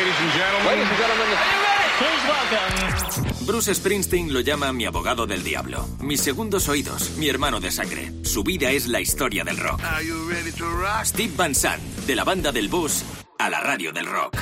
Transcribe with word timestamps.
Ladies 0.00 0.16
and 0.18 0.32
gentlemen. 0.32 0.66
Ladies 0.66 0.88
and 0.88 0.98
gentlemen. 0.98 1.26
Are 1.28 1.44
you 1.52 1.60
ready? 1.68 1.92
Please 2.00 2.24
welcome. 2.32 3.46
Bruce 3.46 3.74
Springsteen 3.74 4.32
lo 4.32 4.40
llama 4.40 4.72
mi 4.72 4.86
abogado 4.86 5.26
del 5.26 5.44
diablo, 5.44 5.86
mis 6.00 6.22
segundos 6.22 6.70
oídos, 6.70 7.10
mi 7.18 7.28
hermano 7.28 7.60
de 7.60 7.70
sangre. 7.70 8.10
Su 8.22 8.42
vida 8.42 8.70
es 8.70 8.86
la 8.86 9.02
historia 9.02 9.44
del 9.44 9.58
rock. 9.58 9.78
Are 9.84 10.02
you 10.02 10.26
ready 10.30 10.52
to 10.52 10.64
rock? 10.64 11.04
Steve 11.04 11.34
Van 11.36 11.54
Sant, 11.54 11.82
de 12.06 12.16
la 12.16 12.24
banda 12.24 12.50
del 12.50 12.68
bus 12.68 13.04
a 13.38 13.50
la 13.50 13.60
radio 13.60 13.92
del 13.92 14.06
rock. 14.06 14.38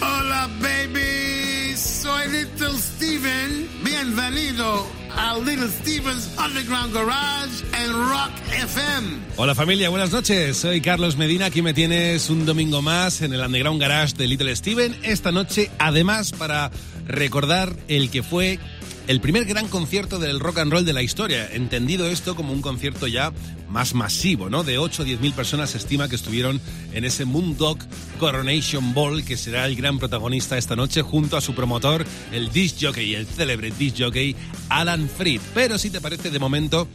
Hola, 0.00 0.48
baby. 0.60 1.31
Soy 1.76 2.28
Little 2.28 2.76
Steven. 2.78 3.68
Bienvenido 3.82 4.86
a 5.16 5.38
Little 5.38 5.68
Steven's 5.68 6.28
Underground 6.38 6.92
Garage 6.92 7.64
en 7.72 7.92
Rock 7.92 8.30
FM. 8.50 9.18
Hola 9.36 9.54
familia, 9.54 9.88
buenas 9.88 10.12
noches. 10.12 10.58
Soy 10.58 10.82
Carlos 10.82 11.16
Medina. 11.16 11.46
Aquí 11.46 11.62
me 11.62 11.72
tienes 11.72 12.28
un 12.28 12.44
domingo 12.44 12.82
más 12.82 13.22
en 13.22 13.32
el 13.32 13.40
Underground 13.40 13.80
Garage 13.80 14.14
de 14.14 14.26
Little 14.26 14.54
Steven. 14.54 14.94
Esta 15.02 15.32
noche, 15.32 15.70
además, 15.78 16.32
para 16.32 16.70
recordar 17.06 17.74
el 17.88 18.10
que 18.10 18.22
fue 18.22 18.58
el 19.06 19.20
primer 19.20 19.44
gran 19.44 19.68
concierto 19.68 20.18
del 20.18 20.40
rock 20.40 20.58
and 20.58 20.72
roll 20.72 20.84
de 20.84 20.92
la 20.92 21.02
historia, 21.02 21.48
entendido 21.52 22.06
esto 22.06 22.36
como 22.36 22.52
un 22.52 22.62
concierto 22.62 23.06
ya 23.06 23.32
más 23.68 23.94
masivo, 23.94 24.48
¿no? 24.48 24.64
De 24.64 24.78
8 24.78 25.02
o 25.02 25.04
10 25.04 25.20
mil 25.20 25.32
personas 25.32 25.70
se 25.70 25.78
estima 25.78 26.08
que 26.08 26.16
estuvieron 26.16 26.60
en 26.92 27.04
ese 27.04 27.24
Moondog 27.24 27.78
Coronation 28.18 28.94
Ball, 28.94 29.24
que 29.24 29.36
será 29.36 29.66
el 29.66 29.76
gran 29.76 29.98
protagonista 29.98 30.56
esta 30.56 30.76
noche, 30.76 31.02
junto 31.02 31.36
a 31.36 31.40
su 31.40 31.54
promotor, 31.54 32.04
el 32.32 32.52
disc 32.52 32.76
jockey, 32.80 33.14
el 33.14 33.26
célebre 33.26 33.72
disc 33.76 33.96
jockey 33.98 34.36
Alan 34.68 35.08
Freed. 35.08 35.40
Pero 35.54 35.78
si 35.78 35.90
te 35.90 36.00
parece, 36.00 36.30
de 36.30 36.38
momento, 36.38 36.86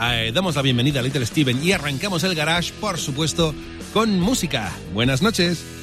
eh, 0.00 0.30
damos 0.32 0.54
la 0.54 0.62
bienvenida 0.62 1.00
a 1.00 1.02
Little 1.02 1.26
Steven 1.26 1.62
y 1.64 1.72
arrancamos 1.72 2.22
el 2.24 2.34
garage, 2.34 2.72
por 2.80 2.98
supuesto, 2.98 3.54
con 3.92 4.20
música. 4.20 4.72
Buenas 4.92 5.22
noches. 5.22 5.75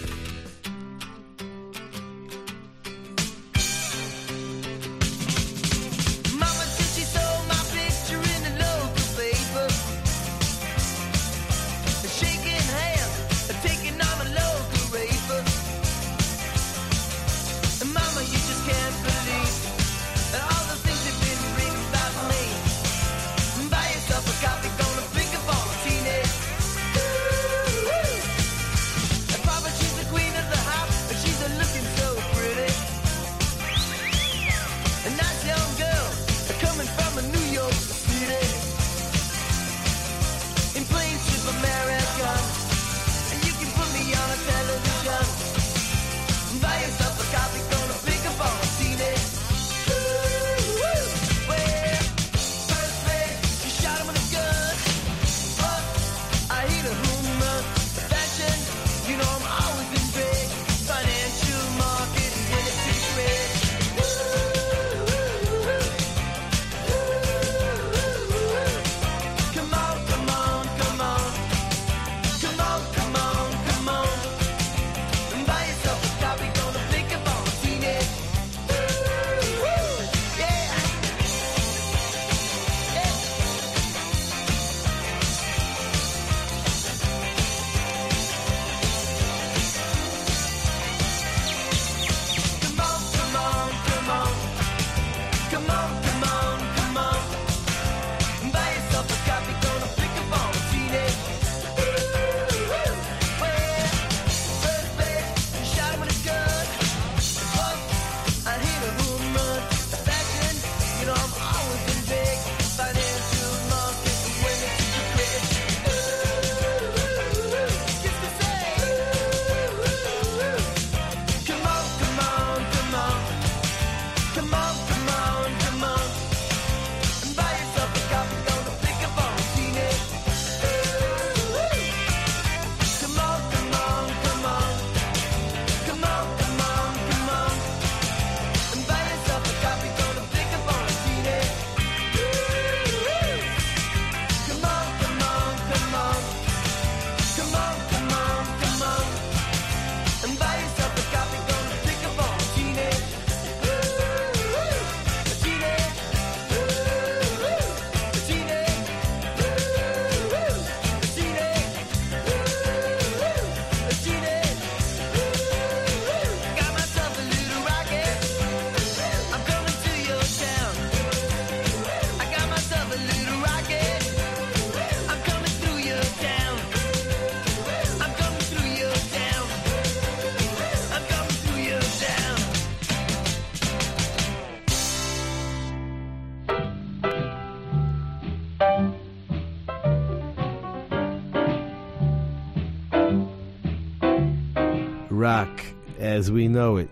We 196.33 196.47
know 196.47 196.77
it, 196.77 196.89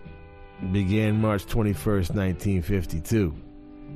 began 0.70 1.20
March 1.20 1.44
21st, 1.46 2.14
1952. 2.14 3.34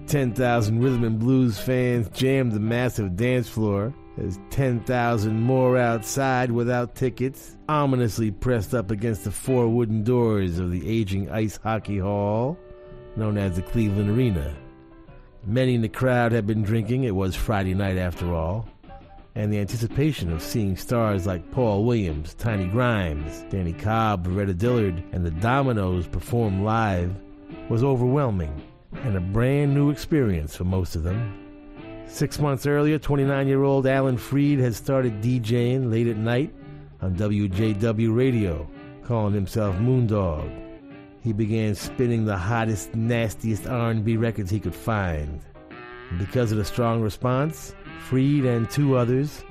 10,000 0.07 0.81
rhythm 0.81 1.05
and 1.05 1.19
blues 1.19 1.59
fans 1.59 2.09
jammed 2.11 2.53
the 2.53 2.61
massive 2.61 3.17
dance 3.17 3.49
floor 3.49 3.95
as 4.19 4.39
10,000 4.51 5.41
more 5.41 5.77
outside 5.77 6.51
without 6.51 6.95
tickets 6.95 7.57
ominously 7.69 8.31
pressed 8.31 8.75
up 8.75 8.91
against 8.91 9.25
the 9.25 9.31
four 9.31 9.69
wooden 9.69 10.03
doors 10.03 10.59
of 10.59 10.71
the 10.71 10.89
aging 10.89 11.31
ice 11.31 11.59
hockey 11.63 11.99
hall 11.99 12.59
known 13.17 13.39
as 13.39 13.57
the 13.57 13.63
Cleveland 13.63 14.11
Arena. 14.11 14.55
Many 15.45 15.77
in 15.77 15.83
the 15.83 15.89
crowd 15.89 16.33
had 16.33 16.47
been 16.47 16.63
drinking, 16.63 17.05
it 17.05 17.15
was 17.15 17.35
Friday 17.37 17.75
night 17.75 17.99
after 17.99 18.35
all, 18.35 18.69
and 19.37 19.53
the 19.53 19.59
anticipation 19.59 20.33
of 20.33 20.43
seeing 20.43 20.77
stars 20.77 21.27
like 21.27 21.51
Paul 21.53 21.85
Williams, 21.85 22.33
Tiny 22.35 22.67
Grimes, 22.67 23.45
Danny 23.51 23.75
Cobb, 23.75 24.27
Loretta 24.27 24.55
Dillard, 24.55 25.05
and 25.13 25.25
the 25.25 25.31
Dominoes 25.31 26.07
perform 26.09 26.65
live 26.65 27.15
was 27.69 27.85
overwhelming 27.85 28.63
and 29.03 29.15
a 29.15 29.21
brand 29.21 29.75
new 29.75 29.91
experience 29.91 30.57
for 30.57 30.65
most 30.65 30.97
of 30.97 31.03
them. 31.03 31.43
Six 32.07 32.39
months 32.39 32.67
earlier, 32.67 32.99
29 32.99 33.47
year 33.47 33.63
old 33.63 33.87
Alan 33.87 34.17
Freed 34.17 34.59
had 34.59 34.75
started 34.75 35.21
DJing 35.21 35.91
late 35.91 36.07
at 36.07 36.17
night 36.17 36.55
on 37.03 37.15
WJW 37.15 38.17
radio, 38.17 38.67
calling 39.05 39.35
himself 39.35 39.77
Moondog. 39.77 40.51
he 41.23 41.35
began 41.35 41.75
spinning 41.75 42.25
the 42.25 42.39
hottest, 42.39 42.95
nastiest 42.95 43.67
R&B 43.67 44.17
records 44.17 44.51
he 44.51 44.61
could 44.61 44.75
find. 44.75 45.43
Because 46.19 46.53
of 46.53 46.59
the 46.59 46.65
strong 46.65 47.03
response, 47.03 47.75
Freed 47.99 48.45
and 48.45 48.71
two 48.71 48.97
others, 48.97 49.45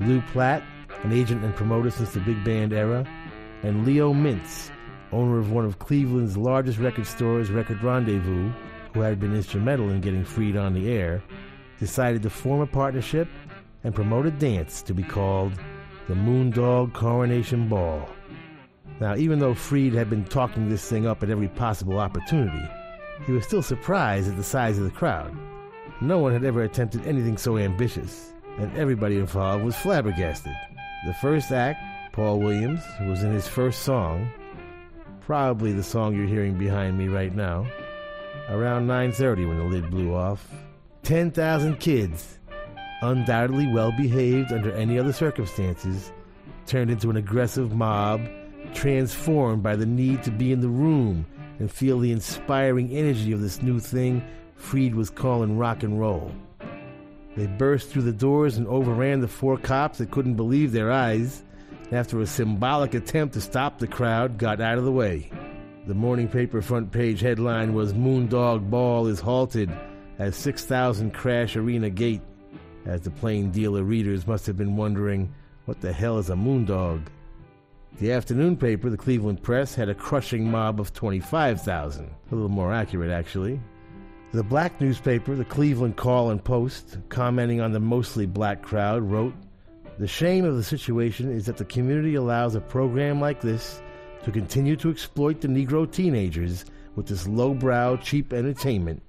Lou 0.00 0.20
Platt, 0.32 0.62
an 1.02 1.12
agent 1.12 1.44
and 1.44 1.54
promoter 1.54 1.90
since 1.90 2.12
the 2.12 2.20
big 2.20 2.42
band 2.44 2.72
era, 2.72 3.06
and 3.62 3.86
Leo 3.86 4.12
Mintz, 4.12 4.70
owner 5.12 5.38
of 5.38 5.52
one 5.52 5.64
of 5.64 5.78
Cleveland's 5.78 6.36
largest 6.36 6.78
record 6.78 7.06
stores, 7.06 7.50
Record 7.50 7.82
Rendezvous, 7.82 8.52
who 8.92 9.00
had 9.00 9.18
been 9.18 9.34
instrumental 9.34 9.90
in 9.90 10.00
getting 10.00 10.24
Freed 10.24 10.56
on 10.56 10.74
the 10.74 10.90
air, 10.90 11.22
decided 11.80 12.22
to 12.22 12.30
form 12.30 12.60
a 12.60 12.66
partnership 12.66 13.28
and 13.82 13.94
promote 13.94 14.26
a 14.26 14.30
dance 14.30 14.82
to 14.82 14.94
be 14.94 15.02
called 15.02 15.52
the 16.08 16.14
Moondog 16.14 16.92
Coronation 16.92 17.68
Ball. 17.68 18.08
Now, 19.00 19.16
even 19.16 19.38
though 19.38 19.54
Freed 19.54 19.94
had 19.94 20.08
been 20.08 20.24
talking 20.24 20.68
this 20.68 20.88
thing 20.88 21.06
up 21.06 21.22
at 21.22 21.30
every 21.30 21.48
possible 21.48 21.98
opportunity, 21.98 22.68
he 23.26 23.32
was 23.32 23.44
still 23.44 23.62
surprised 23.62 24.28
at 24.28 24.36
the 24.36 24.44
size 24.44 24.78
of 24.78 24.84
the 24.84 24.90
crowd. 24.90 25.36
No 26.00 26.18
one 26.18 26.32
had 26.32 26.44
ever 26.44 26.62
attempted 26.62 27.06
anything 27.06 27.36
so 27.36 27.56
ambitious, 27.56 28.32
and 28.58 28.76
everybody 28.76 29.16
involved 29.18 29.64
was 29.64 29.76
flabbergasted. 29.76 30.52
The 31.06 31.14
first 31.14 31.52
act, 31.52 31.80
Paul 32.12 32.40
Williams, 32.40 32.80
was 33.02 33.22
in 33.22 33.32
his 33.32 33.46
first 33.46 33.82
song, 33.82 34.28
probably 35.20 35.72
the 35.72 35.82
song 35.82 36.14
you're 36.14 36.26
hearing 36.26 36.58
behind 36.58 36.98
me 36.98 37.08
right 37.08 37.34
now, 37.34 37.66
around 38.48 38.86
9:30 38.86 39.46
when 39.46 39.58
the 39.58 39.64
lid 39.64 39.90
blew 39.90 40.14
off. 40.14 40.52
10,000 41.02 41.78
kids, 41.78 42.38
undoubtedly 43.02 43.66
well 43.66 43.92
behaved 43.92 44.52
under 44.52 44.72
any 44.72 44.98
other 44.98 45.12
circumstances, 45.12 46.12
turned 46.66 46.90
into 46.90 47.10
an 47.10 47.16
aggressive 47.16 47.74
mob, 47.74 48.20
transformed 48.74 49.62
by 49.62 49.76
the 49.76 49.86
need 49.86 50.22
to 50.24 50.30
be 50.30 50.50
in 50.50 50.60
the 50.60 50.68
room 50.68 51.24
and 51.58 51.70
feel 51.70 51.98
the 52.00 52.10
inspiring 52.10 52.90
energy 52.90 53.32
of 53.32 53.40
this 53.40 53.62
new 53.62 53.78
thing 53.78 54.22
Freed 54.56 54.94
was 54.94 55.10
calling 55.10 55.58
rock 55.58 55.82
and 55.82 55.98
roll. 56.00 56.32
They 57.36 57.46
burst 57.46 57.88
through 57.88 58.02
the 58.02 58.12
doors 58.12 58.56
and 58.56 58.66
overran 58.68 59.20
the 59.20 59.28
four 59.28 59.56
cops 59.58 59.98
that 59.98 60.10
couldn't 60.10 60.36
believe 60.36 60.72
their 60.72 60.92
eyes. 60.92 61.42
After 61.90 62.20
a 62.20 62.26
symbolic 62.26 62.94
attempt 62.94 63.34
to 63.34 63.40
stop 63.40 63.78
the 63.78 63.86
crowd, 63.86 64.38
got 64.38 64.60
out 64.60 64.78
of 64.78 64.84
the 64.84 64.92
way. 64.92 65.30
The 65.86 65.94
morning 65.94 66.28
paper 66.28 66.62
front 66.62 66.92
page 66.92 67.20
headline 67.20 67.74
was 67.74 67.92
Moondog 67.92 68.70
Ball 68.70 69.06
is 69.06 69.20
halted 69.20 69.70
at 70.18 70.34
6,000 70.34 71.12
Crash 71.12 71.56
Arena 71.56 71.90
Gate. 71.90 72.22
As 72.86 73.02
the 73.02 73.10
plain 73.10 73.50
dealer 73.50 73.82
readers 73.82 74.26
must 74.26 74.46
have 74.46 74.56
been 74.56 74.76
wondering, 74.76 75.34
what 75.66 75.80
the 75.80 75.92
hell 75.92 76.18
is 76.18 76.30
a 76.30 76.34
moondog? 76.34 77.06
The 78.00 78.12
afternoon 78.12 78.56
paper, 78.56 78.90
the 78.90 78.96
Cleveland 78.96 79.42
Press, 79.42 79.74
had 79.74 79.88
a 79.88 79.94
crushing 79.94 80.50
mob 80.50 80.80
of 80.80 80.92
25,000. 80.92 82.06
A 82.06 82.34
little 82.34 82.48
more 82.48 82.72
accurate, 82.72 83.10
actually. 83.10 83.60
The 84.34 84.42
black 84.42 84.80
newspaper, 84.80 85.36
the 85.36 85.44
Cleveland 85.44 85.94
Call 85.94 86.30
and 86.30 86.42
Post, 86.42 86.98
commenting 87.08 87.60
on 87.60 87.70
the 87.70 87.78
mostly 87.78 88.26
black 88.26 88.62
crowd, 88.62 89.04
wrote 89.04 89.32
The 90.00 90.08
shame 90.08 90.44
of 90.44 90.56
the 90.56 90.64
situation 90.64 91.30
is 91.30 91.46
that 91.46 91.56
the 91.56 91.64
community 91.64 92.16
allows 92.16 92.56
a 92.56 92.60
program 92.60 93.20
like 93.20 93.40
this 93.40 93.80
to 94.24 94.32
continue 94.32 94.74
to 94.74 94.90
exploit 94.90 95.40
the 95.40 95.46
Negro 95.46 95.88
teenagers 95.88 96.64
with 96.96 97.06
this 97.06 97.28
lowbrow, 97.28 97.98
cheap 97.98 98.32
entertainment, 98.32 99.00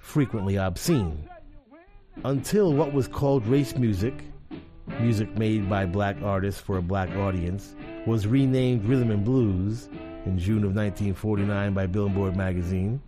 frequently 0.00 0.58
obscene. 0.58 1.30
Until 2.22 2.74
what 2.74 2.92
was 2.92 3.08
called 3.08 3.46
race 3.46 3.74
music, 3.76 4.12
music 5.00 5.34
made 5.38 5.66
by 5.66 5.86
black 5.86 6.20
artists 6.22 6.60
for 6.60 6.76
a 6.76 6.82
black 6.82 7.08
audience, 7.16 7.74
was 8.06 8.26
renamed 8.26 8.84
Rhythm 8.84 9.10
and 9.10 9.24
Blues 9.24 9.88
in 10.26 10.38
June 10.38 10.62
of 10.62 10.76
1949 10.76 11.72
by 11.72 11.86
Billboard 11.86 12.36
magazine, 12.36 13.00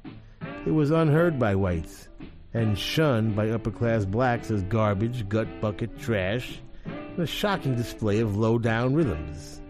it 0.67 0.73
was 0.73 0.91
unheard 0.91 1.39
by 1.39 1.55
whites 1.55 2.09
and 2.53 2.77
shunned 2.77 3.37
by 3.37 3.51
upper 3.51 3.71
class 3.71 4.05
blacks 4.05 4.51
as 4.51 4.63
garbage, 4.65 5.29
gut 5.29 5.61
bucket, 5.61 5.97
trash, 5.99 6.61
and 6.85 7.21
a 7.21 7.27
shocking 7.27 7.77
display 7.77 8.19
of 8.19 8.37
low 8.37 8.59
down 8.59 8.93
rhythms. 8.93 9.63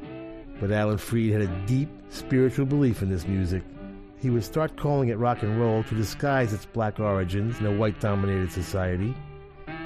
But 0.59 0.73
Alan 0.73 0.97
Freed 0.97 1.33
had 1.33 1.43
a 1.43 1.67
deep 1.67 1.91
spiritual 2.09 2.65
belief 2.65 3.03
in 3.03 3.11
this 3.11 3.27
music. 3.27 3.63
He 4.23 4.31
would 4.31 4.45
start 4.45 4.79
calling 4.79 5.11
it 5.11 5.19
rock 5.19 5.43
and 5.43 5.61
roll 5.61 5.83
to 5.85 5.95
disguise 5.95 6.55
its 6.55 6.65
black 6.65 6.99
origins 6.99 7.61
in 7.61 7.67
a 7.67 7.77
white 7.77 8.01
dominated 8.01 8.51
society. 8.51 9.15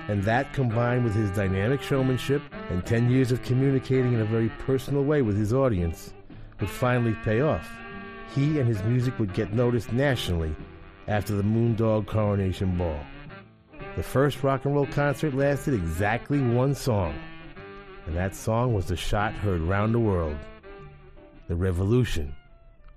And 0.07 0.23
that 0.25 0.53
combined 0.53 1.03
with 1.03 1.15
his 1.15 1.31
dynamic 1.33 1.83
showmanship 1.83 2.43
and 2.69 2.87
10 2.87 3.11
years 3.11 3.33
of 3.33 3.43
communicating 3.43 4.13
in 4.13 4.21
a 4.21 4.25
very 4.25 4.49
personal 4.61 5.03
way 5.03 5.23
with 5.23 5.37
his 5.37 5.53
audience 5.53 6.13
would 6.61 6.71
finally 6.71 7.17
pay 7.25 7.41
off. 7.41 7.69
He 8.33 8.61
and 8.61 8.69
his 8.69 8.83
music 8.85 9.19
would 9.19 9.35
get 9.35 9.53
noticed 9.53 9.93
nationally 9.93 10.55
after 11.11 11.35
the 11.35 11.43
Moondog 11.43 12.07
Coronation 12.07 12.79
Ball. 12.79 13.01
The 13.97 14.03
first 14.03 14.43
rock 14.45 14.65
and 14.65 14.75
roll 14.75 14.87
concert 14.87 15.35
lasted 15.35 15.75
exactly 15.75 16.41
one 16.41 16.73
song, 16.75 17.15
and 18.07 18.17
that 18.17 18.35
song 18.37 18.73
was 18.75 18.87
the 18.87 18.97
shot 18.97 19.33
heard 19.33 19.61
round 19.61 19.93
the 19.93 19.99
world. 19.99 20.37
The 21.49 21.57
revolution 21.57 22.33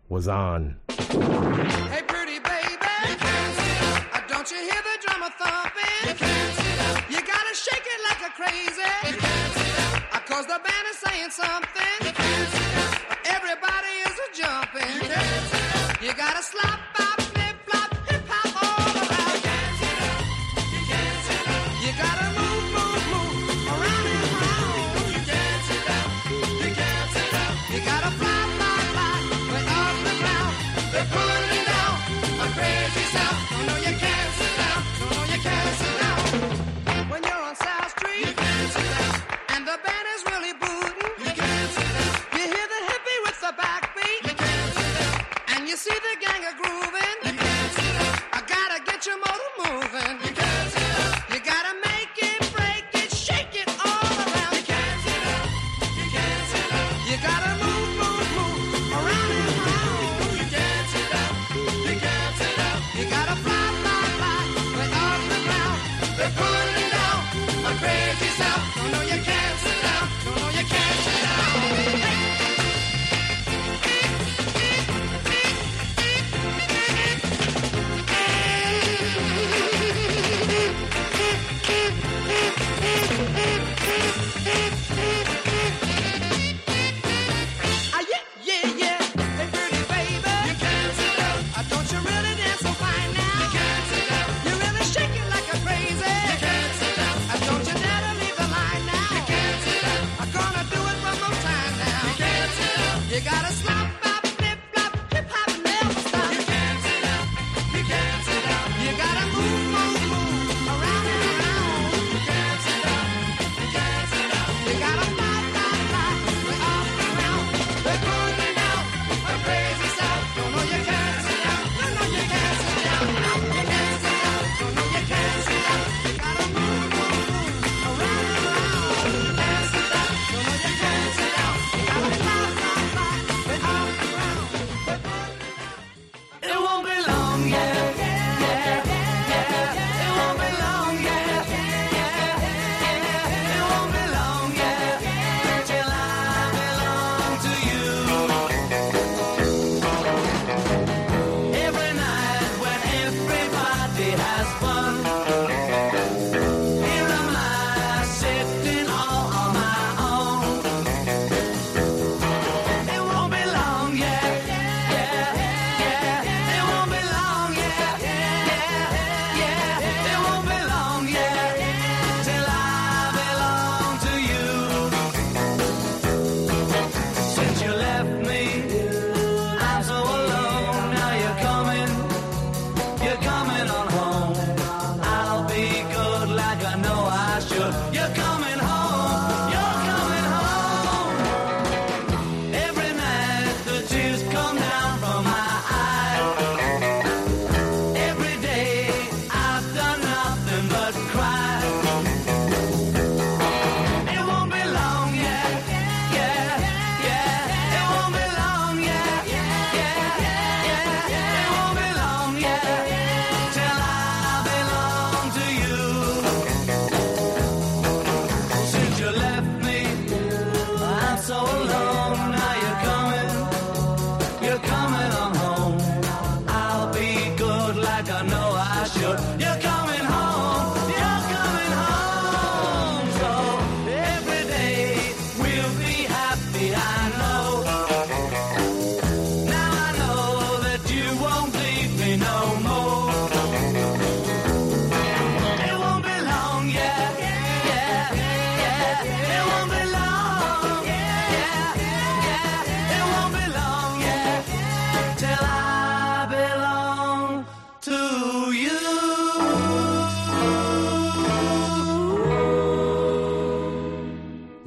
was 0.09 0.27
on. 0.27 0.75
Hey, 0.89 2.03
pretty 2.07 2.37
baby. 2.37 2.77
Uh, 2.79 4.21
Don't 4.29 4.49
you 4.51 4.57
hear 4.57 4.81
the 4.89 4.97
drummer 5.01 5.31
thumping? 5.39 6.29
You 7.09 7.19
gotta 7.25 7.55
shake 7.55 7.87
it 7.95 8.01
like 8.09 8.21
a 8.29 8.31
crazy. 8.37 9.17
Uh, 10.13 10.19
Cause 10.27 10.45
the 10.45 10.61
band 10.63 10.87
is 10.91 10.97
saying 10.99 11.31
something. 11.31 12.13
Everybody 13.25 13.93
is 14.05 14.15
jumping. 14.37 15.09
You 16.05 16.13
gotta 16.13 16.43
slap, 16.43 16.72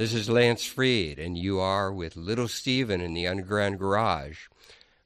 This 0.06 0.14
is 0.14 0.30
Lance 0.30 0.64
Freed, 0.64 1.18
and 1.18 1.36
you 1.36 1.58
are 1.58 1.92
with 1.92 2.14
Little 2.14 2.46
Steven 2.46 3.00
in 3.00 3.12
the 3.12 3.26
Underground 3.26 3.80
Garage, 3.80 4.46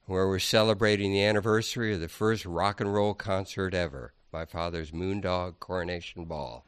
where 0.05 0.27
we're 0.27 0.37
celebrating 0.37 1.11
the 1.11 1.23
anniversary 1.23 1.95
of 1.95 1.99
the 1.99 2.07
first 2.07 2.45
rock 2.45 2.79
and 2.79 2.93
roll 2.93 3.15
concert 3.15 3.73
ever, 3.73 4.13
my 4.31 4.45
father's 4.45 4.91
Moondog 4.91 5.59
Coronation 5.59 6.25
Ball. 6.25 6.63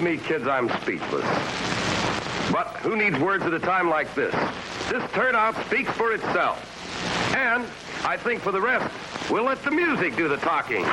Believe 0.00 0.18
me, 0.18 0.26
kids, 0.26 0.46
I'm 0.46 0.70
speechless. 0.80 1.26
But 2.50 2.74
who 2.80 2.96
needs 2.96 3.18
words 3.18 3.44
at 3.44 3.52
a 3.52 3.58
time 3.58 3.90
like 3.90 4.14
this? 4.14 4.34
This 4.88 5.04
turnout 5.12 5.54
speaks 5.66 5.90
for 5.90 6.14
itself. 6.14 6.56
And 7.36 7.66
I 8.02 8.16
think 8.16 8.40
for 8.40 8.50
the 8.50 8.62
rest, 8.62 8.90
we'll 9.30 9.44
let 9.44 9.62
the 9.62 9.70
music 9.70 10.16
do 10.16 10.26
the 10.26 10.38
talking. 10.38 10.86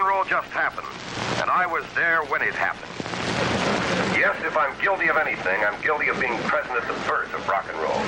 funeral 0.00 0.24
just 0.24 0.48
happened, 0.48 0.88
and 1.42 1.50
I 1.50 1.66
was 1.66 1.84
there 1.94 2.24
when 2.24 2.40
it 2.40 2.54
happened. 2.54 2.88
Yes, 4.16 4.34
if 4.40 4.56
I'm 4.56 4.72
guilty 4.80 5.08
of 5.08 5.18
anything, 5.18 5.60
I'm 5.62 5.78
guilty 5.82 6.08
of 6.08 6.18
being 6.18 6.38
present 6.48 6.72
at 6.72 6.88
the 6.88 6.96
birth 7.04 7.28
of 7.34 7.46
rock 7.46 7.68
and 7.68 7.76
roll. 7.76 8.00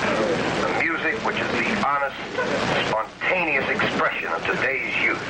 The 0.64 0.72
music, 0.80 1.20
which 1.26 1.36
is 1.36 1.50
the 1.52 1.68
honest, 1.84 2.16
spontaneous 2.88 3.68
expression 3.68 4.32
of 4.32 4.40
today's 4.46 4.96
youth, 5.04 5.20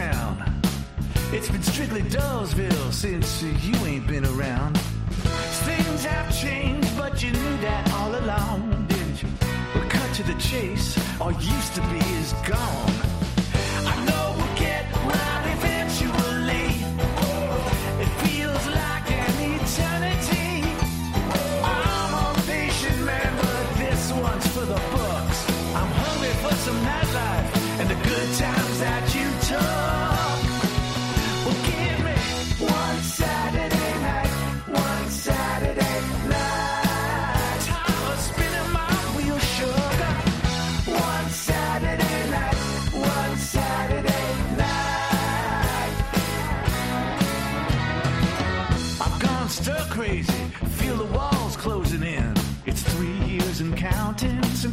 town. 0.00 0.62
It's 1.30 1.50
been 1.50 1.62
strictly 1.62 2.02
Dawesville 2.02 2.90
since 2.90 3.42
you 3.42 3.76
ain't 3.84 4.06
been 4.06 4.24
around. 4.24 4.78
Things 5.68 6.04
have 6.06 6.28
changed, 6.34 6.96
but 6.96 7.22
you 7.22 7.30
knew 7.30 7.56
that 7.68 7.92
all 7.92 8.12
along, 8.22 8.86
didn't 8.88 9.22
you? 9.22 9.28
Well, 9.74 9.88
cut 9.90 10.14
to 10.14 10.22
the 10.22 10.36
chase, 10.40 10.88
all 11.20 11.32
used 11.32 11.74
to 11.74 11.82
be 11.92 11.98
is 12.20 12.32
gone. 12.48 13.09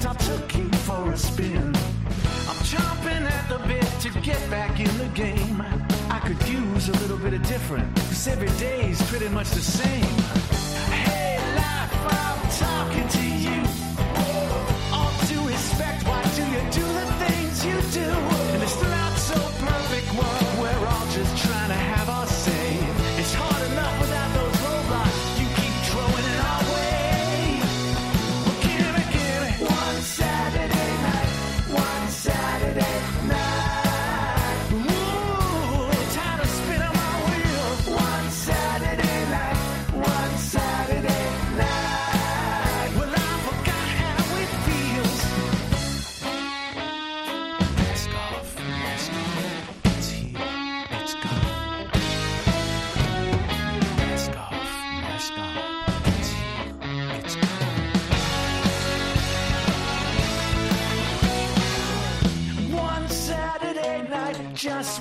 I 0.07 0.13
took 0.13 0.55
you 0.55 0.69
for 0.87 1.11
a 1.11 1.17
spin. 1.17 1.75
I'm 2.49 2.61
chomping 2.71 3.25
at 3.29 3.49
the 3.49 3.59
bit 3.67 3.89
to 4.03 4.21
get 4.21 4.39
back 4.49 4.79
in 4.79 4.97
the 4.97 5.09
game. 5.13 5.61
I 6.09 6.19
could 6.19 6.41
use 6.47 6.87
a 6.87 6.93
little 6.93 7.17
bit 7.17 7.33
of 7.33 7.45
different, 7.45 7.93
cause 7.93 8.25
every 8.25 8.47
day's 8.57 9.01
pretty 9.09 9.27
much 9.27 9.49
the 9.49 9.59
same. 9.59 10.15
Hey, 11.03 11.37
life, 11.57 11.93
I'm 12.23 12.39
talking 12.63 13.07
to 13.17 13.25
you. 13.45 13.59
All 14.93 15.11
due 15.27 15.45
respect, 15.45 16.07
why 16.07 16.23
do 16.37 16.43
you 16.53 16.61
do 16.71 16.85
the 16.99 17.05
things 17.25 17.65
you 17.65 18.01
do? 18.01 18.46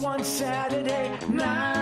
one 0.01 0.23
Saturday 0.25 1.17
night. 1.29 1.76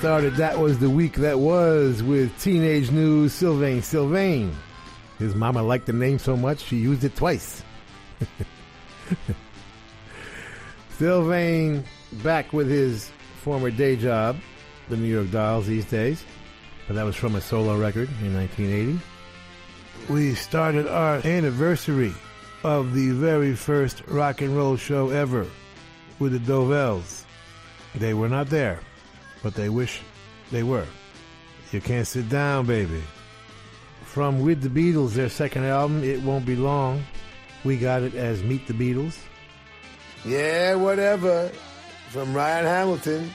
Started 0.00 0.34
That 0.36 0.58
Was 0.58 0.78
the 0.78 0.88
Week 0.88 1.16
That 1.16 1.40
Was 1.40 2.02
with 2.02 2.34
Teenage 2.40 2.90
News 2.90 3.34
Sylvain 3.34 3.82
Sylvain. 3.82 4.56
His 5.18 5.34
mama 5.34 5.62
liked 5.62 5.84
the 5.84 5.92
name 5.92 6.18
so 6.18 6.38
much 6.38 6.60
she 6.60 6.78
used 6.78 7.04
it 7.04 7.14
twice. 7.14 7.62
Sylvain 10.98 11.84
back 12.22 12.50
with 12.54 12.70
his 12.70 13.10
former 13.42 13.70
day 13.70 13.94
job, 13.94 14.38
the 14.88 14.96
New 14.96 15.06
York 15.06 15.30
Dolls 15.30 15.66
these 15.66 15.84
days. 15.84 16.24
But 16.86 16.94
that 16.94 17.04
was 17.04 17.14
from 17.14 17.36
a 17.36 17.40
solo 17.42 17.78
record 17.78 18.08
in 18.22 18.34
1980. 18.34 18.98
We 20.10 20.34
started 20.34 20.88
our 20.88 21.16
anniversary 21.26 22.14
of 22.64 22.94
the 22.94 23.10
very 23.10 23.54
first 23.54 24.02
rock 24.06 24.40
and 24.40 24.56
roll 24.56 24.78
show 24.78 25.10
ever 25.10 25.46
with 26.18 26.32
the 26.32 26.38
Dovels. 26.38 27.26
They 27.94 28.14
were 28.14 28.30
not 28.30 28.48
there, 28.48 28.80
but 29.42 29.54
they 29.54 29.68
wish 29.68 30.00
they 30.50 30.62
were. 30.62 30.86
You 31.72 31.80
can't 31.80 32.06
sit 32.06 32.28
down, 32.28 32.66
baby. 32.66 33.02
From 34.04 34.40
With 34.40 34.62
the 34.62 34.68
Beatles, 34.68 35.10
their 35.12 35.28
second 35.28 35.64
album, 35.64 36.02
It 36.02 36.20
Won't 36.22 36.44
Be 36.44 36.56
Long, 36.56 37.04
we 37.64 37.76
got 37.76 38.02
it 38.02 38.14
as 38.14 38.42
Meet 38.42 38.66
the 38.66 38.72
Beatles. 38.72 39.18
Yeah, 40.24 40.74
whatever. 40.74 41.50
From 42.08 42.34
Ryan 42.34 42.64
Hamilton, 42.64 43.30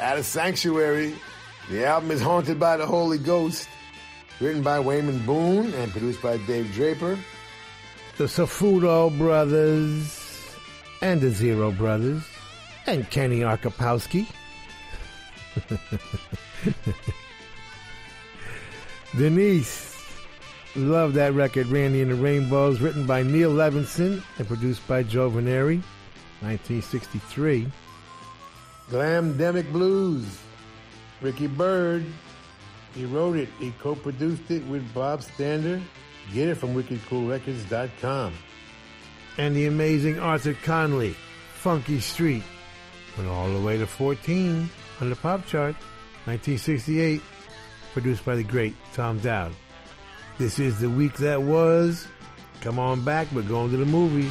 out 0.00 0.18
of 0.18 0.26
Sanctuary. 0.26 1.14
The 1.70 1.86
album 1.86 2.10
is 2.10 2.20
Haunted 2.20 2.60
by 2.60 2.76
the 2.76 2.86
Holy 2.86 3.18
Ghost, 3.18 3.68
written 4.40 4.62
by 4.62 4.80
Wayman 4.80 5.24
Boone 5.24 5.72
and 5.74 5.90
produced 5.90 6.20
by 6.20 6.36
Dave 6.38 6.72
Draper. 6.72 7.18
The 8.18 8.24
Safuto 8.24 9.16
Brothers, 9.16 10.18
and 11.00 11.20
the 11.20 11.30
Zero 11.30 11.70
Brothers, 11.72 12.22
and 12.86 13.08
Kenny 13.10 13.40
Arkapowski. 13.40 14.26
Denise. 19.16 19.90
Love 20.74 21.14
that 21.14 21.34
record, 21.34 21.66
Randy 21.66 22.00
and 22.00 22.10
the 22.10 22.14
Rainbows, 22.14 22.80
written 22.80 23.06
by 23.06 23.22
Neil 23.22 23.52
Levenson 23.52 24.22
and 24.38 24.48
produced 24.48 24.86
by 24.88 25.02
Joe 25.02 25.30
Veneri, 25.30 25.82
1963. 26.40 27.70
Glamdemic 28.88 29.70
Blues, 29.70 30.24
Ricky 31.20 31.46
Byrd. 31.46 32.06
He 32.94 33.04
wrote 33.04 33.36
it. 33.36 33.50
He 33.58 33.72
co-produced 33.80 34.50
it 34.50 34.64
with 34.66 34.94
Bob 34.94 35.22
Stander. 35.22 35.80
Get 36.32 36.48
it 36.48 36.54
from 36.54 36.74
wickedcoolrecords.com. 36.74 38.32
And 39.38 39.56
the 39.56 39.66
amazing 39.66 40.18
Arthur 40.18 40.54
Conley, 40.54 41.14
Funky 41.54 42.00
Street, 42.00 42.42
went 43.16 43.28
all 43.28 43.52
the 43.52 43.60
way 43.60 43.78
to 43.78 43.86
14 43.86 44.70
on 45.02 45.10
the 45.10 45.16
pop 45.16 45.44
chart, 45.46 45.74
1968, 46.26 47.20
produced 47.92 48.24
by 48.24 48.36
the 48.36 48.44
great 48.44 48.72
Tom 48.94 49.18
Dowd. 49.18 49.52
This 50.38 50.60
is 50.60 50.78
the 50.78 50.88
week 50.88 51.14
that 51.14 51.42
was. 51.42 52.06
Come 52.60 52.78
on 52.78 53.04
back, 53.04 53.26
we're 53.32 53.42
going 53.42 53.72
to 53.72 53.76
the 53.76 53.84
movies. 53.84 54.30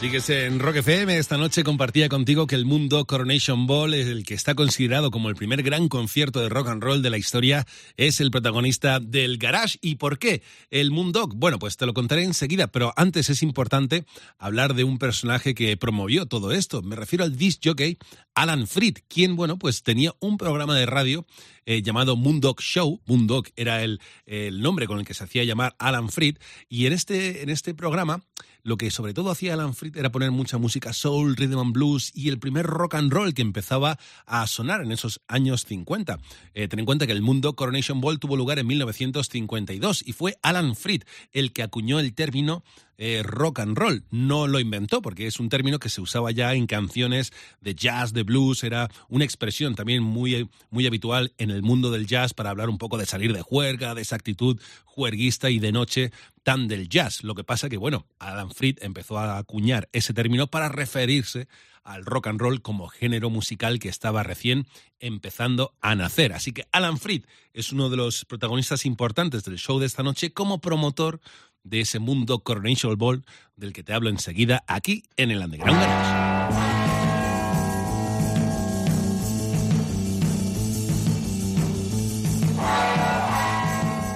Sigues 0.00 0.30
en 0.30 0.60
Rock 0.60 0.76
FM. 0.76 1.18
Esta 1.18 1.36
noche 1.38 1.64
compartía 1.64 2.08
contigo 2.08 2.46
que 2.46 2.54
el 2.54 2.64
Mundo 2.64 3.04
Coronation 3.04 3.66
Ball, 3.66 3.94
el 3.94 4.24
que 4.24 4.34
está 4.34 4.54
considerado 4.54 5.10
como 5.10 5.28
el 5.28 5.34
primer 5.34 5.64
gran 5.64 5.88
concierto 5.88 6.38
de 6.38 6.48
rock 6.48 6.68
and 6.68 6.84
roll 6.84 7.02
de 7.02 7.10
la 7.10 7.18
historia, 7.18 7.66
es 7.96 8.20
el 8.20 8.30
protagonista 8.30 9.00
del 9.00 9.38
Garage. 9.38 9.76
¿Y 9.82 9.96
por 9.96 10.20
qué? 10.20 10.42
El 10.70 10.92
Moondog. 10.92 11.34
Bueno, 11.34 11.58
pues 11.58 11.76
te 11.76 11.84
lo 11.84 11.94
contaré 11.94 12.22
enseguida, 12.22 12.68
pero 12.68 12.92
antes 12.94 13.28
es 13.28 13.42
importante 13.42 14.04
hablar 14.38 14.74
de 14.74 14.84
un 14.84 14.98
personaje 14.98 15.52
que 15.52 15.76
promovió 15.76 16.26
todo 16.26 16.52
esto. 16.52 16.80
Me 16.80 16.94
refiero 16.94 17.24
al 17.24 17.36
disc 17.36 17.60
jockey 17.64 17.98
Alan 18.36 18.68
Freed, 18.68 18.98
quien, 19.08 19.34
bueno, 19.34 19.58
pues 19.58 19.82
tenía 19.82 20.14
un 20.20 20.38
programa 20.38 20.76
de 20.76 20.86
radio 20.86 21.26
eh, 21.66 21.82
llamado 21.82 22.14
Moondog 22.14 22.60
Show. 22.60 23.00
Moondog 23.06 23.46
era 23.56 23.82
el, 23.82 24.00
el 24.26 24.60
nombre 24.62 24.86
con 24.86 25.00
el 25.00 25.04
que 25.04 25.14
se 25.14 25.24
hacía 25.24 25.42
llamar 25.42 25.74
Alan 25.80 26.08
Freed. 26.08 26.36
Y 26.68 26.86
en 26.86 26.92
este, 26.92 27.42
en 27.42 27.50
este 27.50 27.74
programa 27.74 28.22
lo 28.68 28.76
que 28.76 28.90
sobre 28.90 29.14
todo 29.14 29.30
hacía 29.30 29.54
Alan 29.54 29.74
Freed 29.74 29.96
era 29.96 30.12
poner 30.12 30.30
mucha 30.30 30.58
música 30.58 30.92
soul, 30.92 31.36
rhythm 31.36 31.58
and 31.58 31.72
blues 31.72 32.12
y 32.14 32.28
el 32.28 32.38
primer 32.38 32.66
rock 32.66 32.96
and 32.96 33.10
roll 33.10 33.32
que 33.32 33.40
empezaba 33.40 33.98
a 34.26 34.46
sonar 34.46 34.82
en 34.82 34.92
esos 34.92 35.22
años 35.26 35.64
50. 35.64 36.18
Eh, 36.52 36.68
ten 36.68 36.78
en 36.78 36.84
cuenta 36.84 37.06
que 37.06 37.12
el 37.12 37.22
mundo 37.22 37.56
Coronation 37.56 38.02
Ball 38.02 38.18
tuvo 38.18 38.36
lugar 38.36 38.58
en 38.58 38.66
1952 38.66 40.02
y 40.06 40.12
fue 40.12 40.38
Alan 40.42 40.76
Freed 40.76 41.04
el 41.32 41.54
que 41.54 41.62
acuñó 41.62 41.98
el 41.98 42.12
término 42.12 42.62
eh, 42.98 43.22
rock 43.22 43.60
and 43.60 43.78
roll. 43.78 44.04
No 44.10 44.46
lo 44.46 44.60
inventó 44.60 45.00
porque 45.00 45.26
es 45.26 45.40
un 45.40 45.48
término 45.48 45.78
que 45.78 45.88
se 45.88 46.00
usaba 46.00 46.30
ya 46.32 46.52
en 46.54 46.66
canciones 46.66 47.32
de 47.60 47.74
jazz, 47.74 48.12
de 48.12 48.24
blues, 48.24 48.64
era 48.64 48.90
una 49.08 49.24
expresión 49.24 49.74
también 49.74 50.02
muy, 50.02 50.50
muy 50.70 50.86
habitual 50.86 51.32
en 51.38 51.50
el 51.50 51.62
mundo 51.62 51.90
del 51.90 52.06
jazz 52.06 52.34
para 52.34 52.50
hablar 52.50 52.68
un 52.68 52.78
poco 52.78 52.98
de 52.98 53.06
salir 53.06 53.32
de 53.32 53.42
juerga, 53.42 53.94
de 53.94 54.02
esa 54.02 54.16
actitud 54.16 54.60
juerguista 54.84 55.48
y 55.48 55.60
de 55.60 55.72
noche 55.72 56.12
tan 56.42 56.66
del 56.66 56.88
jazz. 56.88 57.22
Lo 57.22 57.34
que 57.34 57.44
pasa 57.44 57.68
que, 57.68 57.76
bueno, 57.76 58.06
Alan 58.18 58.50
Freed 58.50 58.78
empezó 58.82 59.18
a 59.18 59.38
acuñar 59.38 59.88
ese 59.92 60.12
término 60.12 60.48
para 60.48 60.68
referirse 60.68 61.46
al 61.88 62.04
rock 62.04 62.26
and 62.26 62.40
roll 62.40 62.60
como 62.60 62.88
género 62.88 63.30
musical 63.30 63.78
que 63.78 63.88
estaba 63.88 64.22
recién 64.22 64.66
empezando 65.00 65.74
a 65.80 65.94
nacer. 65.94 66.34
Así 66.34 66.52
que 66.52 66.66
Alan 66.70 66.98
Freed 66.98 67.24
es 67.54 67.72
uno 67.72 67.88
de 67.88 67.96
los 67.96 68.26
protagonistas 68.26 68.84
importantes 68.84 69.44
del 69.44 69.58
show 69.58 69.78
de 69.78 69.86
esta 69.86 70.02
noche 70.02 70.32
como 70.32 70.60
promotor 70.60 71.20
de 71.68 71.80
ese 71.80 71.98
Moondog 71.98 72.42
Coronation 72.42 72.96
Ball 72.96 73.24
del 73.56 73.72
que 73.72 73.82
te 73.82 73.92
hablo 73.92 74.10
enseguida 74.10 74.64
aquí 74.66 75.04
en 75.16 75.30
el 75.30 75.42
Underground 75.42 75.78
Garage. 75.78 76.28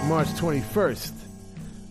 March 0.09 0.29
21st, 0.35 1.13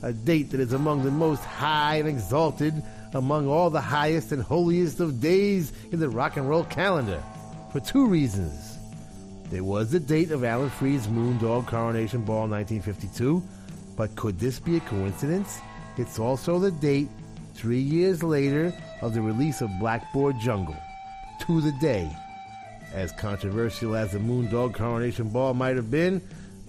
a 0.04 0.14
date 0.14 0.52
that 0.52 0.60
is 0.60 0.74
among 0.74 1.04
the 1.04 1.12
most 1.12 1.44
high 1.44 1.96
and 1.96 2.08
exalted 2.08 2.74
among 3.14 3.48
all 3.48 3.70
the 3.70 3.82
highest 3.82 4.32
and 4.32 4.42
holiest 4.42 5.00
of 5.00 5.20
days 5.20 5.74
in 5.92 6.00
the 6.00 6.08
rock 6.08 6.38
and 6.38 6.48
roll 6.48 6.64
calendar. 6.66 7.22
For 7.72 7.80
two 7.80 8.06
reasons. 8.06 8.78
There 9.50 9.64
was 9.66 9.92
the 9.92 10.00
date 10.00 10.32
of 10.32 10.46
Alan 10.46 10.70
Freed's 10.70 11.08
Moondog 11.08 11.68
Coronation 11.68 12.22
Ball 12.24 12.48
1952, 12.48 13.44
but 14.02 14.16
could 14.16 14.40
this 14.40 14.60
be 14.60 14.78
a 14.78 14.80
coincidence? 14.80 15.60
It's 15.96 16.18
also 16.18 16.58
the 16.58 16.72
date, 16.72 17.08
three 17.54 17.80
years 17.80 18.24
later, 18.24 18.74
of 19.04 19.14
the 19.14 19.22
release 19.22 19.62
of 19.62 19.70
Blackboard 19.80 20.40
Jungle. 20.40 20.76
To 21.42 21.62
the 21.62 21.72
day. 21.74 22.12
As 22.96 23.12
controversial 23.12 23.96
as 23.96 24.14
the 24.14 24.18
Moondog 24.18 24.74
Coronation 24.74 25.30
Ball 25.30 25.54
might 25.54 25.76
have 25.76 25.92
been, 25.92 26.20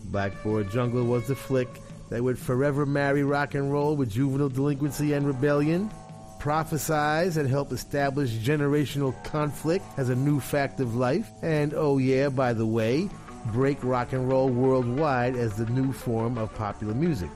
Blackboard 0.04 0.70
Jungle 0.70 1.06
was 1.06 1.26
the 1.26 1.34
flick 1.34 1.70
that 2.10 2.22
would 2.22 2.38
forever 2.38 2.84
marry 2.84 3.24
rock 3.24 3.54
and 3.54 3.72
roll 3.72 3.96
with 3.96 4.10
juvenile 4.10 4.50
delinquency 4.50 5.14
and 5.14 5.26
rebellion, 5.26 5.90
prophesize 6.38 7.38
and 7.38 7.48
help 7.48 7.72
establish 7.72 8.30
generational 8.32 9.14
conflict 9.24 9.86
as 9.96 10.10
a 10.10 10.14
new 10.14 10.38
fact 10.38 10.80
of 10.80 10.96
life, 10.96 11.30
and 11.40 11.72
oh 11.72 11.96
yeah, 11.96 12.28
by 12.28 12.52
the 12.52 12.66
way, 12.66 13.08
break 13.46 13.82
rock 13.82 14.12
and 14.12 14.28
roll 14.28 14.48
worldwide 14.48 15.36
as 15.36 15.56
the 15.56 15.66
new 15.66 15.92
form 15.92 16.38
of 16.38 16.54
popular 16.54 16.94
music. 16.94 17.30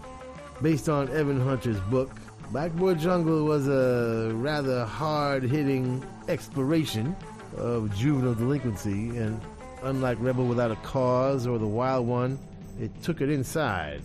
Based 0.62 0.88
on 0.88 1.08
Evan 1.10 1.40
Hunter's 1.40 1.80
book, 1.80 2.10
Blackboard 2.52 2.98
Jungle 2.98 3.44
was 3.44 3.68
a 3.68 4.32
rather 4.34 4.84
hard 4.84 5.42
hitting 5.42 6.04
exploration 6.28 7.14
of 7.56 7.94
juvenile 7.96 8.34
delinquency, 8.34 9.16
and 9.16 9.40
unlike 9.82 10.18
Rebel 10.20 10.46
Without 10.46 10.70
a 10.70 10.76
Cause 10.76 11.46
or 11.46 11.58
The 11.58 11.66
Wild 11.66 12.06
One, 12.06 12.38
it 12.80 12.90
took 13.02 13.20
it 13.20 13.30
inside. 13.30 14.02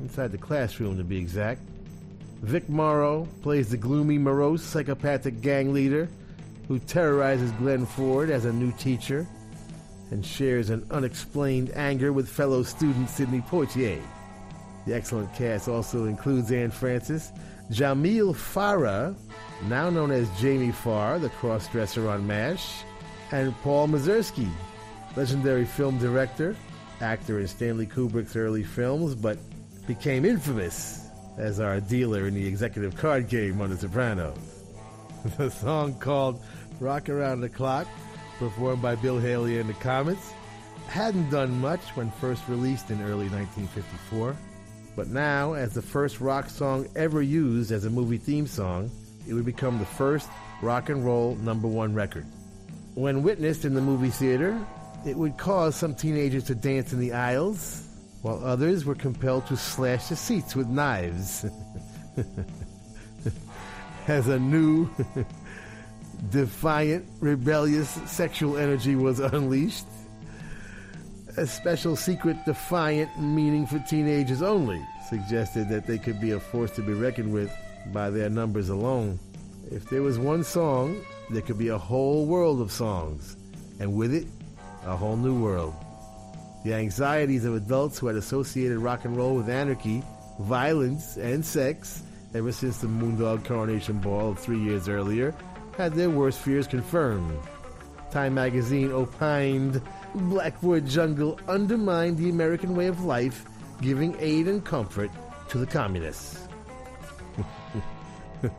Inside 0.00 0.30
the 0.30 0.38
classroom, 0.38 0.96
to 0.96 1.04
be 1.04 1.18
exact. 1.18 1.60
Vic 2.42 2.68
Morrow 2.68 3.26
plays 3.42 3.70
the 3.70 3.76
gloomy, 3.76 4.16
morose, 4.16 4.62
psychopathic 4.62 5.40
gang 5.40 5.72
leader 5.72 6.08
who 6.68 6.78
terrorizes 6.78 7.50
Glenn 7.52 7.84
Ford 7.84 8.30
as 8.30 8.44
a 8.44 8.52
new 8.52 8.70
teacher 8.72 9.26
and 10.10 10.24
shares 10.24 10.70
an 10.70 10.86
unexplained 10.90 11.70
anger 11.74 12.12
with 12.12 12.28
fellow 12.28 12.62
student 12.62 13.08
Sidney 13.10 13.40
Poitier. 13.40 14.00
The 14.86 14.94
excellent 14.94 15.32
cast 15.34 15.68
also 15.68 16.06
includes 16.06 16.50
Anne 16.50 16.70
Francis, 16.70 17.32
Jamil 17.70 18.34
Farah, 18.34 19.14
now 19.68 19.90
known 19.90 20.10
as 20.10 20.28
Jamie 20.40 20.72
Farr, 20.72 21.18
the 21.18 21.28
crossdresser 21.28 22.10
on 22.10 22.26
MASH, 22.26 22.82
and 23.32 23.54
Paul 23.62 23.88
Mazursky, 23.88 24.48
legendary 25.16 25.66
film 25.66 25.98
director, 25.98 26.56
actor 27.00 27.40
in 27.40 27.46
Stanley 27.46 27.86
Kubrick's 27.86 28.36
early 28.36 28.64
films, 28.64 29.14
but 29.14 29.38
became 29.86 30.24
infamous 30.24 31.08
as 31.36 31.60
our 31.60 31.80
dealer 31.80 32.26
in 32.26 32.34
the 32.34 32.46
executive 32.46 32.96
card 32.96 33.28
game 33.28 33.60
on 33.60 33.70
The 33.70 33.76
Sopranos. 33.76 34.38
The 35.36 35.50
song 35.50 35.98
called 35.98 36.40
Rock 36.80 37.08
Around 37.08 37.40
the 37.40 37.48
Clock, 37.48 37.88
performed 38.38 38.80
by 38.80 38.94
Bill 38.94 39.18
Haley 39.18 39.58
and 39.58 39.68
the 39.68 39.74
Comets, 39.74 40.32
hadn't 40.88 41.30
done 41.30 41.60
much 41.60 41.80
when 41.96 42.10
first 42.12 42.42
released 42.48 42.90
in 42.90 43.02
early 43.02 43.28
1954. 43.28 44.36
But 44.96 45.08
now, 45.08 45.52
as 45.52 45.74
the 45.74 45.82
first 45.82 46.20
rock 46.20 46.48
song 46.48 46.88
ever 46.96 47.22
used 47.22 47.70
as 47.70 47.84
a 47.84 47.90
movie 47.90 48.18
theme 48.18 48.46
song, 48.46 48.90
it 49.28 49.34
would 49.34 49.44
become 49.44 49.78
the 49.78 49.84
first 49.84 50.28
rock 50.62 50.88
and 50.88 51.04
roll 51.04 51.36
number 51.36 51.68
one 51.68 51.94
record. 51.94 52.26
When 52.94 53.22
witnessed 53.22 53.64
in 53.64 53.74
the 53.74 53.80
movie 53.80 54.10
theater, 54.10 54.58
it 55.06 55.16
would 55.16 55.36
cause 55.36 55.76
some 55.76 55.94
teenagers 55.94 56.44
to 56.44 56.54
dance 56.54 56.92
in 56.92 56.98
the 56.98 57.12
aisles, 57.12 57.86
while 58.22 58.44
others 58.44 58.84
were 58.84 58.94
compelled 58.94 59.46
to 59.46 59.56
slash 59.56 60.08
the 60.08 60.16
seats 60.16 60.56
with 60.56 60.66
knives. 60.66 61.46
as 64.08 64.26
a 64.26 64.38
new, 64.38 64.88
defiant, 66.30 67.06
rebellious 67.20 67.88
sexual 68.06 68.56
energy 68.56 68.94
was 68.96 69.20
unleashed, 69.20 69.86
a 71.36 71.46
special 71.46 71.94
secret 71.94 72.36
defiant 72.44 73.10
meaning 73.20 73.66
for 73.66 73.78
teenagers 73.80 74.42
only 74.42 74.84
suggested 75.08 75.68
that 75.68 75.86
they 75.86 75.96
could 75.96 76.20
be 76.20 76.32
a 76.32 76.40
force 76.40 76.72
to 76.72 76.82
be 76.82 76.92
reckoned 76.92 77.32
with 77.32 77.52
by 77.92 78.10
their 78.10 78.28
numbers 78.28 78.68
alone. 78.68 79.18
If 79.70 79.88
there 79.88 80.02
was 80.02 80.18
one 80.18 80.42
song, 80.42 81.00
there 81.30 81.42
could 81.42 81.58
be 81.58 81.68
a 81.68 81.78
whole 81.78 82.26
world 82.26 82.60
of 82.60 82.72
songs, 82.72 83.36
and 83.78 83.94
with 83.94 84.12
it, 84.12 84.26
a 84.84 84.96
whole 84.96 85.16
new 85.16 85.40
world. 85.40 85.74
The 86.64 86.74
anxieties 86.74 87.44
of 87.44 87.54
adults 87.54 87.98
who 87.98 88.08
had 88.08 88.16
associated 88.16 88.78
rock 88.78 89.04
and 89.04 89.16
roll 89.16 89.36
with 89.36 89.48
anarchy, 89.48 90.02
violence, 90.40 91.16
and 91.16 91.44
sex 91.44 92.02
ever 92.34 92.52
since 92.52 92.78
the 92.78 92.88
Moondog 92.88 93.44
Coronation 93.44 93.98
Ball 94.00 94.30
of 94.30 94.38
three 94.38 94.58
years 94.58 94.88
earlier 94.88 95.34
had 95.78 95.94
their 95.94 96.10
worst 96.10 96.40
fears 96.40 96.66
confirmed. 96.66 97.38
Time 98.10 98.34
magazine 98.34 98.90
opined 98.90 99.80
Blackboard 100.14 100.84
Jungle 100.86 101.38
undermined 101.46 102.18
the 102.18 102.30
American 102.30 102.74
way 102.74 102.88
of 102.88 103.04
life, 103.04 103.44
giving 103.80 104.16
aid 104.18 104.48
and 104.48 104.64
comfort 104.64 105.10
to 105.50 105.58
the 105.58 105.66
communists. 105.66 106.48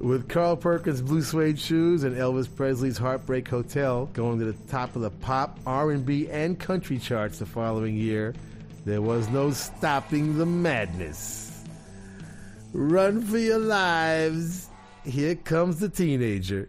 With 0.00 0.28
Carl 0.28 0.56
Perkins' 0.56 1.00
blue 1.00 1.22
suede 1.22 1.60
shoes 1.60 2.02
and 2.02 2.16
Elvis 2.16 2.52
Presley's 2.52 2.98
Heartbreak 2.98 3.48
Hotel 3.48 4.06
going 4.06 4.40
to 4.40 4.46
the 4.46 4.58
top 4.68 4.96
of 4.96 5.02
the 5.02 5.10
pop, 5.10 5.58
R&B, 5.64 6.28
and 6.28 6.58
country 6.58 6.98
charts 6.98 7.38
the 7.38 7.46
following 7.46 7.96
year, 7.96 8.34
there 8.84 9.02
was 9.02 9.28
no 9.28 9.52
stopping 9.52 10.38
the 10.38 10.46
madness. 10.46 11.64
Run 12.72 13.22
for 13.22 13.38
your 13.38 13.58
lives. 13.58 14.67
Here 15.08 15.36
comes 15.36 15.78
the 15.80 15.88
teenager. 15.88 16.68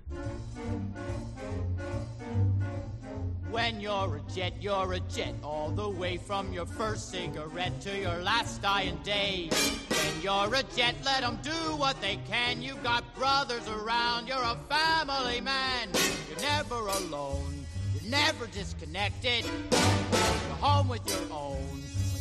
When 3.51 3.81
you're 3.81 4.15
a 4.15 4.33
jet, 4.33 4.53
you're 4.61 4.93
a 4.93 5.01
jet, 5.01 5.35
all 5.43 5.71
the 5.71 5.89
way 5.89 6.15
from 6.15 6.53
your 6.53 6.65
first 6.65 7.11
cigarette 7.11 7.81
to 7.81 7.99
your 7.99 8.15
last 8.23 8.61
dying 8.61 8.97
day. 9.03 9.49
When 9.89 10.21
you're 10.21 10.55
a 10.55 10.63
jet, 10.73 10.95
let 11.03 11.21
'em 11.23 11.37
do 11.43 11.75
what 11.75 11.99
they 11.99 12.17
can. 12.29 12.61
You've 12.61 12.81
got 12.81 13.03
brothers 13.13 13.67
around, 13.67 14.29
you're 14.29 14.41
a 14.41 14.57
family 14.69 15.41
man. 15.41 15.89
You're 16.29 16.39
never 16.39 16.87
alone, 16.87 17.65
you're 17.93 18.09
never 18.09 18.47
disconnected. 18.47 19.43
You're 19.43 20.61
home 20.61 20.87
with 20.87 21.05
your 21.09 21.29
own. 21.29 21.78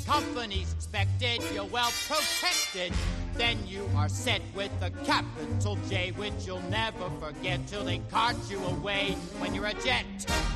Company's 0.09 0.73
expected, 0.73 1.43
you're 1.53 1.67
well 1.67 1.93
protected. 2.09 2.95
Then 3.35 3.59
you 3.67 3.87
are 3.95 4.09
set 4.09 4.41
with 4.55 4.73
a 4.81 4.89
capital 5.05 5.77
J, 5.87 6.13
which 6.13 6.33
you'll 6.47 6.63
never 6.71 7.11
forget 7.21 7.61
till 7.67 7.85
they 7.85 7.99
cart 8.11 8.37
you 8.49 8.59
away. 8.65 9.11
When 9.39 9.55
you're 9.55 9.67
a 9.67 9.75
jet, 9.75 10.07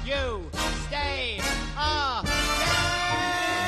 you 0.07 0.51
stay 0.88 1.38
a 1.77 3.62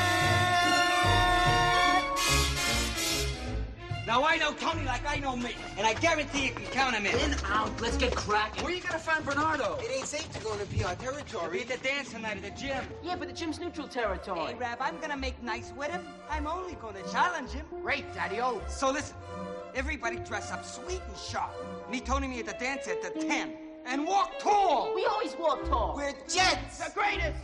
Now 4.06 4.22
I 4.22 4.36
know 4.36 4.52
Tony 4.52 4.84
like 4.84 5.00
I 5.08 5.16
know 5.16 5.34
me, 5.34 5.52
and 5.78 5.86
I 5.86 5.94
guarantee 5.94 6.46
you 6.46 6.52
can 6.52 6.66
count 6.66 6.94
him 6.94 7.06
in. 7.06 7.18
In, 7.18 7.34
out, 7.46 7.80
let's 7.80 7.96
get 7.96 8.14
cracking. 8.14 8.62
Where 8.62 8.74
you 8.74 8.82
gonna 8.82 8.98
find 8.98 9.24
Bernardo? 9.24 9.78
It 9.80 9.90
ain't 9.90 10.06
safe 10.06 10.30
to 10.32 10.40
go 10.40 10.54
to 10.56 10.66
be 10.66 10.84
our 10.84 10.94
We'll 11.00 11.12
territory. 11.12 11.58
be 11.58 11.62
at 11.62 11.80
the 11.80 11.88
dance 11.88 12.10
tonight 12.12 12.36
at 12.36 12.42
the 12.42 12.50
gym. 12.50 12.84
Yeah, 13.02 13.16
but 13.16 13.28
the 13.28 13.34
gym's 13.34 13.58
neutral 13.58 13.88
territory. 13.88 14.52
Hey, 14.52 14.54
Rab, 14.58 14.78
I'm 14.80 14.98
gonna 15.00 15.16
make 15.16 15.42
nice 15.42 15.72
with 15.74 15.90
him. 15.90 16.06
I'm 16.28 16.46
only 16.46 16.74
gonna 16.74 17.02
challenge 17.10 17.52
him. 17.52 17.64
Great, 17.82 18.12
Daddy-O. 18.14 18.60
So 18.68 18.90
listen, 18.90 19.16
everybody 19.74 20.16
dress 20.16 20.52
up 20.52 20.66
sweet 20.66 21.00
and 21.08 21.16
sharp. 21.16 21.50
Meet 21.90 22.04
Tony 22.04 22.28
me 22.28 22.40
at 22.40 22.46
the 22.46 22.52
dance 22.52 22.86
at 22.88 23.02
the 23.02 23.18
10. 23.20 23.54
And 23.86 24.06
walk 24.06 24.38
tall. 24.38 24.94
We 24.94 25.06
always 25.06 25.34
walk 25.36 25.64
tall. 25.66 25.94
We're 25.96 26.12
jets. 26.28 26.78
the 26.78 26.90
greatest. 26.94 27.38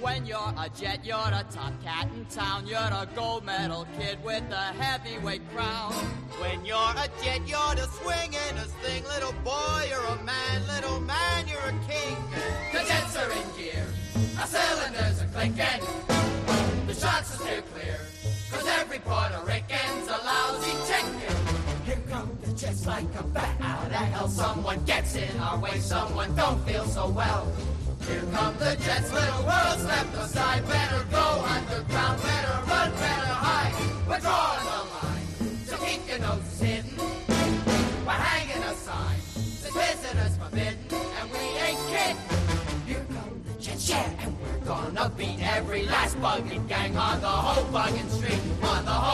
When 0.00 0.24
you're 0.24 0.54
a 0.56 0.70
jet, 0.70 1.04
you're 1.04 1.16
a 1.16 1.44
top 1.52 1.74
cat 1.84 2.08
in 2.16 2.24
town. 2.26 2.66
You're 2.66 2.78
a 2.78 3.06
gold 3.14 3.44
medal 3.44 3.86
kid 3.98 4.16
with 4.24 4.42
a 4.50 4.72
heavyweight 4.80 5.42
crown. 5.54 5.92
When 6.40 6.64
you're 6.64 6.76
a 6.76 7.06
jet, 7.22 7.46
you're 7.46 7.74
the 7.74 7.86
swingin'est 8.00 8.72
thing. 8.82 9.04
Little 9.04 9.34
boy, 9.44 9.86
you're 9.90 10.02
a 10.02 10.16
man. 10.24 10.66
Little 10.74 11.00
man, 11.00 11.46
you're 11.48 11.60
a 11.60 11.76
king. 11.86 12.16
The 12.72 12.78
jets 12.78 13.14
are 13.18 13.30
in 13.30 13.46
gear. 13.58 13.86
Our 14.40 14.46
cylinders 14.46 15.20
are 15.20 15.28
clinking. 15.34 15.82
The 16.86 16.94
shots 16.94 17.34
are 17.34 17.44
steer 17.44 17.62
clear. 17.74 17.98
Cause 18.50 18.66
every 18.80 19.00
Puerto 19.00 19.42
Rican's 19.44 20.08
a 20.08 20.18
lousy 20.24 20.72
chicken. 20.90 21.20
Here 21.84 22.00
come 22.08 22.30
the 22.42 22.52
jets 22.54 22.86
like 22.86 23.04
a 23.18 23.22
bat 23.22 23.54
out 23.60 23.86
of 23.86 23.92
hell. 23.92 24.28
Someone 24.28 24.82
gets 24.84 25.14
in 25.14 25.38
our 25.40 25.58
way, 25.58 25.78
someone 25.78 26.34
don't 26.36 26.58
feel 26.66 26.86
so 26.86 27.10
well. 27.10 27.52
Here 28.06 28.24
come 28.32 28.56
the 28.58 28.76
jets, 28.84 29.12
little 29.12 29.42
world 29.44 29.78
step 29.78 30.06
aside. 30.14 30.66
Better 30.68 31.04
go 31.10 31.44
underground, 31.44 32.22
better 32.22 32.56
run, 32.68 32.90
better 32.92 33.34
hide. 33.44 33.74
We're 34.08 34.20
drawing 34.20 34.64
the 34.70 34.80
line, 34.94 35.26
so 35.66 35.76
keep 35.84 36.08
your 36.08 36.18
noses 36.18 36.60
hidden. 36.60 36.96
We're 38.06 38.12
hanging 38.12 38.62
a 38.62 38.74
sign, 38.74 39.20
says 39.20 39.74
visitors 39.74 40.36
forbidden, 40.38 40.78
and 41.20 41.30
we 41.30 41.38
ain't 41.66 41.82
kidding. 41.90 42.20
Here 42.86 43.06
come 43.08 43.42
the 43.46 43.54
jets, 43.60 43.88
yeah, 43.90 44.22
and 44.22 44.36
we're 44.40 44.64
gonna 44.66 45.10
beat 45.16 45.40
every 45.42 45.86
last 45.86 46.16
bugging 46.20 46.66
gang 46.68 46.96
on 46.96 47.20
the 47.20 47.28
whole 47.28 47.64
bugging 47.72 48.10
street, 48.10 48.40
on 48.62 48.84
the 48.84 48.90
whole 48.90 49.09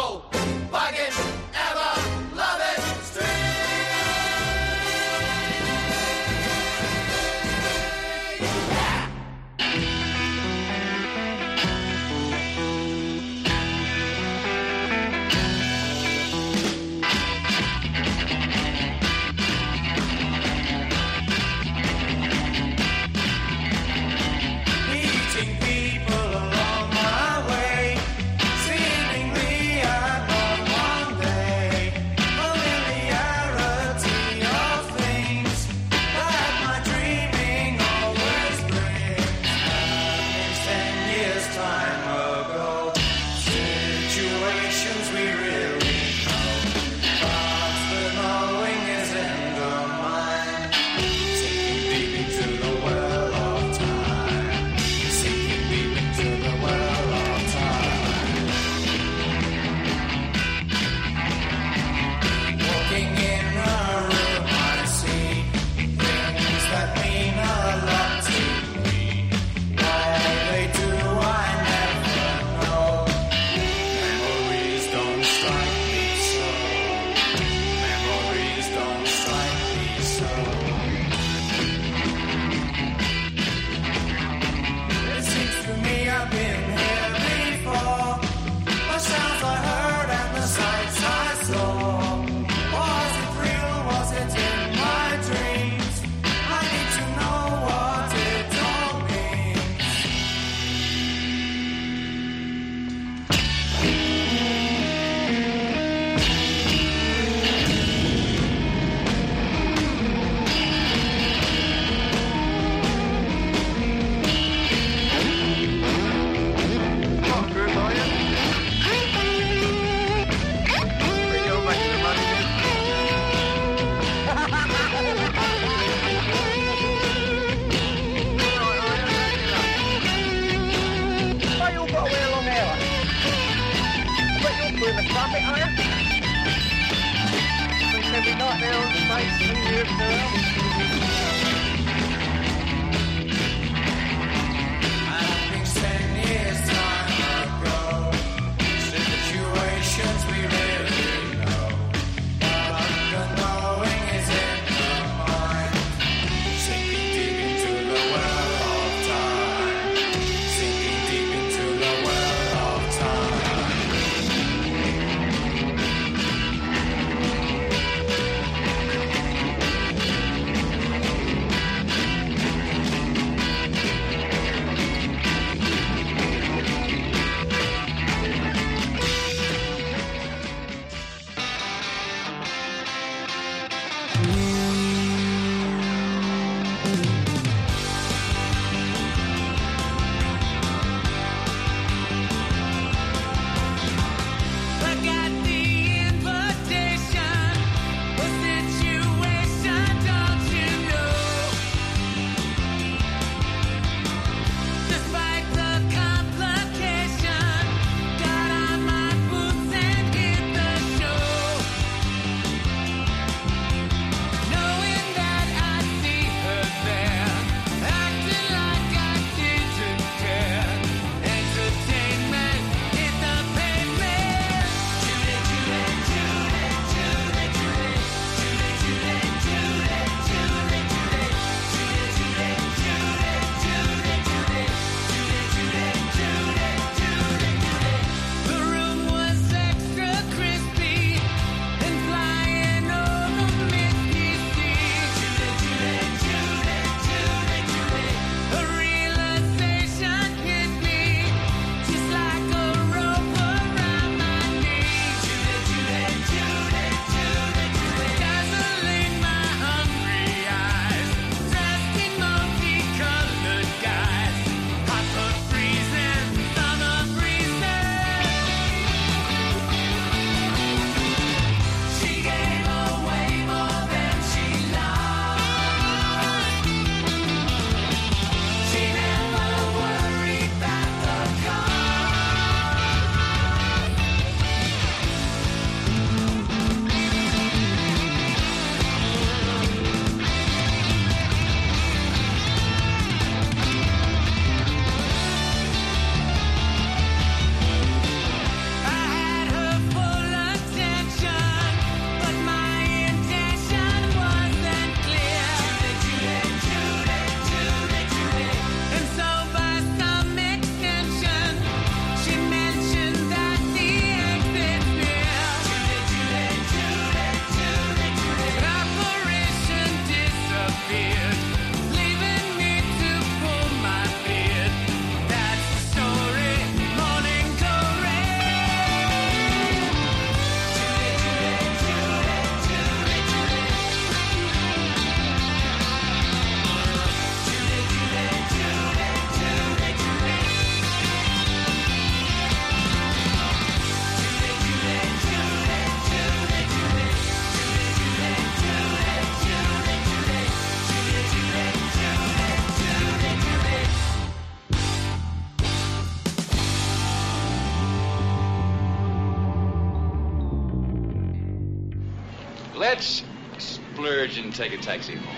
take 364.57 364.73
a 364.73 364.79
taxi 364.79 365.15
home. 365.17 365.37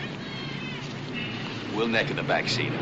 We'll 1.74 1.88
neck 1.88 2.08
in 2.08 2.16
the 2.16 2.22
back 2.22 2.48
seat 2.48 2.72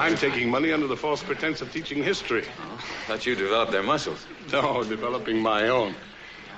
I'm 0.00 0.16
taking 0.16 0.48
money 0.48 0.72
under 0.72 0.86
the 0.86 0.96
false 0.96 1.22
pretense 1.22 1.60
of 1.60 1.70
teaching 1.74 2.02
history. 2.02 2.42
Oh, 2.58 2.76
thought 3.06 3.26
you 3.26 3.34
developed 3.34 3.70
their 3.70 3.82
muscles. 3.82 4.26
No, 4.50 4.82
developing 4.82 5.42
my 5.42 5.68
own. 5.68 5.94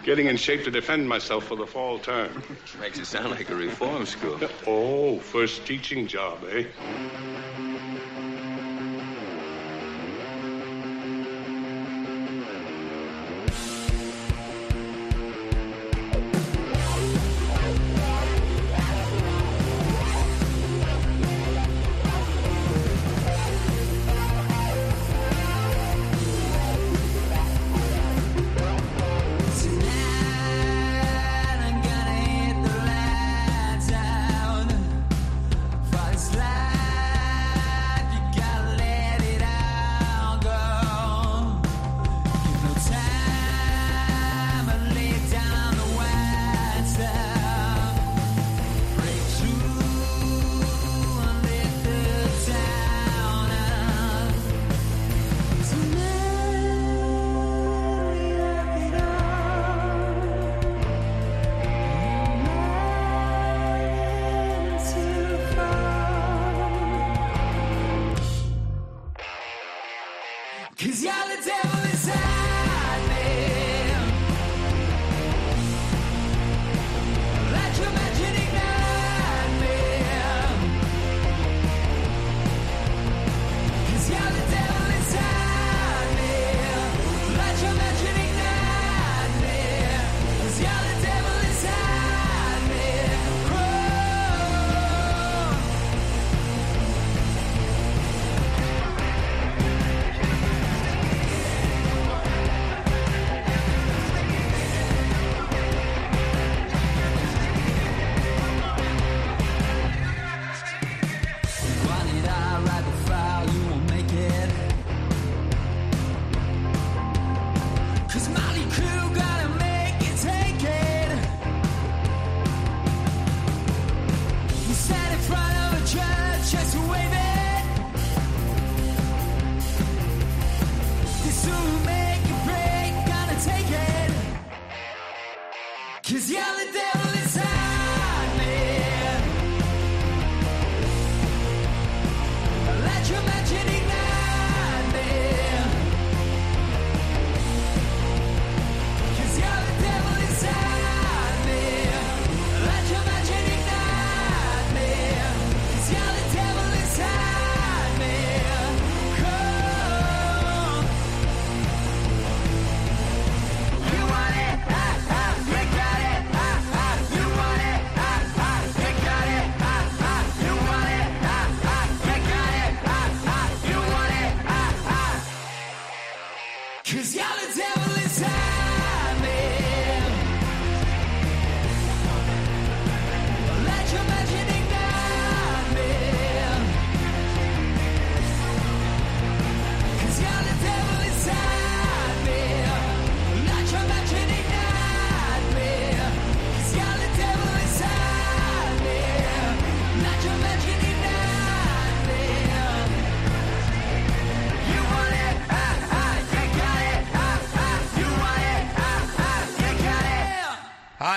Getting 0.04 0.28
in 0.28 0.36
shape 0.36 0.62
to 0.62 0.70
defend 0.70 1.08
myself 1.08 1.46
for 1.46 1.56
the 1.56 1.66
fall 1.66 1.98
term. 1.98 2.44
Makes 2.78 3.00
it 3.00 3.06
sound 3.06 3.32
like 3.32 3.50
a 3.50 3.56
reform 3.56 4.06
school. 4.06 4.38
Oh, 4.64 5.18
first 5.18 5.66
teaching 5.66 6.06
job, 6.06 6.44
eh? 6.52 6.66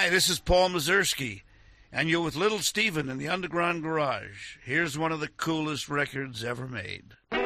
Hi, 0.06 0.12
this 0.12 0.30
is 0.30 0.38
Paul 0.39 0.70
Mazursky, 0.70 1.41
and 1.91 2.08
you're 2.08 2.22
with 2.22 2.36
Little 2.36 2.60
Steven 2.60 3.10
in 3.10 3.18
the 3.18 3.28
Underground 3.28 3.82
Garage. 3.82 4.58
Here's 4.64 4.99
one 4.99 5.12
of 5.12 5.20
the 5.20 5.30
coolest 5.30 5.89
records 5.89 6.43
ever 6.43 6.68
made. 6.68 7.16
Eight 7.32 7.39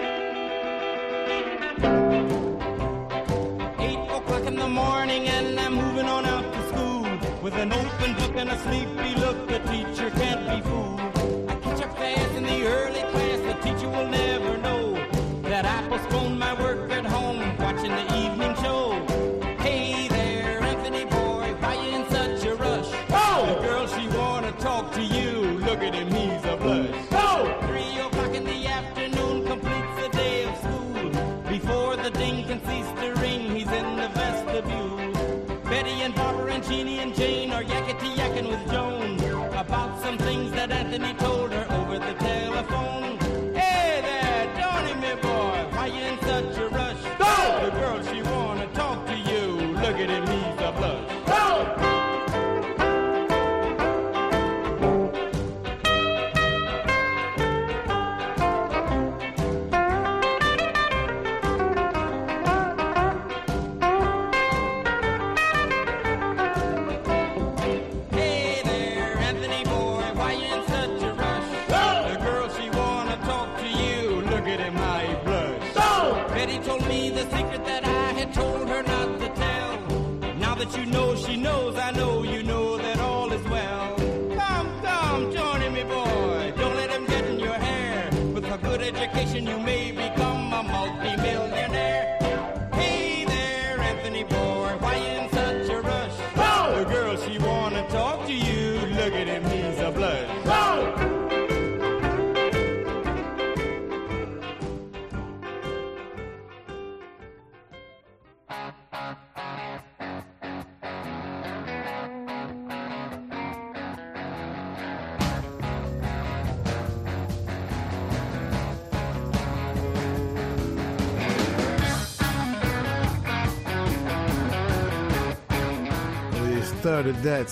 o'clock 4.10 4.44
in 4.46 4.58
the 4.58 4.68
morning, 4.68 5.30
and 5.30 5.58
I'm 5.58 5.74
moving 5.74 6.06
on 6.06 6.26
out 6.26 6.54
to 6.54 6.68
school 6.68 7.04
with 7.42 7.54
an 7.54 7.72
open 7.72 8.14
book 8.16 8.36
and 8.36 8.50
a 8.50 8.60
sleepy 8.60 9.16
look 9.22 9.49
Jeannie 36.70 37.00
and 37.00 37.16
Jane 37.16 37.52
are 37.52 37.64
yakety 37.64 38.14
yakking 38.14 38.48
with 38.48 38.72
Joan 38.72 39.20
about 39.58 40.00
some 40.04 40.20
things 40.20 40.52
that 40.52 40.70
Anthony 40.70 41.16
told. 41.16 41.39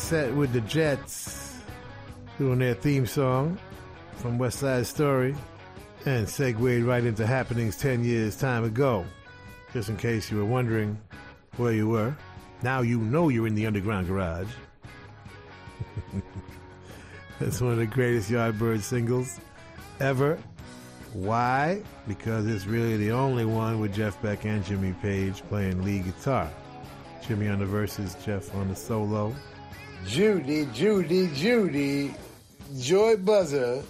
Set 0.07 0.33
with 0.33 0.53
the 0.53 0.61
Jets 0.61 1.57
doing 2.37 2.59
their 2.59 2.75
theme 2.75 3.05
song 3.05 3.59
from 4.15 4.37
West 4.37 4.59
Side 4.59 4.87
Story 4.87 5.35
and 6.05 6.29
segued 6.29 6.85
right 6.85 7.03
into 7.03 7.27
happenings 7.27 7.75
10 7.75 8.05
years 8.05 8.37
time 8.37 8.63
ago. 8.63 9.05
Just 9.73 9.89
in 9.89 9.97
case 9.97 10.31
you 10.31 10.37
were 10.37 10.45
wondering 10.45 10.97
where 11.57 11.73
you 11.73 11.89
were, 11.89 12.15
now 12.63 12.79
you 12.79 12.99
know 13.01 13.27
you're 13.27 13.47
in 13.47 13.55
the 13.55 13.67
Underground 13.67 14.07
Garage. 14.07 14.47
That's 17.41 17.59
one 17.59 17.73
of 17.73 17.77
the 17.77 17.85
greatest 17.85 18.31
Yardbird 18.31 18.79
singles 18.79 19.41
ever. 19.99 20.39
Why? 21.11 21.83
Because 22.07 22.47
it's 22.47 22.65
really 22.65 22.95
the 22.95 23.11
only 23.11 23.43
one 23.43 23.81
with 23.81 23.93
Jeff 23.93 24.21
Beck 24.21 24.45
and 24.45 24.63
Jimmy 24.63 24.95
Page 25.01 25.43
playing 25.49 25.83
lead 25.83 26.05
guitar. 26.05 26.49
Jimmy 27.27 27.49
on 27.49 27.59
the 27.59 27.65
verses, 27.65 28.15
Jeff 28.23 28.55
on 28.55 28.69
the 28.69 28.75
solo. 28.75 29.35
Judy, 30.07 30.65
Judy, 30.73 31.29
Judy, 31.35 32.13
Joy 32.79 33.17
Buzzer 33.17 33.83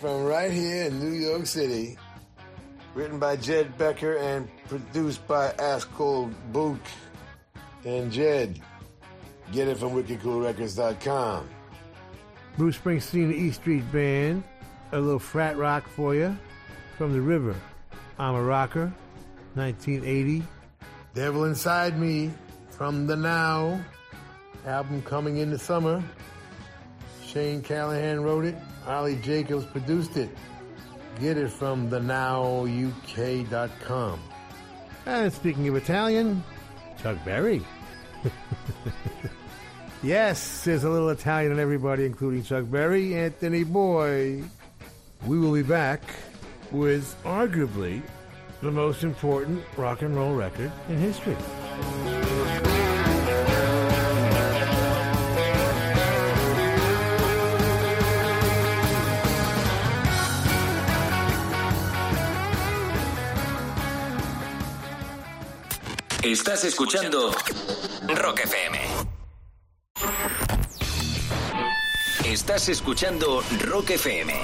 from 0.00 0.24
right 0.24 0.52
here 0.52 0.84
in 0.84 1.00
New 1.00 1.10
York 1.10 1.44
City. 1.44 1.98
Written 2.94 3.18
by 3.18 3.34
Jed 3.34 3.76
Becker 3.76 4.16
and 4.16 4.48
produced 4.68 5.26
by 5.26 5.50
Ascol 5.58 6.32
Boot 6.52 6.80
and 7.84 8.12
Jed. 8.12 8.60
Get 9.52 9.66
it 9.66 9.76
from 9.76 9.90
wickedcoolrecords.com. 9.90 11.48
Bruce 12.56 12.78
Springsteen, 12.78 13.28
the 13.28 13.36
E 13.36 13.50
Street 13.50 13.90
Band, 13.90 14.44
a 14.92 15.00
little 15.00 15.18
frat 15.18 15.56
rock 15.56 15.88
for 15.88 16.14
you 16.14 16.36
from 16.96 17.12
the 17.12 17.20
river. 17.20 17.56
I'm 18.20 18.36
a 18.36 18.42
rocker, 18.42 18.92
1980. 19.54 20.44
Devil 21.14 21.44
Inside 21.46 21.98
Me 21.98 22.30
from 22.68 23.08
the 23.08 23.16
Now 23.16 23.80
album 24.66 25.02
coming 25.02 25.38
in 25.38 25.50
the 25.50 25.58
summer. 25.58 26.02
Shane 27.24 27.62
Callahan 27.62 28.22
wrote 28.22 28.44
it. 28.44 28.56
Ollie 28.86 29.16
Jacobs 29.16 29.64
produced 29.66 30.16
it. 30.16 30.30
Get 31.20 31.36
it 31.36 31.50
from 31.50 31.90
thenowuk.com. 31.90 32.90
And 35.06 35.32
speaking 35.32 35.68
of 35.68 35.76
Italian, 35.76 36.42
Chuck 37.02 37.18
Berry. 37.24 37.62
yes, 40.02 40.64
there's 40.64 40.84
a 40.84 40.90
little 40.90 41.10
Italian 41.10 41.52
in 41.52 41.58
everybody, 41.58 42.04
including 42.06 42.42
Chuck 42.42 42.64
Berry, 42.70 43.14
Anthony 43.14 43.64
Boy. 43.64 44.42
We 45.26 45.38
will 45.38 45.52
be 45.52 45.62
back 45.62 46.02
with 46.70 47.16
arguably 47.24 48.02
the 48.60 48.70
most 48.70 49.04
important 49.04 49.62
rock 49.76 50.02
and 50.02 50.14
roll 50.14 50.34
record 50.34 50.70
in 50.88 50.98
history. 50.98 51.36
Estás 66.22 66.64
escuchando 66.64 67.30
Rock 68.06 68.40
FM. 68.40 68.78
Estás 72.26 72.68
escuchando 72.68 73.42
Rock 73.66 73.90
FM. 73.92 74.34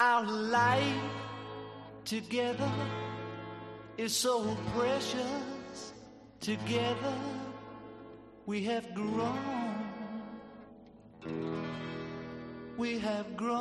Our 0.00 0.26
life 0.26 0.96
together 2.04 2.72
is 3.98 4.14
so 4.14 4.56
precious. 4.74 5.92
Together 6.40 7.14
we 8.46 8.64
have 8.64 8.94
grown. 8.94 9.36
We 12.78 12.98
have 13.00 13.36
grown. 13.36 13.60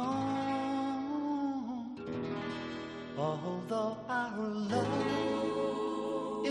Although 3.17 3.97
our 4.07 4.37
love 4.37 5.18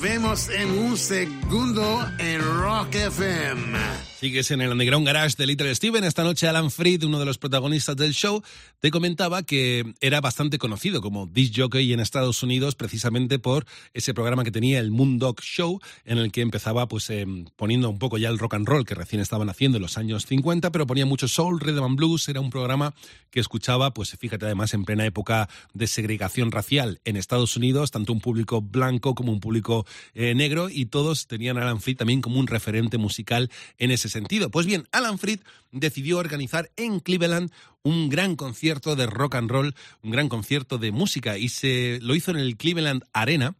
Volvemos 0.00 0.48
en 0.48 0.78
un 0.78 0.96
segundo 0.96 2.10
en 2.18 2.40
Rock 2.40 2.94
FM. 2.94 3.79
Sigues 4.20 4.50
en 4.50 4.60
el 4.60 4.70
Underground 4.70 5.06
Garage 5.06 5.34
de 5.38 5.46
Little 5.46 5.74
Steven. 5.74 6.04
Esta 6.04 6.24
noche 6.24 6.46
Alan 6.46 6.70
Freed, 6.70 7.04
uno 7.04 7.18
de 7.18 7.24
los 7.24 7.38
protagonistas 7.38 7.96
del 7.96 8.12
show, 8.12 8.42
te 8.78 8.90
comentaba 8.90 9.42
que 9.44 9.94
era 10.02 10.20
bastante 10.20 10.58
conocido 10.58 11.00
como 11.00 11.24
disc 11.26 11.54
jockey 11.56 11.90
en 11.94 12.00
Estados 12.00 12.42
Unidos 12.42 12.74
precisamente 12.74 13.38
por 13.38 13.64
ese 13.94 14.12
programa 14.12 14.44
que 14.44 14.50
tenía 14.50 14.78
el 14.78 14.90
Moondog 14.90 15.40
Show 15.40 15.80
en 16.04 16.18
el 16.18 16.32
que 16.32 16.42
empezaba 16.42 16.86
pues 16.86 17.08
eh, 17.08 17.24
poniendo 17.56 17.88
un 17.88 17.98
poco 17.98 18.18
ya 18.18 18.28
el 18.28 18.38
rock 18.38 18.56
and 18.56 18.68
roll 18.68 18.84
que 18.84 18.94
recién 18.94 19.22
estaban 19.22 19.48
haciendo 19.48 19.78
en 19.78 19.82
los 19.82 19.96
años 19.96 20.26
50, 20.26 20.70
pero 20.70 20.86
ponía 20.86 21.06
mucho 21.06 21.26
soul, 21.26 21.58
rhythm 21.58 21.84
and 21.84 21.96
blues. 21.96 22.28
Era 22.28 22.40
un 22.40 22.50
programa 22.50 22.92
que 23.30 23.40
escuchaba, 23.40 23.94
pues 23.94 24.14
fíjate 24.18 24.44
además 24.44 24.74
en 24.74 24.84
plena 24.84 25.06
época 25.06 25.48
de 25.72 25.86
segregación 25.86 26.50
racial 26.52 27.00
en 27.06 27.16
Estados 27.16 27.56
Unidos, 27.56 27.90
tanto 27.90 28.12
un 28.12 28.20
público 28.20 28.60
blanco 28.60 29.14
como 29.14 29.32
un 29.32 29.40
público 29.40 29.86
eh, 30.12 30.34
negro 30.34 30.68
y 30.68 30.84
todos 30.84 31.26
tenían 31.26 31.56
a 31.56 31.62
Alan 31.62 31.80
Freed 31.80 31.96
también 31.96 32.20
como 32.20 32.38
un 32.38 32.48
referente 32.48 32.98
musical 32.98 33.50
en 33.78 33.90
ese 33.92 34.09
sentido. 34.10 34.50
Pues 34.50 34.66
bien, 34.66 34.86
Alan 34.92 35.18
Freed 35.18 35.40
decidió 35.72 36.18
organizar 36.18 36.70
en 36.76 37.00
Cleveland 37.00 37.50
un 37.82 38.08
gran 38.08 38.36
concierto 38.36 38.96
de 38.96 39.06
rock 39.06 39.36
and 39.36 39.50
roll, 39.50 39.74
un 40.02 40.10
gran 40.10 40.28
concierto 40.28 40.78
de 40.78 40.92
música 40.92 41.38
y 41.38 41.48
se 41.48 41.98
lo 42.02 42.14
hizo 42.14 42.30
en 42.30 42.38
el 42.38 42.56
Cleveland 42.56 43.04
Arena. 43.12 43.54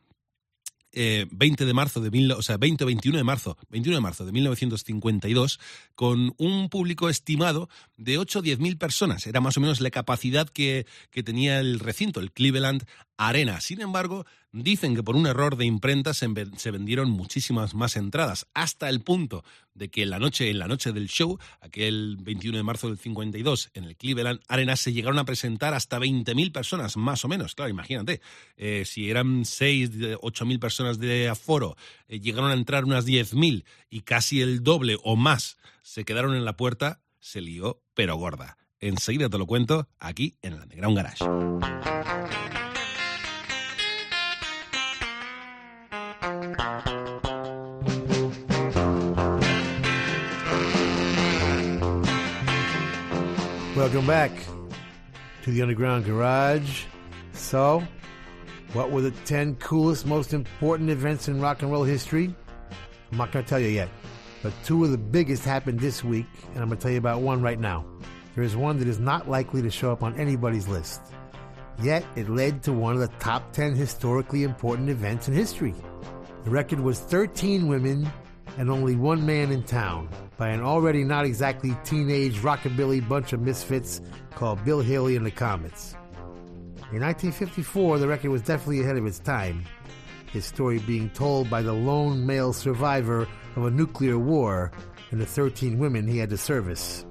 eh, 0.92 1.26
20 1.30 1.66
de 1.66 1.72
marzo 1.72 2.00
de 2.00 2.10
mil, 2.10 2.32
o 2.32 2.42
sea, 2.42 2.56
20 2.56 2.82
o 2.82 2.86
21 2.88 3.16
de 3.16 3.24
marzo, 3.24 3.56
21 3.70 3.96
de 3.96 4.00
marzo 4.00 4.24
de 4.26 4.32
1952, 4.32 5.60
con 6.00 6.32
un 6.38 6.70
público 6.70 7.10
estimado 7.10 7.68
de 7.98 8.16
8 8.16 8.38
o 8.38 8.42
10 8.42 8.58
mil 8.58 8.78
personas. 8.78 9.26
Era 9.26 9.42
más 9.42 9.58
o 9.58 9.60
menos 9.60 9.82
la 9.82 9.90
capacidad 9.90 10.48
que, 10.48 10.86
que 11.10 11.22
tenía 11.22 11.60
el 11.60 11.78
recinto, 11.78 12.20
el 12.20 12.32
Cleveland 12.32 12.86
Arena. 13.18 13.60
Sin 13.60 13.82
embargo, 13.82 14.24
dicen 14.50 14.94
que 14.94 15.02
por 15.02 15.14
un 15.14 15.26
error 15.26 15.58
de 15.58 15.66
imprenta 15.66 16.14
se, 16.14 16.26
se 16.56 16.70
vendieron 16.70 17.10
muchísimas 17.10 17.74
más 17.74 17.96
entradas, 17.96 18.46
hasta 18.54 18.88
el 18.88 19.02
punto 19.02 19.44
de 19.74 19.90
que 19.90 20.02
en 20.02 20.08
la 20.08 20.18
noche, 20.18 20.48
en 20.48 20.58
la 20.58 20.68
noche 20.68 20.92
del 20.92 21.06
show, 21.10 21.38
aquel 21.60 22.16
21 22.18 22.56
de 22.56 22.62
marzo 22.62 22.88
del 22.88 22.96
52, 22.96 23.68
en 23.74 23.84
el 23.84 23.94
Cleveland 23.98 24.40
Arena, 24.48 24.76
se 24.76 24.94
llegaron 24.94 25.18
a 25.18 25.26
presentar 25.26 25.74
hasta 25.74 25.98
20.000 25.98 26.50
personas, 26.50 26.96
más 26.96 27.26
o 27.26 27.28
menos. 27.28 27.54
Claro, 27.54 27.68
imagínate, 27.68 28.22
eh, 28.56 28.84
si 28.86 29.10
eran 29.10 29.44
6, 29.44 29.90
8.000 29.90 30.58
personas 30.58 30.98
de 30.98 31.28
aforo, 31.28 31.76
eh, 32.08 32.20
llegaron 32.20 32.50
a 32.50 32.54
entrar 32.54 32.86
unas 32.86 33.04
10.000 33.06 33.64
y 33.90 34.00
casi 34.00 34.40
el 34.40 34.62
doble 34.62 34.96
o 35.02 35.16
más 35.16 35.58
se 35.90 36.04
quedaron 36.04 36.36
en 36.36 36.44
la 36.44 36.56
puerta, 36.56 37.02
se 37.18 37.40
lió, 37.40 37.82
pero 37.94 38.14
gorda. 38.14 38.56
Enseguida 38.78 39.28
te 39.28 39.38
lo 39.38 39.46
cuento 39.46 39.88
aquí 39.98 40.38
en 40.40 40.52
el 40.52 40.60
Underground 40.60 40.96
Garage. 40.96 41.24
Welcome 53.74 54.06
back 54.06 54.30
to 55.44 55.50
the 55.50 55.60
Underground 55.60 56.06
Garage. 56.06 56.84
So, 57.32 57.82
what 58.74 58.92
were 58.92 59.02
the 59.02 59.10
10 59.24 59.56
coolest, 59.56 60.06
most 60.06 60.32
important 60.34 60.88
events 60.88 61.26
in 61.26 61.40
rock 61.40 61.62
and 61.62 61.72
roll 61.72 61.82
history? 61.82 62.32
I'm 63.10 63.18
not 63.18 63.32
going 63.32 63.44
to 63.44 63.48
tell 63.48 63.58
you 63.58 63.70
yet, 63.70 63.88
but 64.42 64.52
two 64.64 64.84
of 64.84 64.90
the 64.90 64.98
biggest 64.98 65.44
happened 65.44 65.80
this 65.80 66.02
week, 66.02 66.26
and 66.54 66.62
I'm 66.62 66.68
going 66.68 66.78
to 66.78 66.82
tell 66.82 66.92
you 66.92 66.98
about 66.98 67.20
one 67.20 67.42
right 67.42 67.58
now. 67.58 67.84
There 68.34 68.44
is 68.44 68.56
one 68.56 68.78
that 68.78 68.88
is 68.88 68.98
not 68.98 69.28
likely 69.28 69.62
to 69.62 69.70
show 69.70 69.92
up 69.92 70.02
on 70.02 70.18
anybody's 70.18 70.68
list. 70.68 71.00
Yet, 71.82 72.04
it 72.16 72.28
led 72.28 72.62
to 72.64 72.72
one 72.72 72.94
of 72.94 73.00
the 73.00 73.08
top 73.18 73.52
10 73.52 73.74
historically 73.74 74.44
important 74.44 74.88
events 74.88 75.28
in 75.28 75.34
history. 75.34 75.74
The 76.44 76.50
record 76.50 76.80
was 76.80 77.00
13 77.00 77.68
women 77.68 78.10
and 78.58 78.70
only 78.70 78.96
one 78.96 79.24
man 79.24 79.52
in 79.52 79.62
town 79.62 80.08
by 80.36 80.48
an 80.48 80.60
already 80.60 81.04
not 81.04 81.24
exactly 81.24 81.76
teenage 81.84 82.36
rockabilly 82.38 83.06
bunch 83.06 83.32
of 83.32 83.40
misfits 83.40 84.00
called 84.34 84.64
Bill 84.64 84.80
Haley 84.80 85.16
and 85.16 85.24
the 85.24 85.30
Comets. 85.30 85.94
In 86.92 87.00
1954, 87.02 87.98
the 87.98 88.08
record 88.08 88.30
was 88.30 88.42
definitely 88.42 88.80
ahead 88.80 88.96
of 88.96 89.06
its 89.06 89.18
time, 89.18 89.64
his 90.32 90.44
story 90.44 90.78
being 90.78 91.10
told 91.10 91.50
by 91.50 91.62
the 91.62 91.72
lone 91.72 92.24
male 92.26 92.52
survivor 92.52 93.26
of 93.56 93.64
a 93.64 93.70
nuclear 93.70 94.18
war 94.18 94.70
and 95.10 95.20
the 95.20 95.26
13 95.26 95.78
women 95.78 96.06
he 96.06 96.18
had 96.18 96.30
to 96.30 96.36
service. 96.36 97.04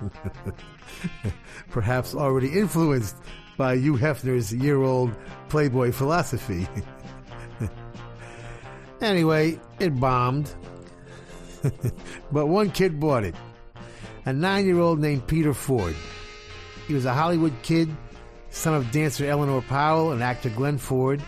Perhaps 1.70 2.14
already 2.14 2.48
influenced 2.58 3.16
by 3.56 3.76
Hugh 3.76 3.94
Hefner's 3.96 4.52
year 4.52 4.82
old 4.82 5.14
Playboy 5.48 5.92
philosophy. 5.92 6.68
anyway, 9.00 9.58
it 9.78 9.98
bombed. 9.98 10.54
but 12.32 12.46
one 12.46 12.70
kid 12.70 13.00
bought 13.00 13.24
it. 13.24 13.34
A 14.26 14.32
nine 14.32 14.66
year 14.66 14.80
old 14.80 15.00
named 15.00 15.26
Peter 15.26 15.54
Ford. 15.54 15.94
He 16.86 16.94
was 16.94 17.04
a 17.04 17.14
Hollywood 17.14 17.54
kid, 17.62 17.88
son 18.50 18.74
of 18.74 18.90
dancer 18.90 19.24
Eleanor 19.24 19.62
Powell 19.62 20.12
and 20.12 20.22
actor 20.22 20.50
Glenn 20.50 20.78
Ford, 20.78 21.22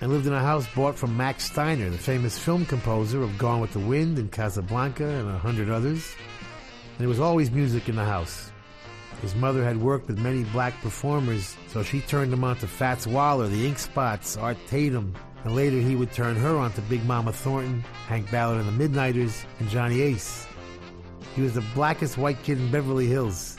and 0.00 0.10
lived 0.10 0.26
in 0.26 0.32
a 0.32 0.40
house 0.40 0.66
bought 0.74 0.96
from 0.96 1.16
Max 1.16 1.44
Steiner, 1.44 1.90
the 1.90 1.98
famous 1.98 2.38
film 2.38 2.66
composer 2.66 3.22
of 3.22 3.38
Gone 3.38 3.60
with 3.60 3.72
the 3.72 3.78
Wind 3.78 4.18
and 4.18 4.30
Casablanca 4.30 5.06
and 5.06 5.28
a 5.28 5.38
hundred 5.38 5.70
others. 5.70 6.14
And 6.92 6.98
there 6.98 7.08
was 7.08 7.20
always 7.20 7.50
music 7.50 7.88
in 7.88 7.96
the 7.96 8.04
house. 8.04 8.50
His 9.22 9.34
mother 9.34 9.64
had 9.64 9.80
worked 9.80 10.08
with 10.08 10.18
many 10.18 10.44
black 10.44 10.78
performers, 10.82 11.56
so 11.68 11.82
she 11.82 12.00
turned 12.00 12.32
him 12.32 12.44
on 12.44 12.56
to 12.56 12.66
Fats 12.66 13.06
Waller, 13.06 13.48
the 13.48 13.66
Ink 13.66 13.78
Spots, 13.78 14.36
Art 14.36 14.58
Tatum, 14.68 15.14
and 15.44 15.54
later 15.54 15.78
he 15.78 15.96
would 15.96 16.12
turn 16.12 16.36
her 16.36 16.56
on 16.56 16.72
to 16.72 16.80
Big 16.82 17.04
Mama 17.04 17.32
Thornton, 17.32 17.82
Hank 18.08 18.30
Ballard 18.30 18.60
and 18.60 18.68
the 18.68 18.88
Midnighters, 18.88 19.44
and 19.60 19.68
Johnny 19.68 20.02
Ace. 20.02 20.46
He 21.34 21.42
was 21.42 21.54
the 21.54 21.64
blackest 21.74 22.18
white 22.18 22.42
kid 22.42 22.58
in 22.58 22.70
Beverly 22.70 23.06
Hills. 23.06 23.56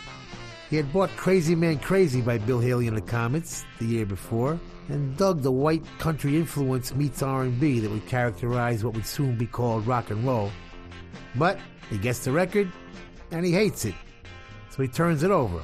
He 0.70 0.78
had 0.78 0.92
bought 0.92 1.12
Crazy 1.16 1.54
Man 1.54 1.78
Crazy 1.78 2.22
by 2.22 2.40
Bill 2.40 2.60
Haley 2.60 2.88
and 2.88 2.98
the 2.98 3.02
Comets 3.02 3.66
the 3.80 3.86
year 3.86 4.06
before, 4.06 4.60
and 4.90 5.16
dug 5.16 5.42
the 5.42 5.52
white 5.52 5.84
country 6.00 6.38
influence 6.38 6.94
meets 6.96 7.22
R&B 7.22 7.80
that 7.82 7.92
would 7.92 8.08
characterize 8.08 8.84
what 8.84 8.96
would 8.96 9.06
soon 9.06 9.38
be 9.38 9.46
called 9.46 9.86
rock 9.86 10.10
and 10.10 10.26
roll. 10.26 10.52
But 11.36 11.60
he 11.90 12.00
gets 12.00 12.24
the 12.26 12.32
record, 12.32 12.72
and 13.30 13.46
he 13.46 13.52
hates 13.52 13.86
it. 13.86 13.94
So 14.72 14.82
he 14.82 14.88
turns 14.88 15.22
it 15.22 15.30
over. 15.30 15.62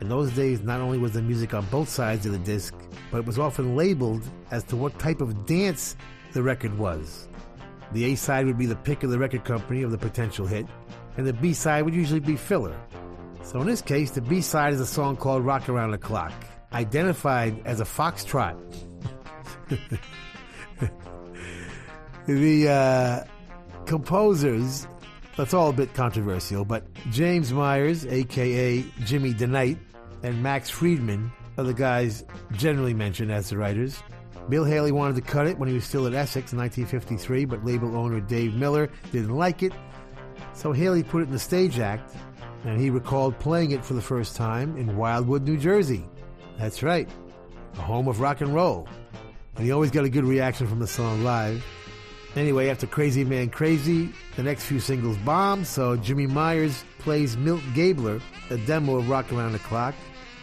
In 0.00 0.08
those 0.08 0.32
days, 0.32 0.60
not 0.60 0.80
only 0.80 0.98
was 0.98 1.12
the 1.12 1.22
music 1.22 1.54
on 1.54 1.64
both 1.66 1.88
sides 1.88 2.26
of 2.26 2.32
the 2.32 2.38
disc, 2.38 2.74
but 3.12 3.18
it 3.18 3.26
was 3.26 3.38
often 3.38 3.76
labeled 3.76 4.28
as 4.50 4.64
to 4.64 4.76
what 4.76 4.98
type 4.98 5.20
of 5.20 5.46
dance 5.46 5.94
the 6.32 6.42
record 6.42 6.76
was. 6.76 7.28
The 7.92 8.06
A 8.06 8.16
side 8.16 8.46
would 8.46 8.58
be 8.58 8.66
the 8.66 8.74
pick 8.74 9.04
of 9.04 9.10
the 9.10 9.18
record 9.18 9.44
company 9.44 9.82
of 9.82 9.92
the 9.92 9.98
potential 9.98 10.46
hit, 10.46 10.66
and 11.16 11.24
the 11.24 11.32
B 11.32 11.54
side 11.54 11.84
would 11.84 11.94
usually 11.94 12.20
be 12.20 12.36
filler. 12.36 12.76
So 13.44 13.60
in 13.60 13.66
this 13.66 13.82
case, 13.82 14.12
the 14.12 14.20
B 14.20 14.40
side 14.40 14.72
is 14.72 14.80
a 14.80 14.86
song 14.86 15.16
called 15.16 15.44
Rock 15.44 15.68
Around 15.68 15.90
the 15.90 15.98
Clock, 15.98 16.32
identified 16.72 17.60
as 17.66 17.80
a 17.80 17.84
foxtrot. 17.84 18.56
the 22.26 22.68
uh, 22.68 23.24
composers, 23.86 24.86
that's 25.36 25.52
all 25.52 25.70
a 25.70 25.72
bit 25.72 25.92
controversial, 25.92 26.64
but 26.64 26.86
James 27.10 27.52
Myers, 27.52 28.06
aka 28.06 28.84
Jimmy 29.04 29.34
DeKnight, 29.34 29.78
and 30.22 30.42
Max 30.42 30.70
Freedman 30.70 31.32
are 31.58 31.64
the 31.64 31.74
guys 31.74 32.24
generally 32.52 32.94
mentioned 32.94 33.32
as 33.32 33.50
the 33.50 33.58
writers. 33.58 34.02
Bill 34.48 34.64
Haley 34.64 34.92
wanted 34.92 35.16
to 35.16 35.22
cut 35.22 35.46
it 35.46 35.58
when 35.58 35.68
he 35.68 35.74
was 35.74 35.84
still 35.84 36.06
at 36.06 36.14
Essex 36.14 36.52
in 36.52 36.58
1953, 36.58 37.44
but 37.44 37.64
label 37.64 37.96
owner 37.96 38.20
Dave 38.20 38.54
Miller 38.54 38.88
didn't 39.10 39.34
like 39.34 39.62
it. 39.62 39.72
So 40.54 40.72
Haley 40.72 41.02
put 41.02 41.22
it 41.22 41.26
in 41.26 41.32
the 41.32 41.38
stage 41.38 41.78
act, 41.78 42.14
and 42.64 42.80
he 42.80 42.90
recalled 42.90 43.38
playing 43.38 43.72
it 43.72 43.84
for 43.84 43.94
the 43.94 44.02
first 44.02 44.36
time 44.36 44.76
in 44.76 44.96
Wildwood, 44.96 45.42
New 45.42 45.56
Jersey. 45.56 46.04
That's 46.58 46.82
right, 46.82 47.08
the 47.74 47.80
home 47.80 48.08
of 48.08 48.20
rock 48.20 48.40
and 48.40 48.54
roll. 48.54 48.88
And 49.56 49.64
he 49.64 49.72
always 49.72 49.90
got 49.90 50.04
a 50.04 50.08
good 50.08 50.24
reaction 50.24 50.66
from 50.66 50.78
the 50.78 50.86
song 50.86 51.24
live. 51.24 51.64
Anyway, 52.34 52.70
after 52.70 52.86
Crazy 52.86 53.24
Man 53.24 53.50
Crazy, 53.50 54.10
the 54.36 54.42
next 54.42 54.64
few 54.64 54.80
singles 54.80 55.18
bombed, 55.18 55.66
so 55.66 55.96
Jimmy 55.96 56.26
Myers 56.26 56.84
plays 56.98 57.36
Milt 57.36 57.60
Gabler, 57.74 58.20
a 58.48 58.56
demo 58.58 58.96
of 58.96 59.10
Rock 59.10 59.30
Around 59.32 59.52
the 59.52 59.58
Clock, 59.58 59.94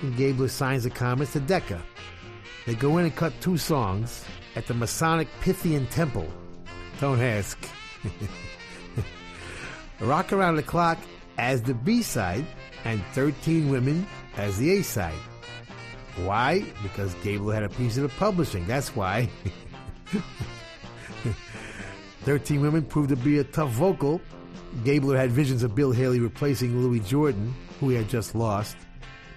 and 0.01 0.15
Gabler 0.15 0.49
signs 0.49 0.83
the 0.83 0.91
Comets 0.91 1.33
to 1.33 1.39
Decca. 1.39 1.81
They 2.67 2.75
go 2.75 2.99
in 2.99 3.05
and 3.05 3.15
cut 3.15 3.33
two 3.41 3.57
songs 3.57 4.23
at 4.55 4.67
the 4.67 4.75
Masonic 4.75 5.27
Pythian 5.41 5.87
Temple. 5.87 6.27
Don't 6.99 7.21
ask. 7.21 7.57
Rock 9.99 10.31
Around 10.31 10.57
the 10.57 10.63
Clock 10.63 10.99
as 11.39 11.61
the 11.61 11.73
B 11.73 12.01
side, 12.01 12.45
and 12.85 13.01
13 13.13 13.69
Women 13.69 14.05
as 14.37 14.57
the 14.57 14.77
A 14.77 14.83
side. 14.83 15.17
Why? 16.25 16.65
Because 16.83 17.13
Gabler 17.23 17.53
had 17.53 17.63
a 17.63 17.69
piece 17.69 17.95
of 17.97 18.03
the 18.03 18.09
publishing. 18.09 18.67
That's 18.67 18.95
why. 18.95 19.29
13 22.23 22.61
Women 22.61 22.83
proved 22.83 23.09
to 23.09 23.15
be 23.15 23.39
a 23.39 23.43
tough 23.43 23.71
vocal. 23.71 24.21
Gabler 24.83 25.17
had 25.17 25.31
visions 25.31 25.63
of 25.63 25.73
Bill 25.75 25.91
Haley 25.91 26.19
replacing 26.19 26.77
Louis 26.81 26.99
Jordan, 26.99 27.55
who 27.79 27.89
he 27.89 27.95
had 27.95 28.09
just 28.09 28.35
lost. 28.35 28.75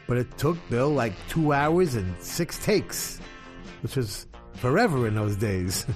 But 0.09 0.17
it 0.19 0.37
took 0.37 0.59
Bill 0.69 0.91
like 0.91 1.13
two 1.29 1.53
hours 1.53 1.95
and 1.95 2.15
six 2.21 2.59
takes. 2.65 3.21
which 3.83 3.97
was 3.97 4.27
forever 4.55 5.07
in 5.07 5.15
those 5.15 5.37
days, 5.37 5.87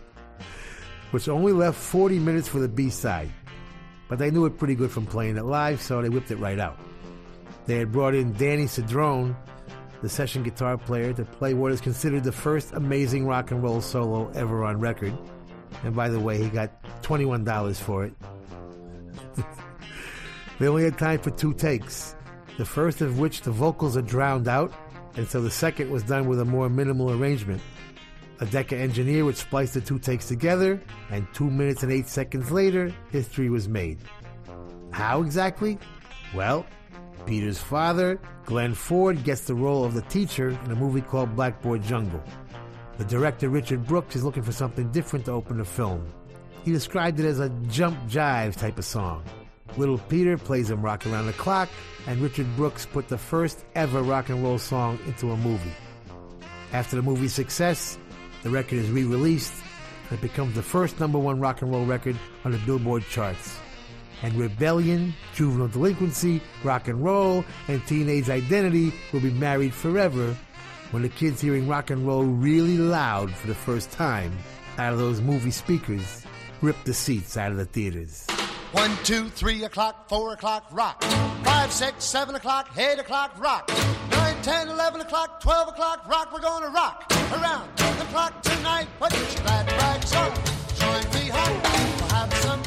which 1.10 1.28
only 1.28 1.52
left 1.52 1.78
40 1.78 2.18
minutes 2.18 2.48
for 2.48 2.58
the 2.60 2.68
B 2.68 2.90
side. 2.90 3.30
But 4.10 4.18
they 4.18 4.32
knew 4.32 4.44
it 4.44 4.58
pretty 4.58 4.74
good 4.74 4.90
from 4.90 5.06
playing 5.06 5.36
it 5.36 5.44
live, 5.44 5.80
so 5.80 6.02
they 6.02 6.08
whipped 6.08 6.32
it 6.32 6.36
right 6.36 6.58
out. 6.58 6.76
They 7.66 7.76
had 7.76 7.92
brought 7.92 8.16
in 8.16 8.32
Danny 8.32 8.64
Cedrone, 8.64 9.36
the 10.02 10.08
session 10.08 10.42
guitar 10.42 10.76
player, 10.76 11.12
to 11.12 11.24
play 11.24 11.54
what 11.54 11.70
is 11.70 11.80
considered 11.80 12.24
the 12.24 12.32
first 12.32 12.72
amazing 12.72 13.24
rock 13.24 13.52
and 13.52 13.62
roll 13.62 13.80
solo 13.80 14.28
ever 14.34 14.64
on 14.64 14.80
record. 14.80 15.16
And 15.84 15.94
by 15.94 16.08
the 16.08 16.18
way, 16.18 16.42
he 16.42 16.48
got 16.48 16.82
$21 17.02 17.76
for 17.76 18.04
it. 18.04 18.12
they 20.58 20.66
only 20.66 20.82
had 20.82 20.98
time 20.98 21.20
for 21.20 21.30
two 21.30 21.54
takes, 21.54 22.16
the 22.58 22.64
first 22.64 23.02
of 23.02 23.20
which 23.20 23.42
the 23.42 23.52
vocals 23.52 23.96
are 23.96 24.02
drowned 24.02 24.48
out, 24.48 24.72
and 25.14 25.28
so 25.28 25.40
the 25.40 25.50
second 25.52 25.88
was 25.88 26.02
done 26.02 26.26
with 26.26 26.40
a 26.40 26.44
more 26.44 26.68
minimal 26.68 27.12
arrangement. 27.12 27.62
A 28.40 28.46
Decca 28.46 28.74
engineer 28.74 29.26
would 29.26 29.36
splice 29.36 29.74
the 29.74 29.82
two 29.82 29.98
takes 29.98 30.26
together, 30.26 30.80
and 31.10 31.26
two 31.34 31.50
minutes 31.50 31.82
and 31.82 31.92
eight 31.92 32.08
seconds 32.08 32.50
later, 32.50 32.92
history 33.10 33.50
was 33.50 33.68
made. 33.68 33.98
How 34.92 35.22
exactly? 35.22 35.78
Well, 36.34 36.64
Peter's 37.26 37.58
father, 37.58 38.18
Glenn 38.46 38.72
Ford, 38.72 39.24
gets 39.24 39.42
the 39.42 39.54
role 39.54 39.84
of 39.84 39.92
the 39.92 40.02
teacher 40.02 40.58
in 40.64 40.70
a 40.70 40.74
movie 40.74 41.02
called 41.02 41.36
Blackboard 41.36 41.82
Jungle. 41.82 42.22
The 42.96 43.04
director, 43.04 43.50
Richard 43.50 43.86
Brooks, 43.86 44.16
is 44.16 44.24
looking 44.24 44.42
for 44.42 44.52
something 44.52 44.90
different 44.90 45.26
to 45.26 45.32
open 45.32 45.58
the 45.58 45.64
film. 45.64 46.06
He 46.64 46.72
described 46.72 47.20
it 47.20 47.26
as 47.26 47.40
a 47.40 47.50
jump 47.68 47.98
jive 48.08 48.56
type 48.56 48.78
of 48.78 48.84
song. 48.86 49.22
Little 49.76 49.98
Peter 49.98 50.36
plays 50.38 50.70
him 50.70 50.82
rock 50.82 51.06
around 51.06 51.26
the 51.26 51.32
clock, 51.34 51.68
and 52.06 52.20
Richard 52.20 52.46
Brooks 52.56 52.86
put 52.86 53.06
the 53.06 53.18
first 53.18 53.64
ever 53.74 54.02
rock 54.02 54.30
and 54.30 54.42
roll 54.42 54.58
song 54.58 54.98
into 55.06 55.30
a 55.30 55.36
movie. 55.36 55.72
After 56.72 56.96
the 56.96 57.02
movie's 57.02 57.34
success, 57.34 57.98
the 58.42 58.50
record 58.50 58.78
is 58.78 58.90
re 58.90 59.04
released 59.04 59.54
and 60.08 60.18
it 60.18 60.22
becomes 60.22 60.54
the 60.54 60.62
first 60.62 60.98
number 60.98 61.18
one 61.18 61.40
rock 61.40 61.62
and 61.62 61.70
roll 61.72 61.84
record 61.84 62.16
on 62.44 62.52
the 62.52 62.58
Billboard 62.58 63.04
charts. 63.10 63.56
And 64.22 64.34
rebellion, 64.34 65.14
juvenile 65.34 65.68
delinquency, 65.68 66.42
rock 66.62 66.88
and 66.88 67.02
roll, 67.02 67.44
and 67.68 67.84
teenage 67.86 68.28
identity 68.28 68.92
will 69.12 69.20
be 69.20 69.30
married 69.30 69.72
forever 69.72 70.36
when 70.90 71.02
the 71.02 71.08
kids 71.08 71.40
hearing 71.40 71.68
rock 71.68 71.90
and 71.90 72.06
roll 72.06 72.24
really 72.24 72.76
loud 72.76 73.30
for 73.32 73.46
the 73.46 73.54
first 73.54 73.90
time 73.90 74.36
out 74.78 74.92
of 74.92 74.98
those 74.98 75.20
movie 75.20 75.50
speakers 75.50 76.26
rip 76.62 76.76
the 76.84 76.94
seats 76.94 77.36
out 77.36 77.52
of 77.52 77.58
the 77.58 77.64
theaters. 77.64 78.26
One, 78.72 78.96
two, 79.04 79.28
three 79.28 79.64
o'clock, 79.64 80.08
four 80.08 80.32
o'clock, 80.32 80.66
rock. 80.72 81.02
Five, 81.50 81.72
six, 81.72 82.04
seven 82.04 82.36
o'clock, 82.36 82.68
eight 82.78 83.00
o'clock, 83.00 83.32
rock. 83.36 83.68
Nine, 84.12 84.36
ten, 84.40 84.68
eleven 84.68 85.00
o'clock, 85.00 85.40
twelve 85.40 85.66
o'clock, 85.68 86.08
rock. 86.08 86.32
We're 86.32 86.38
gonna 86.38 86.68
rock 86.68 87.12
around 87.32 87.68
the 87.76 88.04
clock 88.12 88.40
tonight. 88.40 88.86
Put 89.00 89.12
your 89.12 89.42
glad 89.42 89.66
rags 89.72 90.14
on. 90.14 90.32
Join 90.78 91.04
me 91.12 91.28
home. 91.28 91.60
We'll 91.60 92.08
have 92.10 92.32
some 92.34 92.62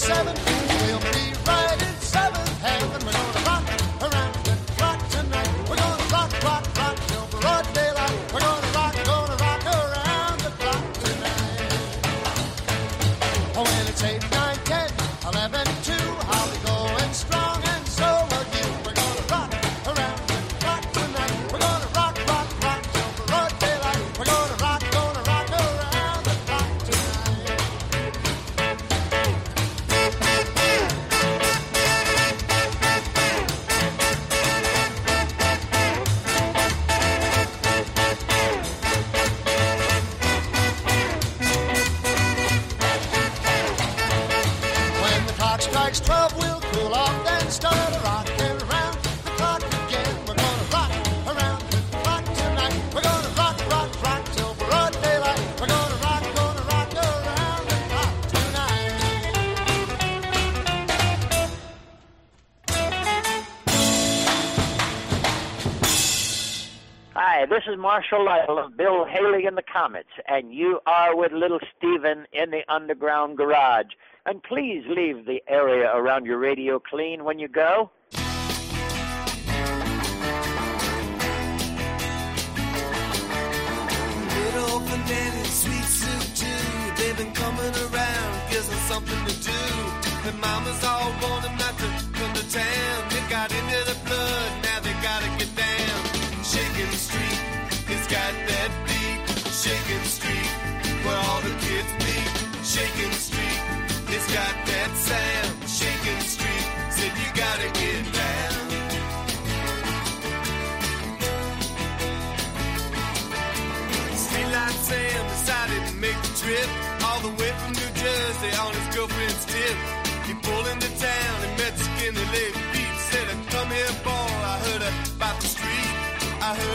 seven, 0.00 0.49
this 67.50 67.64
is 67.66 67.76
Marshall 67.76 68.24
Lytle 68.24 68.58
of 68.58 68.76
Bill 68.76 69.04
Haley 69.04 69.44
and 69.44 69.58
the 69.58 69.62
Comets, 69.62 70.08
and 70.28 70.54
you 70.54 70.78
are 70.86 71.16
with 71.16 71.32
Little 71.32 71.58
Steven 71.76 72.24
in 72.32 72.50
the 72.50 72.62
Underground 72.68 73.36
Garage. 73.36 73.88
And 74.24 74.40
please 74.42 74.84
leave 74.86 75.26
the 75.26 75.42
area 75.48 75.90
around 75.92 76.26
your 76.26 76.38
radio 76.38 76.78
clean 76.78 77.24
when 77.24 77.40
you 77.40 77.48
go. 77.48 77.90
Something 88.88 89.24
to 89.24 89.34
do. 89.40 89.52
The 90.24 90.32
mamas 90.40 90.82
all 90.82 90.99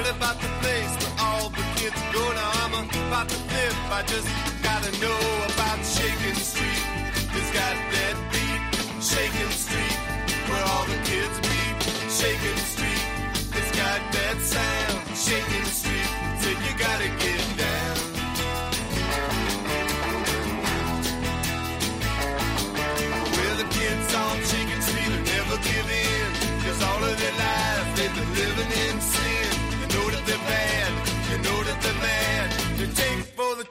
heard 0.06 0.16
about 0.16 0.40
the 0.40 0.48
place 0.62 0.94
where 1.02 1.16
all 1.20 1.50
the 1.50 1.66
kids 1.78 2.00
go. 2.14 2.24
Now 2.34 2.52
I'm 2.64 2.74
about 3.08 3.30
to 3.30 3.36
flip. 3.36 3.76
I 3.92 4.02
just 4.04 4.28
gotta 4.64 4.92
know 5.02 5.20
about 5.50 5.80
Shaking 5.86 6.36
Street. 6.36 6.84
It's 7.38 7.52
got 7.54 7.76
that 7.96 8.16
beat. 8.32 8.62
Shaking 9.02 9.54
Street, 9.64 9.98
where 10.50 10.66
all 10.72 10.86
the 10.86 11.00
kids 11.10 11.36
meet. 11.50 11.76
Shaking 12.20 12.60
Street, 12.74 13.04
it's 13.58 13.72
got 13.78 14.00
that 14.18 14.38
sound. 14.42 15.18
Shaking 15.18 15.65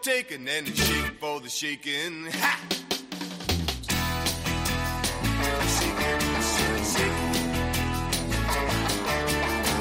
taking 0.05 0.46
and 0.46 0.68
a 0.68 0.76
shake 0.76 1.16
for 1.18 1.40
the 1.40 1.48
shaking. 1.48 2.28
Ha! 2.28 2.61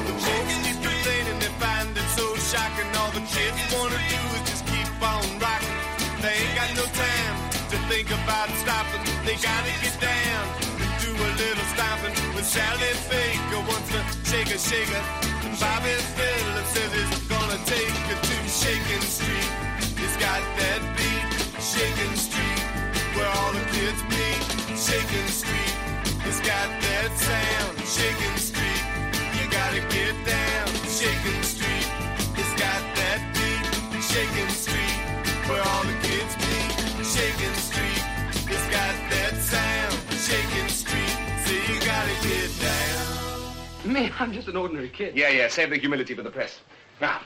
The 0.08 0.14
chicken 0.24 0.60
is 0.64 0.78
complaining 0.80 1.38
they 1.44 1.52
find 1.60 1.92
it 1.92 2.08
so 2.16 2.24
shocking. 2.40 2.88
All 2.96 3.12
the 3.12 3.20
kids 3.28 3.60
wanna 3.76 4.00
do 4.00 4.20
is 4.40 4.48
just 4.48 4.64
keep 4.64 4.88
on 5.04 5.28
rocking. 5.44 5.76
They 6.24 6.32
ain't 6.40 6.56
got 6.56 6.72
no 6.72 6.86
time 6.88 7.36
to 7.68 7.76
think 7.92 8.08
about 8.08 8.48
stopping. 8.64 9.04
They 9.28 9.36
gotta 9.44 9.72
get 9.84 10.00
down 10.00 10.44
and 10.80 10.92
do 11.04 11.12
a 11.12 11.30
little 11.36 11.68
stomping. 11.76 12.16
With 12.32 12.48
Sally 12.48 12.96
Baker 13.12 13.60
wants 13.68 13.92
to 13.92 14.00
shake 14.24 14.48
a 14.48 14.58
shaker. 14.58 15.04
Bobby 15.60 15.92
Phillips 16.16 16.72
says 16.72 16.92
he's 16.96 17.28
gonna 17.28 17.60
take 17.68 17.92
her 18.08 18.16
to 18.16 18.36
Shaking 18.48 19.04
Street. 19.04 19.73
He's 20.24 20.32
got 20.32 20.56
that 20.56 20.80
beat, 20.96 21.28
Shaking 21.60 22.16
Street, 22.16 22.60
where 23.12 23.28
all 23.28 23.52
the 23.52 23.60
kids 23.76 24.00
meet. 24.08 24.40
Shaking 24.72 25.28
Street, 25.28 25.74
it's 26.24 26.40
got 26.40 26.64
that 26.80 27.12
sound, 27.12 27.76
Shaking 27.84 28.38
Street. 28.40 28.84
You 29.36 29.44
gotta 29.52 29.84
get 29.92 30.16
down, 30.24 30.68
Shaking 30.88 31.44
Street. 31.44 31.84
It's 32.40 32.54
got 32.56 32.80
that 32.96 33.20
beat, 33.36 33.68
Shaking 34.00 34.48
Street, 34.48 34.96
where 35.44 35.60
all 35.60 35.84
the 35.84 35.98
kids 36.00 36.32
meet. 36.40 36.72
Shaking 37.04 37.56
Street, 37.60 38.00
it's 38.48 38.68
got 38.72 38.96
that 39.12 39.36
sound, 39.44 39.92
Shaking 40.24 40.72
Street. 40.72 41.16
So 41.44 41.52
you 41.52 41.76
gotta 41.84 42.16
get 42.24 42.48
down. 42.64 43.92
Me, 43.92 44.10
I'm 44.18 44.32
just 44.32 44.48
an 44.48 44.56
ordinary 44.56 44.88
kid. 44.88 45.14
Yeah, 45.14 45.28
yeah, 45.28 45.48
save 45.48 45.68
the 45.68 45.76
humility 45.76 46.14
for 46.14 46.22
the 46.22 46.30
press. 46.30 46.62
Now, 46.98 47.20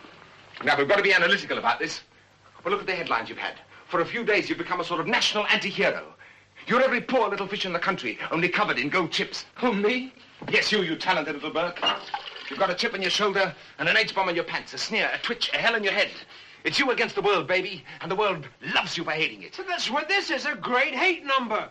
now, 0.65 0.77
we've 0.77 0.89
got 0.89 0.97
to 0.97 1.05
be 1.05 1.15
analytical 1.15 1.59
about 1.59 1.79
this. 1.79 2.01
Well, 2.65 2.73
look 2.73 2.81
at 2.81 2.87
the 2.87 2.95
headlines 2.95 3.29
you've 3.29 3.39
had. 3.39 3.55
For 3.89 4.01
a 4.01 4.07
few 4.07 4.25
days, 4.25 4.49
you've 4.49 4.59
become 4.59 4.81
a 4.81 4.85
sort 4.85 5.01
of 5.01 5.07
national 5.07 5.47
anti-hero. 5.47 6.15
You're 6.67 6.83
every 6.83 7.01
poor 7.01 7.29
little 7.29 7.47
fish 7.47 7.65
in 7.65 7.73
the 7.73 7.79
country, 7.79 8.19
only 8.31 8.49
covered 8.49 8.79
in 8.79 8.89
gold 8.91 9.11
chips. 9.11 9.47
Who, 9.57 9.73
me? 9.73 10.13
Yes, 10.51 10.71
you, 10.71 10.83
you 10.83 10.97
talented 10.97 11.35
little 11.35 11.51
Burke. 11.51 11.81
You've 12.51 12.59
got 12.59 12.71
a 12.71 12.75
chip 12.75 12.95
on 12.95 13.03
your 13.03 13.11
shoulder 13.11 13.55
and 13.79 13.89
an 13.89 13.97
H-bomb 13.97 14.29
on 14.29 14.35
your 14.35 14.45
pants, 14.45 14.75
a 14.75 14.79
sneer, 14.79 15.11
a 15.15 15.19
twitch, 15.19 15.51
a 15.55 15.57
hell 15.57 15.75
in 15.75 15.85
your 15.85 15.93
head. 15.93 16.11
It's 16.65 16.79
you 16.79 16.91
against 16.91 17.15
the 17.15 17.23
world, 17.23 17.47
baby, 17.47 17.85
and 18.01 18.11
the 18.11 18.17
world 18.17 18.47
loves 18.75 18.97
you 18.97 19.05
for 19.05 19.13
hating 19.13 19.43
it. 19.43 19.55
So 19.55 19.63
that's 19.63 19.91
what 19.91 20.09
this 20.09 20.31
is, 20.31 20.45
a 20.45 20.55
great 20.55 20.95
hate 20.95 21.25
number. 21.25 21.71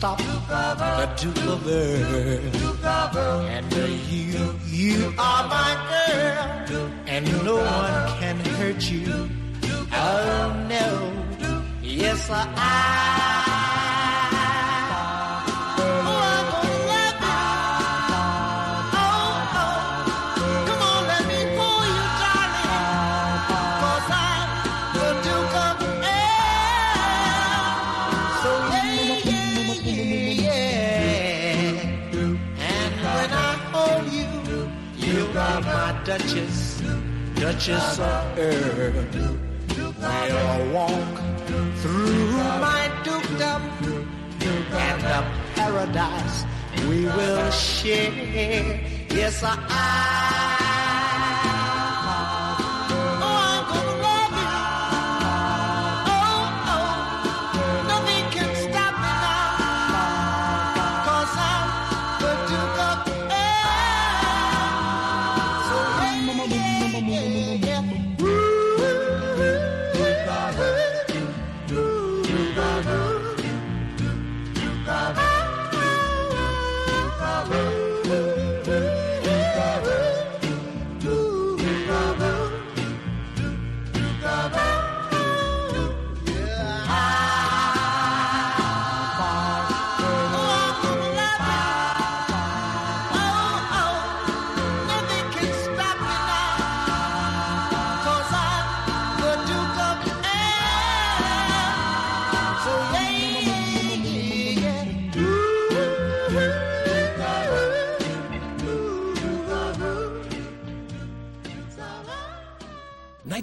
Stop 0.00 0.16
the 0.16 1.08
Duke 1.20 1.44
of 1.46 1.66
Earl. 3.16 3.40
And 3.54 3.70
you, 4.08 4.58
you 4.66 5.14
are 5.18 5.46
my 5.46 5.72
girl, 5.90 6.90
and 7.06 7.26
no 7.44 7.56
one 7.56 8.08
can 8.18 8.36
hurt 8.56 8.90
you. 8.90 9.28
Oh 9.92 10.66
no, 10.70 11.12
yes 11.82 12.30
I. 12.30 13.19
Duchess, 36.10 36.82
Duchess 37.36 37.98
of 38.00 38.36
Earl. 38.36 39.06
We'll 39.76 40.72
walk 40.74 41.20
through 41.76 42.32
my 42.58 42.90
dukedom 43.04 43.62
and 44.72 45.00
the 45.02 45.24
paradise 45.54 46.44
we 46.88 47.04
will 47.04 47.50
share. 47.52 48.80
Yes, 49.08 49.40
I. 49.44 50.59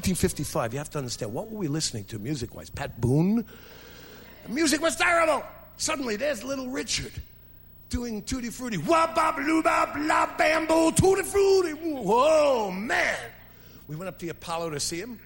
1955, 0.08 0.72
you 0.74 0.80
have 0.80 0.90
to 0.92 0.98
understand, 1.00 1.34
what 1.34 1.52
were 1.52 1.58
we 1.58 1.68
listening 1.68 2.06
to 2.06 2.18
music 2.18 2.56
wise? 2.56 2.70
Pat 2.70 3.02
Boone? 3.02 3.44
The 4.44 4.50
music 4.50 4.82
was 4.82 4.96
terrible. 4.96 5.44
Suddenly, 5.76 6.16
there's 6.16 6.46
Little 6.46 6.70
Richard 6.70 7.12
doing 7.90 8.22
Tutti 8.22 8.50
Frutti. 8.50 8.78
Wah 8.78 9.14
bop 9.14 9.38
loo 9.38 9.62
bop 9.62 9.96
la 9.98 10.38
bambo 10.38 10.92
Tutti 10.92 11.24
Frutti. 11.24 11.72
Whoa, 11.72 12.72
man. 12.72 13.18
We 13.90 13.98
went 13.98 14.08
up 14.08 14.18
to 14.20 14.26
the 14.26 14.32
Apollo 14.32 14.70
to 14.70 14.80
see 14.80 15.00
him, 15.00 15.20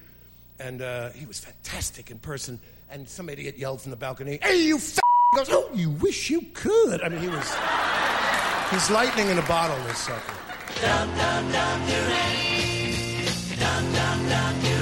and 0.58 0.82
uh, 0.82 1.10
he 1.10 1.26
was 1.26 1.38
fantastic 1.38 2.10
in 2.10 2.18
person. 2.18 2.58
And 2.90 3.08
some 3.08 3.28
idiot 3.28 3.56
yelled 3.56 3.82
from 3.82 3.90
the 3.90 3.96
balcony, 3.96 4.40
Hey, 4.42 4.64
you 4.64 4.78
f! 4.78 4.98
He 5.32 5.36
goes, 5.36 5.48
Oh, 5.52 5.70
you 5.74 5.90
wish 5.90 6.28
you 6.28 6.42
could. 6.54 7.02
I 7.02 7.08
mean, 7.08 7.20
he 7.20 7.28
was. 7.28 7.54
He's 8.72 8.90
lightning 8.90 9.28
in 9.28 9.38
a 9.38 9.46
bottle, 9.46 9.80
this 9.84 9.98
sucker. 9.98 10.34
Dum 10.80 11.08
dum 11.16 11.52
dum. 11.52 12.61
Dum 13.90 14.18
dum 14.30 14.54
dum 14.62 14.81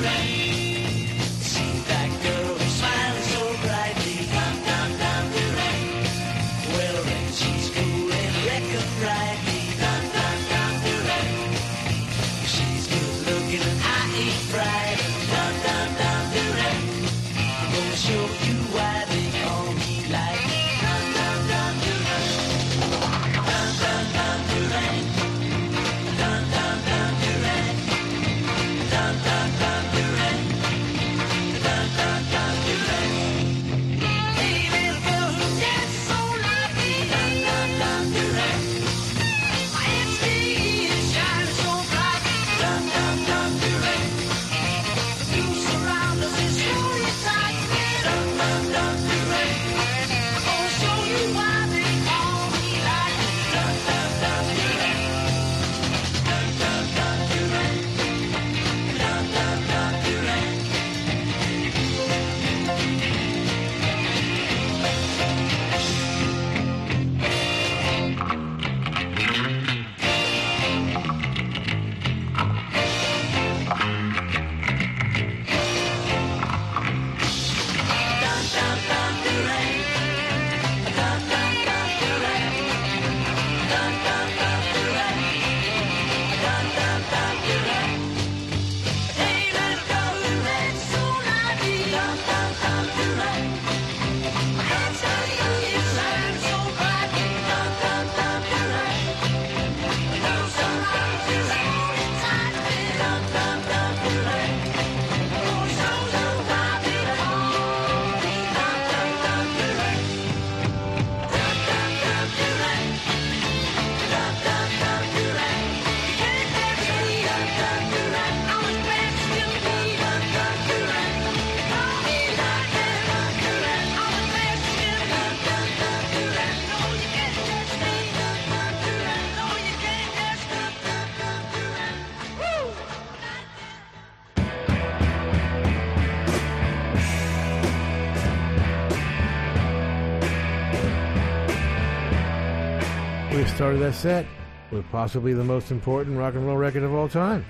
that 143.79 143.95
set 143.95 144.27
with 144.71 144.89
possibly 144.91 145.33
the 145.33 145.45
most 145.45 145.71
important 145.71 146.17
rock 146.17 146.35
and 146.35 146.47
roll 146.47 146.57
record 146.57 146.83
of 146.83 146.95
all 146.95 147.09
time, 147.09 147.45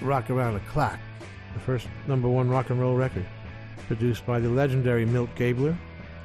Rock 0.00 0.30
Around 0.30 0.54
the 0.54 0.60
Clock, 0.60 0.98
the 1.54 1.60
first 1.60 1.86
number 2.06 2.28
one 2.28 2.48
rock 2.48 2.70
and 2.70 2.80
roll 2.80 2.94
record, 2.94 3.26
produced 3.86 4.26
by 4.26 4.40
the 4.40 4.48
legendary 4.48 5.04
Milt 5.04 5.34
Gabler. 5.34 5.76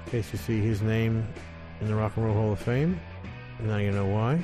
In 0.05 0.11
case 0.11 0.31
you 0.31 0.39
see 0.39 0.59
his 0.59 0.81
name 0.81 1.25
in 1.79 1.87
the 1.87 1.95
Rock 1.95 2.17
and 2.17 2.25
Roll 2.25 2.35
Hall 2.35 2.53
of 2.53 2.59
Fame, 2.59 2.99
now 3.61 3.77
you 3.77 3.91
know 3.91 4.05
why. 4.05 4.39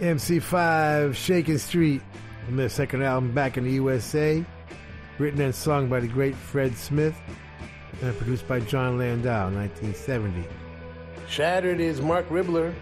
MC5, 0.00 1.14
Shaking 1.14 1.58
Street, 1.58 2.02
from 2.44 2.56
their 2.56 2.68
second 2.68 3.02
album 3.02 3.32
Back 3.32 3.56
in 3.56 3.64
the 3.64 3.72
USA, 3.72 4.44
written 5.18 5.40
and 5.40 5.54
sung 5.54 5.88
by 5.88 6.00
the 6.00 6.08
great 6.08 6.34
Fred 6.34 6.76
Smith, 6.76 7.16
and 8.02 8.16
produced 8.18 8.46
by 8.46 8.60
Jon 8.60 8.98
Landau, 8.98 9.50
1970. 9.50 10.44
Shattered 11.28 11.80
is 11.80 12.00
Marc 12.00 12.28
Ribler. 12.28 12.74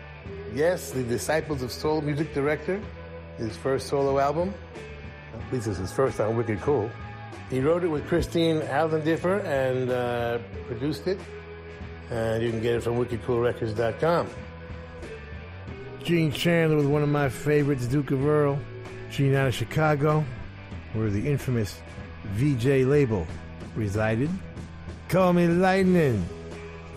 Yes, 0.54 0.90
the 0.90 1.02
Disciples 1.02 1.62
of 1.62 1.72
Soul 1.72 2.02
music 2.02 2.34
director. 2.34 2.80
His 3.38 3.56
first 3.56 3.88
solo 3.88 4.18
album. 4.18 4.54
At 5.34 5.52
least 5.52 5.66
it's 5.66 5.78
his 5.78 5.92
first 5.92 6.20
on 6.20 6.36
Wicked 6.36 6.60
Cool. 6.60 6.90
He 7.48 7.60
wrote 7.60 7.84
it 7.84 7.88
with 7.88 8.06
Christine 8.06 8.60
Allendiffer 8.60 9.44
and 9.44 9.90
uh, 9.90 10.38
produced 10.66 11.06
it. 11.06 11.18
And 12.10 12.42
you 12.42 12.50
can 12.50 12.60
get 12.60 12.76
it 12.76 12.82
from 12.82 12.96
wickedcoolrecords.com. 12.96 14.28
Gene 16.02 16.32
Chandler 16.32 16.76
with 16.76 16.86
one 16.86 17.02
of 17.02 17.08
my 17.08 17.28
favorites, 17.28 17.86
Duke 17.86 18.10
of 18.10 18.26
Earl. 18.26 18.58
Gene 19.10 19.34
out 19.34 19.46
of 19.46 19.54
Chicago, 19.54 20.24
where 20.94 21.10
the 21.10 21.30
infamous 21.30 21.80
Vee-Jay 22.32 22.84
label 22.84 23.26
resided. 23.76 24.30
Call 25.08 25.32
Me 25.32 25.46
Lightning 25.46 26.24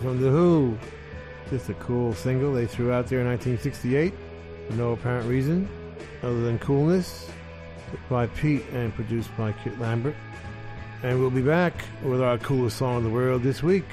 from 0.00 0.20
The 0.20 0.30
Who. 0.30 0.78
Just 1.50 1.68
a 1.68 1.74
cool 1.74 2.12
single 2.12 2.52
they 2.52 2.66
threw 2.66 2.92
out 2.92 3.06
there 3.06 3.20
in 3.20 3.26
1968 3.26 4.12
for 4.68 4.74
no 4.74 4.92
apparent 4.92 5.28
reason 5.28 5.68
other 6.22 6.40
than 6.40 6.58
coolness. 6.58 7.30
By 8.10 8.26
Pete 8.26 8.64
and 8.72 8.92
produced 8.94 9.30
by 9.36 9.52
Kit 9.52 9.78
Lambert. 9.78 10.16
And 11.02 11.20
we'll 11.20 11.30
be 11.30 11.42
back 11.42 11.72
with 12.02 12.20
our 12.20 12.36
coolest 12.38 12.78
song 12.78 12.98
in 12.98 13.04
the 13.04 13.10
world 13.10 13.42
this 13.42 13.62
week. 13.62 13.84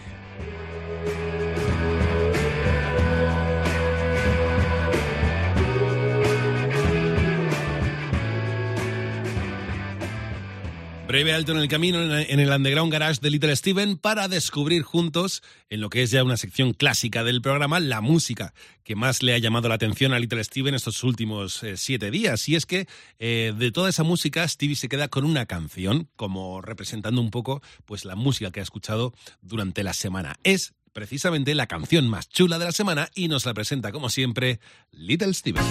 Breve 11.13 11.31
alto 11.31 11.51
en 11.51 11.59
el 11.59 11.67
camino 11.67 12.01
en 12.01 12.39
el 12.39 12.49
Underground 12.49 12.91
Garage 12.91 13.19
de 13.21 13.29
Little 13.29 13.55
Steven 13.55 13.97
para 13.97 14.27
descubrir 14.27 14.81
juntos, 14.81 15.43
en 15.69 15.79
lo 15.79 15.91
que 15.91 16.01
es 16.01 16.09
ya 16.09 16.23
una 16.23 16.37
sección 16.37 16.73
clásica 16.73 17.23
del 17.23 17.39
programa, 17.39 17.79
la 17.79 18.01
música 18.01 18.55
que 18.83 18.95
más 18.95 19.21
le 19.21 19.35
ha 19.35 19.37
llamado 19.37 19.69
la 19.69 19.75
atención 19.75 20.11
a 20.11 20.17
Little 20.17 20.43
Steven 20.43 20.73
estos 20.73 21.03
últimos 21.03 21.61
eh, 21.61 21.77
siete 21.77 22.09
días. 22.09 22.49
Y 22.49 22.55
es 22.55 22.65
que 22.65 22.87
eh, 23.19 23.53
de 23.55 23.71
toda 23.71 23.89
esa 23.89 24.01
música, 24.01 24.47
Stevie 24.47 24.75
se 24.75 24.89
queda 24.89 25.07
con 25.07 25.23
una 25.23 25.45
canción, 25.45 26.09
como 26.15 26.63
representando 26.63 27.21
un 27.21 27.29
poco 27.29 27.61
pues 27.85 28.05
la 28.05 28.15
música 28.15 28.49
que 28.49 28.61
ha 28.61 28.63
escuchado 28.63 29.13
durante 29.43 29.83
la 29.83 29.93
semana. 29.93 30.37
Es 30.43 30.73
precisamente 30.93 31.53
la 31.53 31.67
canción 31.67 32.09
más 32.09 32.27
chula 32.27 32.57
de 32.57 32.65
la 32.65 32.71
semana 32.71 33.09
y 33.13 33.27
nos 33.27 33.45
la 33.45 33.53
presenta, 33.53 33.91
como 33.91 34.09
siempre, 34.09 34.59
Little 34.91 35.35
Steven. 35.35 35.63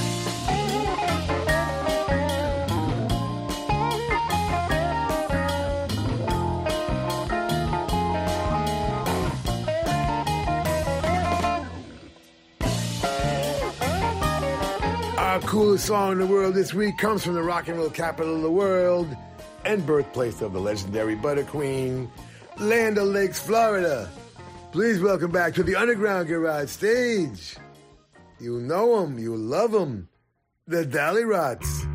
Our 15.32 15.40
coolest 15.40 15.86
song 15.86 16.12
in 16.12 16.18
the 16.18 16.26
world 16.26 16.52
this 16.52 16.74
week 16.74 16.98
comes 16.98 17.24
from 17.24 17.32
the 17.32 17.42
rock 17.42 17.66
and 17.66 17.78
roll 17.78 17.88
capital 17.88 18.36
of 18.36 18.42
the 18.42 18.50
world 18.50 19.16
and 19.64 19.86
birthplace 19.86 20.42
of 20.42 20.52
the 20.52 20.60
legendary 20.60 21.14
Butter 21.14 21.44
Queen, 21.44 22.12
Land 22.60 22.98
O'Lakes, 22.98 23.38
Florida. 23.40 24.10
Please 24.72 25.00
welcome 25.00 25.30
back 25.30 25.54
to 25.54 25.62
the 25.62 25.74
Underground 25.74 26.28
Garage 26.28 26.68
stage. 26.68 27.56
You 28.40 28.60
know 28.60 29.00
them, 29.00 29.18
you 29.18 29.34
love 29.34 29.72
them, 29.72 30.10
the 30.66 30.84
Dollyrots. 30.84 31.91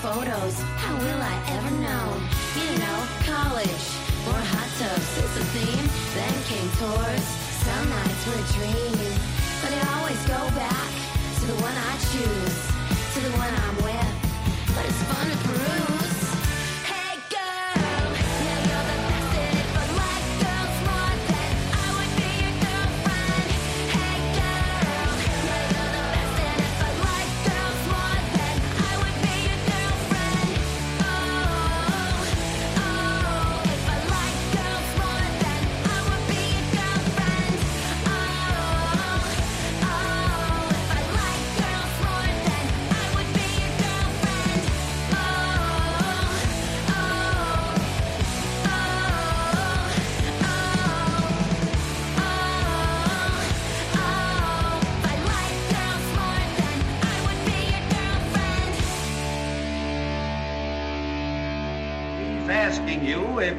Photos. 0.00 0.69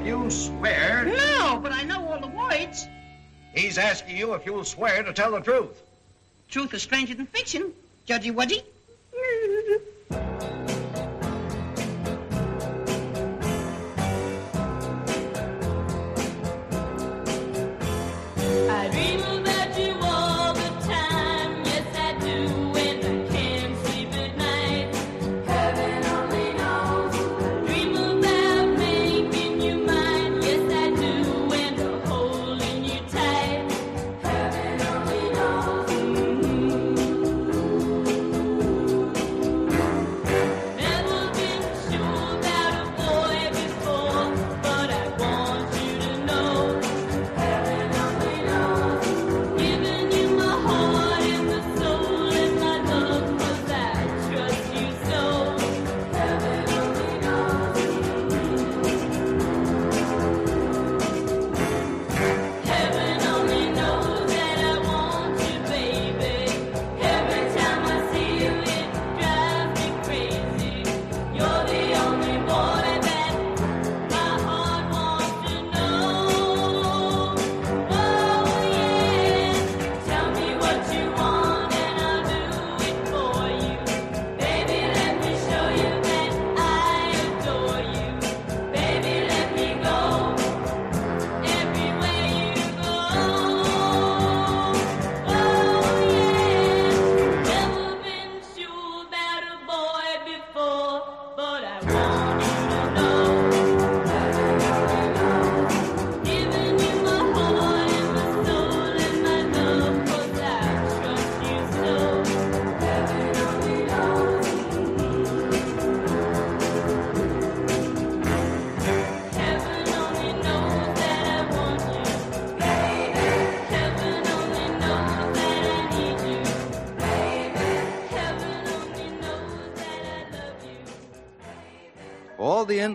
If 0.02 0.08
you 0.08 0.30
swear. 0.32 1.06
No, 1.06 1.60
but 1.62 1.72
I 1.72 1.84
know 1.84 2.08
all 2.08 2.20
the 2.20 2.28
words. 2.28 2.88
He's 3.54 3.78
asking 3.78 4.18
you 4.18 4.34
if 4.34 4.46
you'll 4.46 4.66
swear 4.66 5.04
to 5.04 5.14
tell 5.14 5.32
the 5.32 5.42
truth. 5.42 5.82
Truth 6.50 6.74
is 6.74 6.82
stranger 6.82 7.14
than 7.14 7.28
fiction. 7.28 7.74
Judgy 8.08 8.34
Wudgy. 8.34 8.64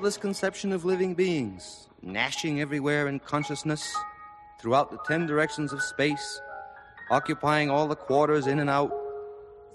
All 0.06 0.12
conception 0.12 0.70
of 0.70 0.84
living 0.84 1.14
beings, 1.14 1.88
gnashing 2.00 2.60
everywhere 2.60 3.08
in 3.08 3.18
consciousness, 3.18 3.92
throughout 4.60 4.92
the 4.92 4.98
ten 4.98 5.26
directions 5.26 5.72
of 5.72 5.82
space, 5.82 6.40
occupying 7.10 7.70
all 7.70 7.88
the 7.88 7.96
quarters 7.96 8.46
in 8.46 8.60
and 8.60 8.70
out, 8.70 8.92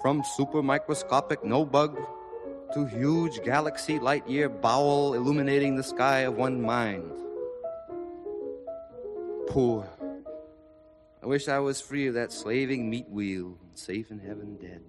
from 0.02 0.24
super 0.38 0.64
microscopic 0.64 1.44
no 1.44 1.66
bug 1.66 2.00
to 2.74 2.86
huge 2.86 3.44
galaxy 3.44 4.00
light 4.00 4.26
year 4.26 4.48
bowel 4.48 5.16
illuminating 5.16 5.76
the 5.76 5.84
sky 5.84 6.20
of 6.20 6.38
one 6.38 6.62
mind. 6.62 7.12
Poor. 9.50 9.86
I 11.22 11.26
wish 11.26 11.50
I 11.50 11.60
was 11.60 11.82
free 11.82 12.08
of 12.08 12.14
that 12.14 12.32
slaving 12.32 12.90
meat 12.90 13.10
wheel, 13.10 13.58
safe 13.74 14.10
in 14.12 14.20
heaven 14.20 14.58
dead. 14.62 14.82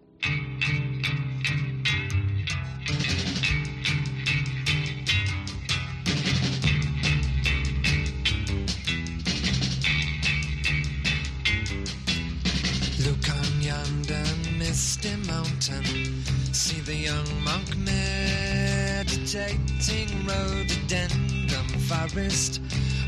Meditating 19.35 20.27
rhododendron 20.27 21.69
forest. 21.89 22.61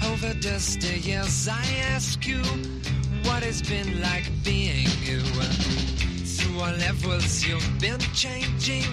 Over 0.07 0.33
dusty 0.35 1.01
years, 1.01 1.49
I 1.49 1.65
ask 1.93 2.27
you, 2.27 2.43
what 3.25 3.43
it's 3.43 3.61
been 3.63 4.01
like 4.01 4.31
being 4.43 4.87
you? 5.03 5.21
Through 5.21 6.61
all 6.61 6.73
levels, 6.77 7.45
you've 7.45 7.79
been 7.79 8.01
changing, 8.15 8.85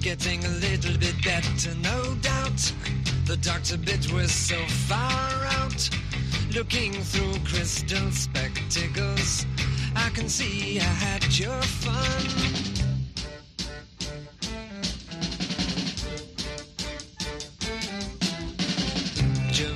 getting 0.00 0.44
a 0.44 0.48
little 0.48 0.98
bit 0.98 1.14
better, 1.24 1.74
no 1.76 2.14
doubt. 2.20 2.72
The 3.26 3.38
doctor 3.38 3.78
bit 3.78 4.12
was 4.12 4.30
so 4.32 4.58
far 4.88 5.44
out, 5.60 5.88
looking 6.54 6.92
through 6.92 7.38
crystal 7.44 8.10
spectacles. 8.10 9.46
I 9.96 10.10
can 10.10 10.28
see 10.28 10.78
I 10.80 10.82
had 10.82 11.38
your 11.38 11.62
fun. 11.62 12.73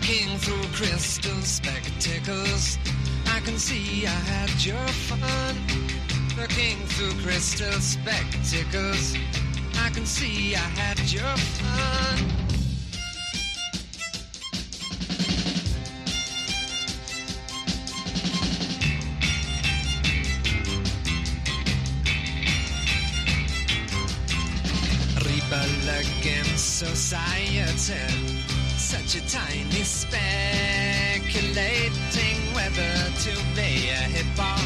Looking 0.00 0.38
through 0.38 0.62
crystal 0.72 1.40
spectacles, 1.42 2.78
I 3.26 3.40
can 3.40 3.58
see 3.58 4.06
I 4.06 4.10
had 4.10 4.64
your 4.64 4.88
fun. 4.88 5.56
Looking 6.38 6.78
through 6.86 7.20
crystal 7.22 7.70
spectacles, 7.80 9.14
I 9.76 9.90
can 9.90 10.06
see 10.06 10.54
I 10.54 10.58
had 10.58 11.12
your 11.12 11.36
fun. 11.36 12.26
Society. 26.56 28.49
Such 28.90 29.14
a 29.14 29.22
tiny 29.28 29.84
speculating 29.84 30.40
whether 32.56 32.92
to 33.22 33.32
play 33.54 33.86
a 33.88 34.02
hip 34.10 34.26
hop. 34.36 34.58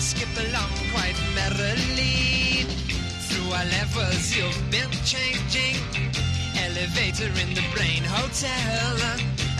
Skip 0.00 0.32
along 0.48 0.72
quite 0.94 1.20
merrily 1.34 2.64
through 3.28 3.52
our 3.52 3.66
levels 3.66 4.34
you've 4.34 4.70
been 4.70 4.90
changing. 5.04 5.76
Elevator 6.64 7.28
in 7.42 7.52
the 7.52 7.64
brain 7.76 8.04
hotel, 8.04 8.96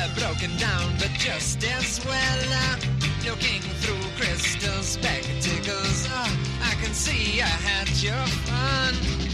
uh, 0.00 0.08
broken 0.16 0.56
down 0.56 0.96
but 0.96 1.12
just 1.18 1.62
as 1.64 2.00
well. 2.06 2.78
Looking 3.26 3.60
through 3.60 4.00
crystal 4.16 4.82
spectacles, 4.82 6.08
uh, 6.08 6.30
I 6.62 6.74
can 6.80 6.94
see 6.94 7.42
I 7.42 7.44
had 7.44 7.90
your 8.02 8.26
fun. 8.48 9.27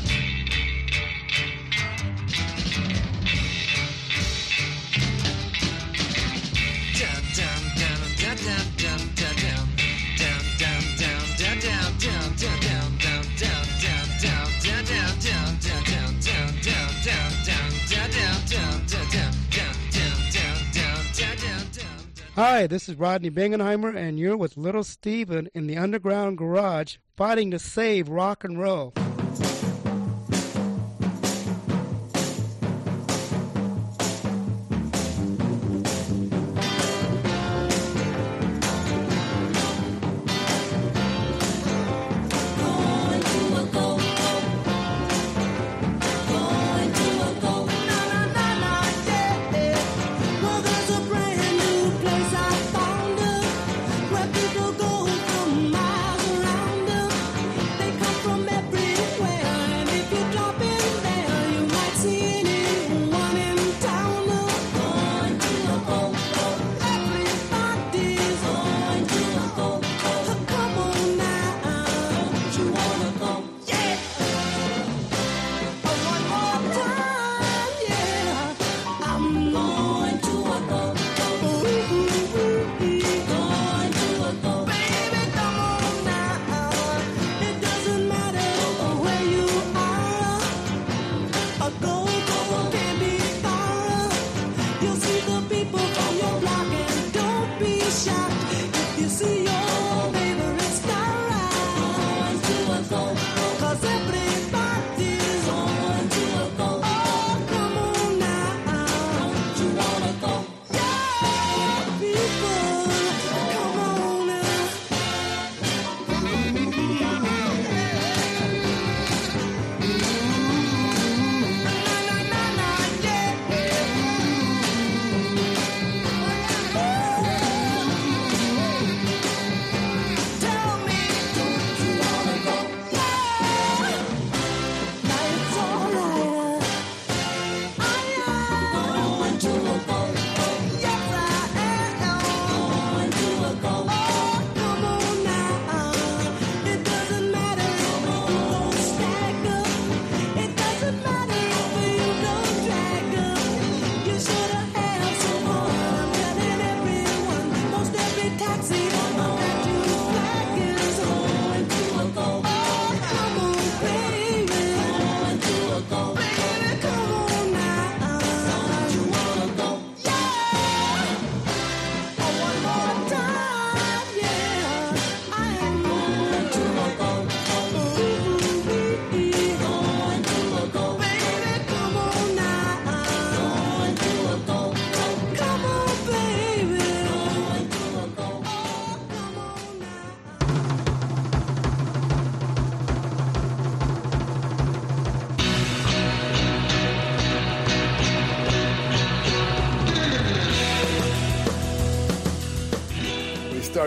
Hi, 22.36 22.66
this 22.66 22.89
is 22.89 22.97
Rodney 22.97 23.31
Bingenheimer, 23.31 23.94
and 23.94 24.19
you're 24.19 24.36
with 24.36 24.56
Little 24.56 24.82
Steven 24.82 25.48
in 25.55 25.69
the 25.69 25.77
Underground 25.77 26.36
Garage 26.36 26.97
fighting 27.16 27.52
to 27.52 27.61
save 27.61 28.09
rock 28.09 28.43
and 28.43 28.59
roll. 28.59 28.93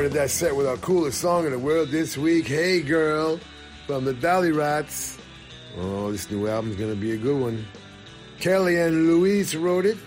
Started 0.07 0.23
that 0.23 0.29
set 0.29 0.55
with 0.55 0.67
our 0.67 0.77
coolest 0.77 1.19
song 1.19 1.45
in 1.45 1.51
the 1.51 1.59
world 1.59 1.89
this 1.89 2.17
week, 2.17 2.47
Hey 2.47 2.79
Girl, 2.79 3.41
from 3.85 4.05
the 4.05 4.13
Dollyrots. 4.13 5.19
Oh, 5.77 6.13
this 6.13 6.31
new 6.31 6.47
album's 6.47 6.77
to 6.77 6.95
be 6.95 7.11
a 7.11 7.17
good 7.17 7.37
one. 7.37 7.65
Kelly 8.39 8.79
and 8.79 9.05
Louise 9.07 9.53
wrote 9.53 9.85
it, 9.85 9.97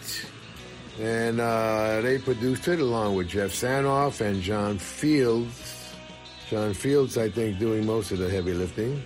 and 0.98 1.38
uh, 1.38 2.00
they 2.00 2.16
produced 2.16 2.66
it 2.68 2.80
along 2.80 3.14
with 3.14 3.28
Jeff 3.28 3.50
Sanoff 3.50 4.22
and 4.22 4.40
John 4.40 4.78
Fields. 4.78 5.92
John 6.48 6.72
Fields, 6.72 7.18
I 7.18 7.28
think, 7.28 7.58
doing 7.58 7.84
most 7.84 8.10
of 8.10 8.16
the 8.16 8.30
heavy 8.30 8.54
lifting. 8.54 9.04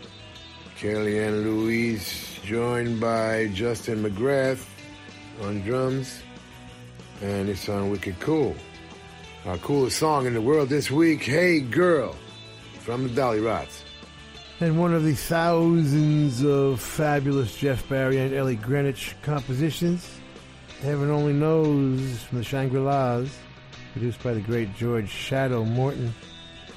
Kelly 0.77 1.19
and 1.19 1.43
Louise 1.43 2.39
joined 2.45 3.01
by 3.01 3.49
Justin 3.49 4.05
McGrath 4.05 4.65
on 5.43 5.61
drums, 5.63 6.23
and 7.21 7.49
it's 7.49 7.69
on 7.69 7.91
Wicked 7.91 8.21
Cool. 8.21 8.55
Our 9.47 9.59
coolest 9.59 9.99
song 9.99 10.25
in 10.25 10.33
the 10.33 10.41
world 10.41 10.71
this 10.71 10.91
week, 10.91 11.23
Hey 11.23 11.61
Girl, 11.61 12.17
from 12.79 13.03
the 13.03 13.11
Dollyrots. 13.11 13.83
And 14.61 14.81
one 14.81 14.95
of 14.95 15.05
the 15.05 15.15
thousands 15.15 16.43
of 16.43 16.81
fabulous 16.81 17.55
Jeff 17.55 17.87
Barry 17.87 18.21
and 18.21 18.35
Ellie 18.35 18.57
Greenwich 18.57 19.15
compositions, 19.21 20.19
Heaven 20.81 21.11
Only 21.11 21.35
Knows 21.35 22.23
from 22.23 22.39
the 22.39 22.45
Shangri-Las, 22.45 23.39
produced 23.93 24.23
by 24.23 24.33
the 24.33 24.41
great 24.41 24.75
George 24.77 25.11
Shadow 25.11 25.63
Morton 25.63 26.15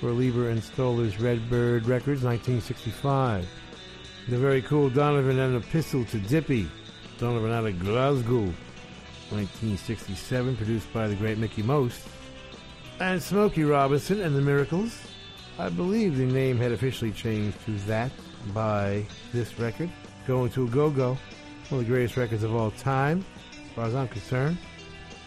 for 0.01 0.11
Leiber 0.11 0.49
and 0.49 0.61
Stoller's 0.61 1.21
Redbird 1.21 1.85
Records, 1.85 2.21
1965. 2.21 3.47
The 4.27 4.37
very 4.37 4.61
cool 4.61 4.89
Donovan 4.89 5.39
and 5.39 5.55
Epistle 5.55 6.03
to 6.03 6.19
Dippy, 6.19 6.69
Donovan 7.17 7.53
out 7.53 7.65
of 7.65 7.79
Glasgow, 7.79 8.43
1967, 9.29 10.57
produced 10.57 10.91
by 10.91 11.07
the 11.07 11.15
great 11.15 11.37
Mickie 11.37 11.63
Most. 11.63 12.01
And 12.99 13.21
Smokey 13.21 13.63
Robinson 13.63 14.21
and 14.21 14.35
the 14.35 14.41
Miracles. 14.41 14.99
I 15.59 15.69
believe 15.69 16.17
the 16.17 16.25
name 16.25 16.57
had 16.57 16.71
officially 16.71 17.11
changed 17.11 17.63
to 17.65 17.71
that 17.85 18.11
by 18.55 19.05
this 19.31 19.59
record. 19.59 19.91
Going 20.25 20.49
to 20.51 20.63
a 20.63 20.67
Go-Go, 20.67 21.15
one 21.69 21.81
of 21.81 21.87
the 21.87 21.91
greatest 21.93 22.17
records 22.17 22.41
of 22.41 22.55
all 22.55 22.71
time, 22.71 23.23
as 23.51 23.71
far 23.75 23.85
as 23.85 23.93
I'm 23.93 24.07
concerned. 24.07 24.57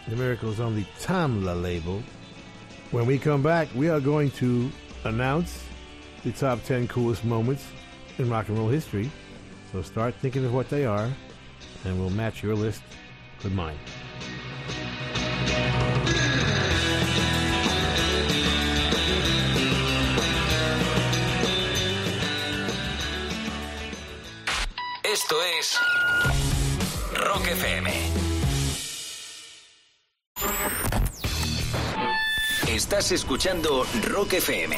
The 0.08 0.16
Miracles 0.16 0.58
on 0.58 0.74
the 0.74 0.84
Tamla 1.00 1.62
label. 1.62 2.02
When 2.90 3.06
we 3.06 3.18
come 3.18 3.42
back, 3.42 3.68
we 3.76 3.88
are 3.88 4.00
going 4.00 4.32
to 4.32 4.68
announce 5.04 5.64
the 6.24 6.32
top 6.32 6.64
10 6.64 6.88
coolest 6.88 7.24
moments 7.24 7.64
in 8.18 8.28
rock 8.28 8.48
and 8.48 8.58
roll 8.58 8.68
history. 8.68 9.10
So 9.70 9.80
start 9.82 10.16
thinking 10.16 10.44
of 10.44 10.52
what 10.52 10.68
they 10.70 10.86
are, 10.86 11.08
and 11.84 12.00
we'll 12.00 12.10
match 12.10 12.42
your 12.42 12.56
list 12.56 12.82
with 13.44 13.52
mine. 13.52 13.78
Esto 25.12 25.42
es 25.42 25.76
Rock 27.14 27.48
FM. 27.48 27.90
Estás 32.68 33.10
escuchando 33.10 33.84
Rock 34.04 34.34
FM. 34.34 34.76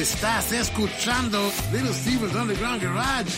Estás 0.00 0.50
escuchando 0.52 1.52
Little 1.70 1.92
Steven's 1.92 2.34
Underground 2.34 2.82
Garage 2.82 3.30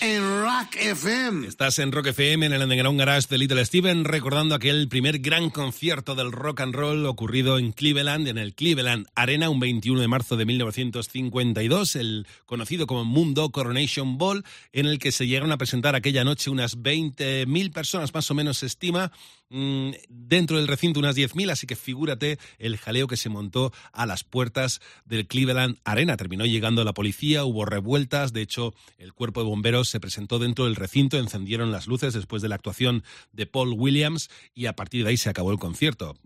en 0.00 0.20
Rock 0.42 0.74
FM. 0.74 1.46
Estás 1.46 1.78
en 1.78 1.92
Rock 1.92 2.08
FM, 2.08 2.46
en 2.46 2.52
el 2.52 2.62
Underground 2.62 2.98
Garage 2.98 3.28
de 3.30 3.38
Little 3.38 3.64
Steven, 3.64 4.04
recordando 4.04 4.56
aquel 4.56 4.88
primer 4.88 5.20
gran 5.20 5.50
concierto 5.50 6.16
del 6.16 6.32
rock 6.32 6.62
and 6.62 6.74
roll 6.74 7.06
ocurrido 7.06 7.58
en 7.58 7.70
Cleveland, 7.70 8.26
en 8.26 8.38
el 8.38 8.56
Cleveland 8.56 9.06
Arena, 9.14 9.50
un 9.50 9.60
21 9.60 10.00
de 10.00 10.08
marzo 10.08 10.36
de 10.36 10.46
1952, 10.46 11.94
el 11.94 12.26
conocido 12.44 12.88
como 12.88 13.04
Mundo 13.04 13.50
Coronation 13.50 14.18
Ball, 14.18 14.44
en 14.72 14.86
el 14.86 14.98
que 14.98 15.12
se 15.12 15.28
llegaron 15.28 15.52
a 15.52 15.58
presentar 15.58 15.94
aquella 15.94 16.24
noche 16.24 16.50
unas 16.50 16.76
20.000 16.76 17.72
personas, 17.72 18.12
más 18.12 18.28
o 18.32 18.34
menos 18.34 18.58
se 18.58 18.66
estima, 18.66 19.12
mm, 19.50 19.90
dentro 20.08 20.56
del 20.56 20.68
recinto 20.68 21.00
unas 21.00 21.16
10.000, 21.16 21.50
así 21.50 21.66
que 21.66 21.76
figúrate 21.76 22.38
el 22.58 22.78
jaleo 22.78 23.06
que 23.06 23.16
se 23.16 23.28
montó 23.28 23.72
a 23.92 24.06
las 24.06 24.24
puertas 24.24 24.80
del 25.04 25.26
Cleveland 25.26 25.78
Arena. 25.84 26.16
Terminó 26.16 26.46
llegando 26.46 26.82
la 26.84 26.94
policía, 26.94 27.44
hubo 27.44 27.64
revueltas, 27.64 28.32
de 28.32 28.42
hecho 28.42 28.74
el 28.98 29.12
cuerpo 29.12 29.40
de 29.40 29.48
bomberos 29.48 29.88
se 29.88 30.00
presentó 30.00 30.38
dentro 30.38 30.64
del 30.64 30.76
recinto, 30.76 31.18
encendieron 31.18 31.72
las 31.72 31.86
luces 31.86 32.14
después 32.14 32.42
de 32.42 32.48
la 32.48 32.54
actuación 32.54 33.04
de 33.32 33.46
Paul 33.46 33.74
Williams 33.76 34.30
y 34.54 34.66
a 34.66 34.74
partir 34.74 35.04
de 35.04 35.10
ahí 35.10 35.16
se 35.16 35.30
acabó 35.30 35.52
el 35.52 35.58
concierto 35.58 36.16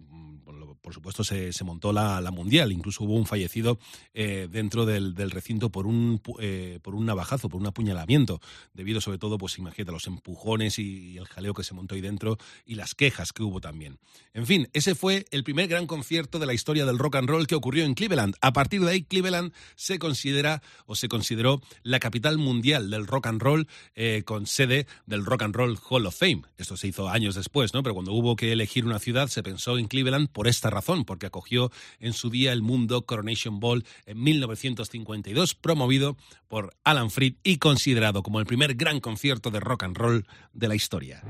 por 0.85 0.93
supuesto, 0.93 1.25
se, 1.25 1.51
montó 1.65 1.95
la, 1.95 2.21
la, 2.21 2.31
mundial. 2.31 2.71
Incluso 2.71 3.05
hubo 3.05 3.15
un 3.15 3.25
fallecido 3.25 3.79
eh, 4.13 4.49
dentro 4.51 4.85
del, 4.85 5.15
recinto 5.31 5.71
por 5.71 5.87
un, 5.87 6.21
eh, 6.41 6.79
por 6.83 6.95
un 6.95 7.07
navajazo, 7.07 7.49
por 7.49 7.59
un 7.59 7.67
apuñalamiento, 7.67 8.39
debido 8.75 9.01
sobre 9.01 9.17
todo, 9.17 9.39
pues 9.39 9.57
imagínate, 9.59 9.91
a 9.91 9.95
los 9.95 10.07
empujones 10.07 10.79
y, 10.79 11.13
y, 11.13 11.17
el 11.17 11.25
jaleo 11.25 11.55
que 11.55 11.65
se 11.65 11.73
montó 11.73 11.95
ahí 11.95 12.03
dentro 12.03 12.37
y 12.67 12.75
las 12.75 12.95
quejas 12.95 13.33
que 13.33 13.43
hubo 13.43 13.63
también. 13.63 13.99
En 14.35 14.47
fin, 14.47 14.69
ese 14.75 14.95
fue 14.95 15.25
el 15.31 15.43
primer 15.43 15.69
gran 15.69 15.87
concierto 15.87 16.39
de 16.39 16.45
la 16.45 16.53
historia 16.53 16.85
del 16.85 16.99
rock 16.99 17.17
and 17.17 17.31
roll 17.31 17.47
que 17.47 17.55
ocurrió 17.55 17.85
en 17.85 17.95
Cleveland. 17.95 18.35
A 18.43 18.53
partir 18.53 18.83
de 18.83 18.91
ahí, 18.91 19.05
Cleveland 19.05 19.55
se 19.77 19.99
considera 19.99 20.61
o 20.85 20.97
se 20.97 21.09
consideró 21.09 21.63
la 21.83 21.99
capital 21.99 22.37
mundial 22.37 22.91
del 22.91 23.07
rock 23.07 23.29
and 23.29 23.41
roll 23.41 23.69
eh, 23.95 24.23
con 24.27 24.47
sede 24.47 24.87
del 25.07 25.25
Rock 25.25 25.45
and 25.45 25.57
Roll 25.57 25.79
Hall 25.89 26.05
of 26.05 26.15
Fame. 26.15 26.43
Esto 26.59 26.77
se 26.77 26.89
hizo 26.89 27.09
años 27.09 27.37
después, 27.37 27.73
¿no? 27.73 27.83
Pero 27.83 27.95
cuando 27.95 28.13
hubo 28.13 28.37
que 28.37 28.53
elegir 28.53 28.85
una 28.85 28.99
ciudad, 28.99 29.29
se 29.29 29.43
pensó 29.43 29.79
en 29.79 29.89
Cleveland 29.89 30.29
por 30.29 30.47
esta 30.47 30.74
razón, 30.75 31.05
porque 31.05 31.27
acogió 31.27 31.71
en 32.01 32.13
su 32.13 32.29
día 32.29 32.53
el 32.53 32.63
Mundo 32.63 33.07
Coronation 33.07 33.61
Ball 33.61 33.85
en 34.05 34.23
1952, 34.23 35.55
promovido 35.55 36.17
por 36.49 36.75
Alan 36.85 37.11
Freed 37.11 37.37
y 37.43 37.57
considerado 37.57 38.23
como 38.23 38.41
el 38.41 38.47
primer 38.47 38.75
gran 38.75 39.01
concierto 39.01 39.51
de 39.51 39.61
rock 39.61 39.85
and 39.85 39.97
roll 39.97 40.27
de 40.53 40.69
la 40.69 40.75
historia. 40.75 41.23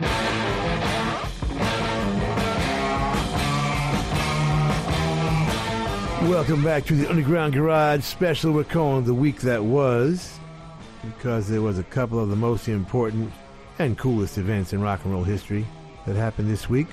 Welcome 6.28 6.62
back 6.62 6.86
to 6.86 6.94
the 6.94 7.06
Underground 7.06 7.52
Garage 7.52 8.02
special 8.02 8.52
we're 8.52 8.64
The 8.64 9.12
Week 9.12 9.42
That 9.42 9.62
Was 9.62 10.40
because 11.04 11.48
there 11.48 11.60
was 11.60 11.78
a 11.78 11.82
couple 11.84 12.18
of 12.18 12.30
the 12.30 12.36
most 12.36 12.66
important 12.66 13.30
and 13.78 13.98
coolest 13.98 14.38
events 14.38 14.72
in 14.72 14.80
rock 14.80 15.04
and 15.04 15.12
roll 15.12 15.24
history 15.24 15.66
that 16.06 16.16
happened 16.16 16.48
this 16.48 16.68
week, 16.68 16.86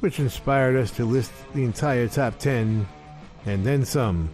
which 0.00 0.18
inspired 0.18 0.76
us 0.76 0.90
to 0.92 1.04
list 1.04 1.32
the 1.54 1.64
entire 1.64 2.08
top 2.08 2.38
10 2.38 2.86
and 3.46 3.64
then 3.64 3.84
some 3.84 4.30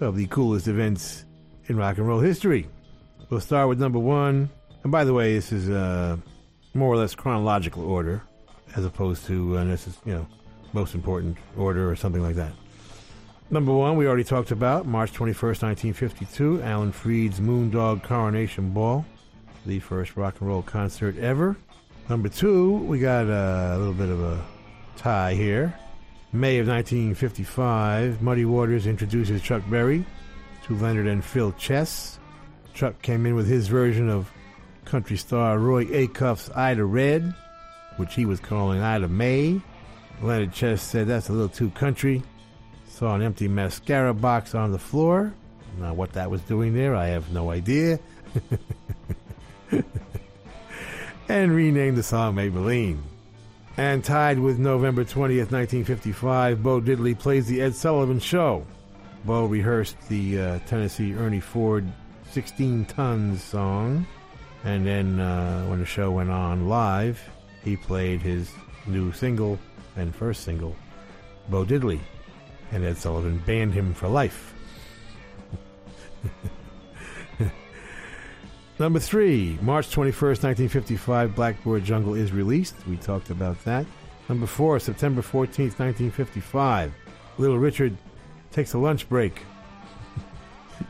of 0.00 0.16
the 0.16 0.26
coolest 0.26 0.68
events 0.68 1.24
in 1.66 1.76
rock 1.76 1.98
and 1.98 2.06
roll 2.06 2.20
history. 2.20 2.66
We'll 3.30 3.40
start 3.40 3.68
with 3.68 3.80
number 3.80 3.98
one. 3.98 4.50
And 4.82 4.92
by 4.92 5.04
the 5.04 5.12
way, 5.12 5.34
this 5.34 5.52
is 5.52 5.68
uh, 5.68 6.16
more 6.74 6.92
or 6.92 6.96
less 6.96 7.14
chronological 7.14 7.84
order 7.84 8.22
as 8.76 8.84
opposed 8.84 9.26
to, 9.26 9.58
uh, 9.58 9.76
you 10.04 10.12
know, 10.12 10.26
most 10.72 10.94
important 10.94 11.36
order 11.56 11.90
or 11.90 11.96
something 11.96 12.22
like 12.22 12.36
that. 12.36 12.52
Number 13.48 13.72
one, 13.72 13.96
we 13.96 14.06
already 14.06 14.24
talked 14.24 14.50
about 14.50 14.86
March 14.86 15.12
21st, 15.12 15.62
1952, 15.62 16.62
Alan 16.62 16.90
Freed's 16.92 17.38
Moondog 17.38 18.02
Coronation 18.02 18.70
Ball, 18.70 19.04
the 19.64 19.78
first 19.78 20.16
rock 20.16 20.40
and 20.40 20.48
roll 20.48 20.62
concert 20.62 21.16
ever. 21.18 21.56
Number 22.08 22.28
two, 22.28 22.74
we 22.74 22.98
got 22.98 23.26
a 23.26 23.76
little 23.78 23.94
bit 23.94 24.08
of 24.08 24.20
a 24.20 24.44
tie 24.96 25.34
here. 25.34 25.74
May 26.32 26.58
of 26.58 26.68
1955, 26.68 28.20
Muddy 28.20 28.44
Waters 28.44 28.86
introduces 28.86 29.40
Chuck 29.40 29.62
Berry 29.70 30.04
to 30.64 30.74
Leonard 30.76 31.06
and 31.06 31.24
Phil 31.24 31.52
Chess. 31.52 32.18
Chuck 32.74 33.00
came 33.02 33.24
in 33.26 33.34
with 33.34 33.46
his 33.46 33.68
version 33.68 34.10
of 34.10 34.30
country 34.84 35.16
star 35.16 35.58
Roy 35.58 35.84
Acuff's 35.86 36.50
Ida 36.54 36.84
Red, 36.84 37.34
which 37.96 38.14
he 38.14 38.26
was 38.26 38.40
calling 38.40 38.80
Ida 38.80 39.08
May. 39.08 39.60
Leonard 40.22 40.52
Chess 40.52 40.82
said 40.82 41.06
that's 41.06 41.28
a 41.28 41.32
little 41.32 41.48
too 41.48 41.70
country. 41.70 42.22
Saw 42.88 43.14
an 43.14 43.22
empty 43.22 43.48
mascara 43.48 44.14
box 44.14 44.54
on 44.54 44.72
the 44.72 44.78
floor. 44.78 45.32
Now, 45.78 45.94
what 45.94 46.12
that 46.14 46.30
was 46.30 46.40
doing 46.42 46.74
there, 46.74 46.96
I 46.96 47.06
have 47.08 47.30
no 47.32 47.50
idea. 47.50 47.98
and 51.28 51.52
renamed 51.52 51.98
the 51.98 52.02
song 52.02 52.34
Maybelline. 52.34 52.98
And 53.78 54.02
tied 54.02 54.38
with 54.38 54.58
November 54.58 55.04
20th, 55.04 55.52
1955, 55.52 56.62
Bo 56.62 56.80
Diddley 56.80 57.18
plays 57.18 57.46
The 57.46 57.60
Ed 57.60 57.74
Sullivan 57.74 58.18
Show. 58.18 58.66
Bo 59.24 59.44
rehearsed 59.44 60.00
the 60.08 60.40
uh, 60.40 60.58
Tennessee 60.66 61.14
Ernie 61.14 61.40
Ford 61.40 61.86
16 62.30 62.86
Tons 62.86 63.42
song. 63.42 64.06
And 64.64 64.86
then 64.86 65.20
uh, 65.20 65.66
when 65.66 65.80
the 65.80 65.84
show 65.84 66.10
went 66.10 66.30
on 66.30 66.68
live, 66.68 67.22
he 67.62 67.76
played 67.76 68.22
his 68.22 68.50
new 68.86 69.12
single 69.12 69.58
and 69.96 70.14
first 70.14 70.42
single, 70.42 70.74
Bo 71.48 71.64
Diddley 71.64 72.00
and 72.72 72.84
Ed 72.84 72.96
Sullivan 72.96 73.38
banned 73.46 73.74
him 73.74 73.94
for 73.94 74.08
life. 74.08 74.54
Number 78.78 78.98
three, 78.98 79.58
March 79.62 79.88
21st, 79.88 80.42
1955, 80.44 81.34
Blackboard 81.34 81.82
Jungle 81.82 82.14
is 82.14 82.30
released. 82.30 82.74
We 82.86 82.98
talked 82.98 83.30
about 83.30 83.62
that. 83.64 83.86
Number 84.28 84.46
four, 84.46 84.78
September 84.78 85.22
14th, 85.22 85.78
1955, 85.78 86.92
Little 87.38 87.58
Richard 87.58 87.96
takes 88.52 88.74
a 88.74 88.78
lunch 88.78 89.08
break. 89.08 89.40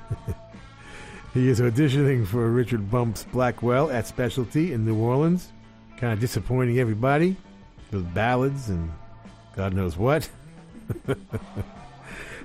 he 1.34 1.48
is 1.48 1.60
auditioning 1.60 2.26
for 2.26 2.50
Richard 2.50 2.90
Bumps 2.90 3.22
Blackwell 3.30 3.88
at 3.92 4.08
Specialty 4.08 4.72
in 4.72 4.84
New 4.84 4.96
Orleans. 4.96 5.52
Kind 5.96 6.12
of 6.12 6.18
disappointing 6.18 6.80
everybody 6.80 7.36
with 7.92 8.12
ballads 8.12 8.68
and 8.68 8.90
God 9.54 9.74
knows 9.74 9.96
what. 9.96 10.28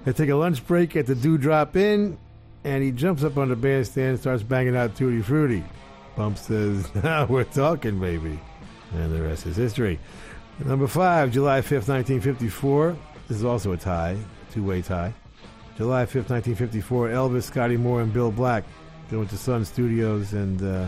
they 0.05 0.13
take 0.13 0.29
a 0.29 0.35
lunch 0.35 0.65
break 0.67 0.95
at 0.95 1.07
the 1.07 1.15
Dewdrop 1.15 1.75
Inn, 1.75 2.19
and 2.63 2.83
he 2.83 2.91
jumps 2.91 3.23
up 3.23 3.37
on 3.37 3.49
the 3.49 3.55
bandstand 3.55 4.09
and 4.09 4.19
starts 4.19 4.43
banging 4.43 4.75
out 4.75 4.95
Tutti 4.95 5.21
Frutti. 5.21 5.63
Bump 6.15 6.37
says, 6.37 6.93
Now 7.03 7.25
we're 7.25 7.43
talking, 7.43 7.99
baby. 7.99 8.39
And 8.93 9.13
the 9.13 9.21
rest 9.21 9.45
is 9.45 9.55
history. 9.55 9.99
Number 10.65 10.87
five, 10.87 11.31
July 11.31 11.61
5th, 11.61 11.87
1954. 11.87 12.95
This 13.27 13.37
is 13.37 13.45
also 13.45 13.71
a 13.71 13.77
tie, 13.77 14.17
two 14.51 14.63
way 14.63 14.81
tie. 14.81 15.13
July 15.77 16.03
5th, 16.03 16.29
1954, 16.29 17.09
Elvis, 17.09 17.43
Scotty 17.43 17.77
Moore, 17.77 18.01
and 18.01 18.13
Bill 18.13 18.31
Black 18.31 18.65
go 19.09 19.21
into 19.21 19.35
Sun 19.35 19.65
Studios, 19.65 20.33
and 20.33 20.61
uh, 20.63 20.87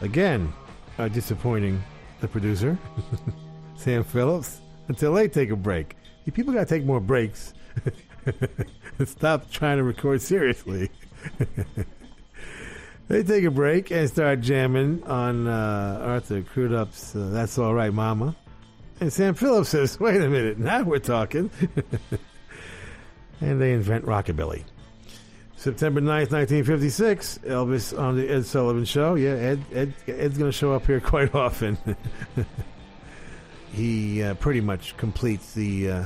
again, 0.00 0.52
disappointing 1.12 1.82
the 2.20 2.28
producer, 2.28 2.78
Sam 3.76 4.04
Phillips, 4.04 4.60
until 4.88 5.12
they 5.12 5.28
take 5.28 5.50
a 5.50 5.56
break. 5.56 5.96
People 6.32 6.54
got 6.54 6.60
to 6.60 6.74
take 6.74 6.84
more 6.84 7.00
breaks 7.00 7.52
stop 9.04 9.50
trying 9.50 9.78
to 9.78 9.82
record 9.82 10.22
seriously. 10.22 10.90
they 13.08 13.22
take 13.22 13.44
a 13.44 13.50
break 13.50 13.90
and 13.90 14.08
start 14.08 14.40
jamming 14.40 15.02
on 15.04 15.46
uh, 15.46 16.00
Arthur 16.02 16.42
Crudup's 16.42 17.14
uh, 17.14 17.30
That's 17.32 17.58
All 17.58 17.74
Right, 17.74 17.92
Mama. 17.92 18.36
And 19.00 19.12
Sam 19.12 19.34
Phillips 19.34 19.70
says, 19.70 19.98
wait 20.00 20.20
a 20.20 20.28
minute, 20.28 20.58
now 20.58 20.82
we're 20.82 20.98
talking. 20.98 21.50
and 23.40 23.60
they 23.60 23.72
invent 23.72 24.04
rockabilly. 24.04 24.64
September 25.56 26.00
9th, 26.00 26.32
1956, 26.32 27.38
Elvis 27.44 27.96
on 27.96 28.16
the 28.16 28.28
Ed 28.28 28.44
Sullivan 28.44 28.84
Show. 28.84 29.14
Yeah, 29.14 29.30
Ed, 29.30 29.64
Ed 29.72 29.94
Ed's 30.08 30.36
going 30.36 30.50
to 30.50 30.56
show 30.56 30.72
up 30.72 30.86
here 30.86 30.98
quite 31.00 31.32
often. 31.36 31.78
he 33.72 34.24
uh, 34.24 34.34
pretty 34.34 34.60
much 34.60 34.96
completes 34.96 35.54
the 35.54 35.90
uh, 35.90 36.04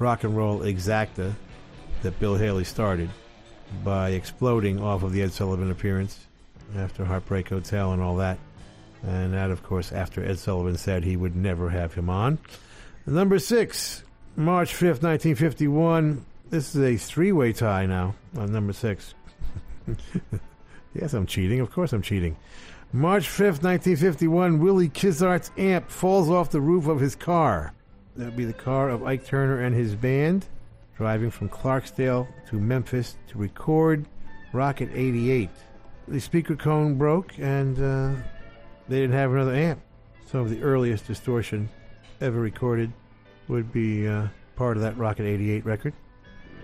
rock 0.00 0.24
and 0.24 0.36
roll 0.36 0.60
exacta 0.60 1.34
that 2.06 2.20
Bill 2.20 2.36
Haley 2.36 2.62
started 2.62 3.10
by 3.82 4.10
exploding 4.10 4.80
off 4.80 5.02
of 5.02 5.12
the 5.12 5.22
Ed 5.22 5.32
Sullivan 5.32 5.72
appearance 5.72 6.24
after 6.76 7.04
Heartbreak 7.04 7.48
Hotel 7.48 7.92
and 7.92 8.00
all 8.00 8.14
that. 8.16 8.38
And 9.02 9.34
that, 9.34 9.50
of 9.50 9.64
course, 9.64 9.90
after 9.90 10.24
Ed 10.24 10.38
Sullivan 10.38 10.76
said 10.76 11.02
he 11.02 11.16
would 11.16 11.34
never 11.34 11.68
have 11.70 11.94
him 11.94 12.08
on. 12.08 12.38
Number 13.06 13.40
six, 13.40 14.04
March 14.36 14.72
5th, 14.72 15.02
1951. 15.02 16.24
This 16.50 16.76
is 16.76 16.80
a 16.80 16.96
three 16.96 17.32
way 17.32 17.52
tie 17.52 17.86
now 17.86 18.14
on 18.36 18.52
number 18.52 18.72
six. 18.72 19.14
yes, 20.94 21.12
I'm 21.12 21.26
cheating. 21.26 21.58
Of 21.58 21.72
course, 21.72 21.92
I'm 21.92 22.02
cheating. 22.02 22.36
March 22.92 23.26
5th, 23.26 23.64
1951, 23.64 24.60
Willie 24.60 24.88
Kizart's 24.88 25.50
amp 25.58 25.90
falls 25.90 26.30
off 26.30 26.52
the 26.52 26.60
roof 26.60 26.86
of 26.86 27.00
his 27.00 27.16
car. 27.16 27.72
That 28.14 28.26
would 28.26 28.36
be 28.36 28.44
the 28.44 28.52
car 28.52 28.90
of 28.90 29.02
Ike 29.02 29.26
Turner 29.26 29.60
and 29.60 29.74
his 29.74 29.96
band, 29.96 30.46
driving 30.96 31.30
from 31.30 31.48
Clarksdale 31.48 32.26
to 32.48 32.56
Memphis 32.56 33.16
to 33.28 33.38
record 33.38 34.06
Rocket 34.52 34.88
88. 34.92 35.50
The 36.08 36.20
speaker 36.20 36.56
cone 36.56 36.94
broke, 36.94 37.38
and 37.38 37.78
uh, 37.78 38.20
they 38.88 39.00
didn't 39.00 39.16
have 39.16 39.32
another 39.32 39.54
amp. 39.54 39.80
Some 40.26 40.40
of 40.40 40.50
the 40.50 40.62
earliest 40.62 41.06
distortion 41.06 41.68
ever 42.20 42.40
recorded 42.40 42.92
would 43.48 43.72
be 43.72 44.08
uh, 44.08 44.28
part 44.56 44.76
of 44.76 44.82
that 44.82 44.96
Rocket 44.96 45.24
88 45.24 45.64
record. 45.64 45.94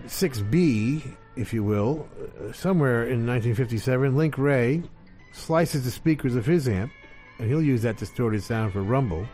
6B, 0.05 1.15
if 1.35 1.53
you 1.53 1.63
will, 1.63 2.07
uh, 2.19 2.51
somewhere 2.51 3.03
in 3.03 3.25
1957, 3.25 4.15
Link 4.15 4.37
Wray 4.37 4.83
slices 5.31 5.85
the 5.85 5.91
speakers 5.91 6.35
of 6.35 6.45
his 6.45 6.67
amp, 6.67 6.91
and 7.39 7.47
he'll 7.47 7.61
use 7.61 7.81
that 7.83 7.97
distorted 7.97 8.43
sound 8.43 8.73
for 8.73 8.81
Rumble, 8.81 9.27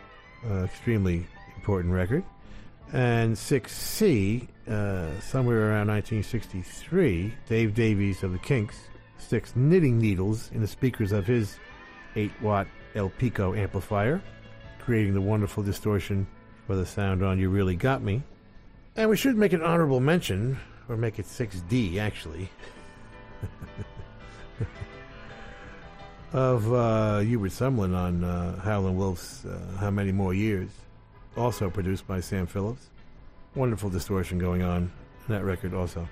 uh, 0.48 0.64
extremely 0.64 1.26
important 1.56 1.92
record. 1.92 2.24
And 2.92 3.36
6C, 3.36 4.48
uh, 4.68 5.20
somewhere 5.20 5.70
around 5.70 5.88
1963, 5.88 7.32
Dave 7.48 7.74
Davies 7.74 8.24
of 8.24 8.32
the 8.32 8.38
Kinks 8.38 8.76
sticks 9.18 9.52
knitting 9.54 9.98
needles 9.98 10.50
in 10.52 10.60
the 10.60 10.66
speakers 10.66 11.12
of 11.12 11.26
his 11.26 11.56
8 12.16 12.32
watt 12.42 12.66
El 12.96 13.10
Pico 13.10 13.54
amplifier, 13.54 14.20
creating 14.80 15.14
the 15.14 15.20
wonderful 15.20 15.62
distortion 15.62 16.26
for 16.66 16.74
the 16.74 16.86
sound 16.86 17.22
on 17.22 17.38
You 17.38 17.48
Really 17.48 17.76
Got 17.76 18.02
Me. 18.02 18.22
And 18.96 19.08
we 19.08 19.16
should 19.16 19.36
make 19.36 19.52
an 19.52 19.62
honorable 19.62 20.00
mention, 20.00 20.58
or 20.88 20.96
make 20.96 21.20
it 21.20 21.26
6D 21.26 21.98
actually, 21.98 22.50
of 26.32 26.72
uh, 26.72 27.20
Hubert 27.20 27.52
Sumlin 27.52 27.96
on 27.96 28.24
uh, 28.24 28.60
Howlin' 28.62 28.96
Wolf's 28.96 29.44
uh, 29.44 29.60
How 29.78 29.90
Many 29.90 30.10
More 30.10 30.34
Years, 30.34 30.70
also 31.36 31.70
produced 31.70 32.06
by 32.06 32.20
Sam 32.20 32.46
Phillips. 32.46 32.90
Wonderful 33.54 33.90
distortion 33.90 34.38
going 34.38 34.62
on 34.62 34.90
in 35.28 35.34
that 35.34 35.44
record 35.44 35.74
also. 35.74 36.08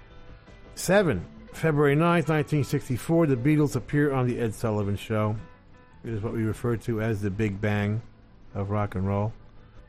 Seven, 0.74 1.24
February 1.53 1.97
9th, 1.97 2.28
1964, 2.28 3.27
the 3.27 3.36
Beatles 3.36 3.77
appear 3.77 4.12
on 4.12 4.27
The 4.27 4.39
Ed 4.39 4.55
Sullivan 4.55 4.97
Show. 4.97 5.36
It 6.05 6.12
is 6.12 6.23
what 6.23 6.32
we 6.32 6.43
refer 6.43 6.77
to 6.77 7.01
as 7.03 7.20
the 7.20 7.31
Big 7.31 7.61
Bang 7.61 8.01
of 8.55 8.70
rock 8.70 8.95
and 8.95 9.07
roll. 9.07 9.32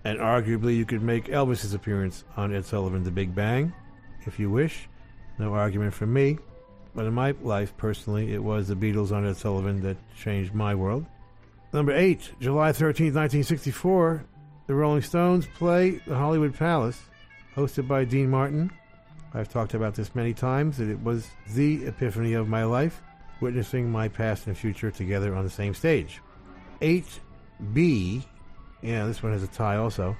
And 0.04 0.20
arguably, 0.20 0.76
you 0.76 0.86
could 0.86 1.02
make 1.02 1.26
Elvis's 1.26 1.74
appearance 1.74 2.24
on 2.38 2.54
Ed 2.54 2.66
Sullivan 2.66 3.04
The 3.04 3.12
Big 3.12 3.36
Bang, 3.36 3.74
if 4.26 4.40
you 4.40 4.50
wish. 4.50 4.88
No 5.38 5.54
argument 5.54 5.94
from 5.94 6.14
me. 6.14 6.38
But 6.96 7.06
in 7.06 7.14
my 7.14 7.36
life, 7.42 7.76
personally, 7.78 8.34
it 8.34 8.44
was 8.44 8.68
the 8.68 8.76
Beatles 8.76 9.12
on 9.12 9.26
Ed 9.26 9.38
Sullivan 9.38 9.82
that 9.82 9.98
changed 10.18 10.54
my 10.54 10.74
world. 10.74 11.06
Number 11.72 11.92
eight, 11.92 12.32
July 12.40 12.72
13th, 12.72 13.14
1964, 13.14 14.26
the 14.70 14.76
Rolling 14.76 15.02
Stones 15.02 15.48
play 15.48 16.00
the 16.06 16.16
Hollywood 16.16 16.54
Palace, 16.54 17.02
hosted 17.56 17.88
by 17.88 18.04
Dean 18.04 18.30
Martin. 18.30 18.72
I've 19.34 19.50
talked 19.50 19.74
about 19.74 19.96
this 19.96 20.14
many 20.14 20.32
times, 20.32 20.78
that 20.78 20.92
it 20.92 21.04
was 21.04 21.28
the 21.56 21.88
epiphany 21.88 22.34
of 22.34 22.48
my 22.48 22.66
life, 22.66 23.02
witnessing 23.42 23.92
my 23.92 24.10
past 24.10 24.46
and 24.46 24.56
future 24.56 24.92
together 24.92 25.34
on 25.34 25.44
the 25.44 25.50
same 25.50 25.74
stage. 25.74 26.22
8B, 26.82 28.24
yeah, 28.84 29.08
this 29.08 29.24
one 29.24 29.34
has 29.34 29.42
a 29.42 29.48
tie 29.48 29.78
also. 29.78 30.16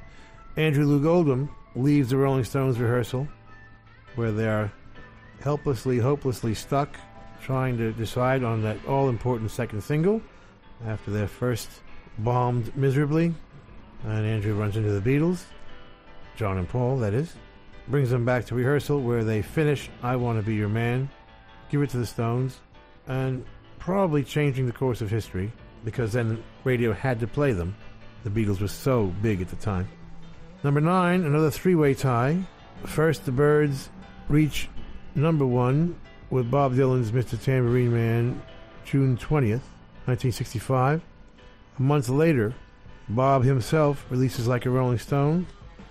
Andrew 0.58 0.84
Loog 0.84 1.06
Oldham 1.06 1.52
leaves 1.76 2.10
the 2.10 2.18
Rolling 2.18 2.44
Stones 2.44 2.80
rehearsal, 2.80 3.28
where 4.16 4.32
they 4.32 4.48
are 4.48 4.72
helplessly, 5.42 6.00
hopelessly 6.00 6.56
stuck, 6.56 6.98
trying 7.40 7.78
to 7.78 7.92
decide 7.92 8.44
on 8.44 8.64
that 8.64 8.84
all 8.88 9.10
important 9.10 9.52
second 9.52 9.84
single 9.84 10.24
after 10.88 11.12
their 11.12 11.28
first 11.28 11.70
bombed 12.18 12.76
miserably. 12.76 13.36
And 14.06 14.26
Andrew 14.26 14.54
runs 14.54 14.78
into 14.78 14.92
the 14.92 15.10
Beatles, 15.10 15.44
John 16.36 16.58
and 16.58 16.70
Paul, 16.70 16.98
that 16.98 17.14
is, 17.14 17.34
brings 17.88 18.10
them 18.10 18.26
back 18.26 18.46
to 18.46 18.56
rehearsal 18.56 19.02
where 19.02 19.24
they 19.24 19.42
finish 19.42 19.90
I 20.02 20.16
Want 20.16 20.40
to 20.40 20.46
Be 20.46 20.56
Your 20.56 20.70
Man, 20.70 21.10
give 21.70 21.82
it 21.82 21.90
to 21.92 21.98
the 21.98 22.06
Stones, 22.06 22.60
and 23.08 23.46
probably 23.78 24.24
changing 24.24 24.66
the 24.66 24.72
course 24.72 25.02
of 25.02 25.10
history 25.10 25.52
because 25.84 26.14
then 26.14 26.44
radio 26.64 26.94
had 26.94 27.20
to 27.20 27.28
play 27.28 27.52
them. 27.52 27.76
The 28.24 28.30
Beatles 28.30 28.62
were 28.62 28.68
so 28.68 29.08
big 29.22 29.42
at 29.42 29.50
the 29.50 29.56
time. 29.56 29.88
Number 30.64 30.82
nine, 30.82 31.24
another 31.24 31.52
three 31.52 31.76
way 31.76 31.94
tie. 31.94 32.38
First, 32.86 33.26
the 33.26 33.32
Byrds 33.32 33.90
reach 34.28 34.70
number 35.16 35.46
one 35.46 36.00
with 36.30 36.52
Bob 36.52 36.74
Dylan's 36.74 37.12
Mr. 37.12 37.42
Tambourine 37.42 37.94
Man, 37.94 38.42
June 38.86 39.18
20th, 39.18 39.64
1965. 40.06 41.02
A 41.78 41.82
month 41.82 42.10
later, 42.10 42.54
Bob 43.10 43.44
himself 43.44 44.06
releases 44.10 44.48
Like 44.48 44.68
a 44.68 44.70
Rolling 44.70 45.00
Stone, 45.00 45.48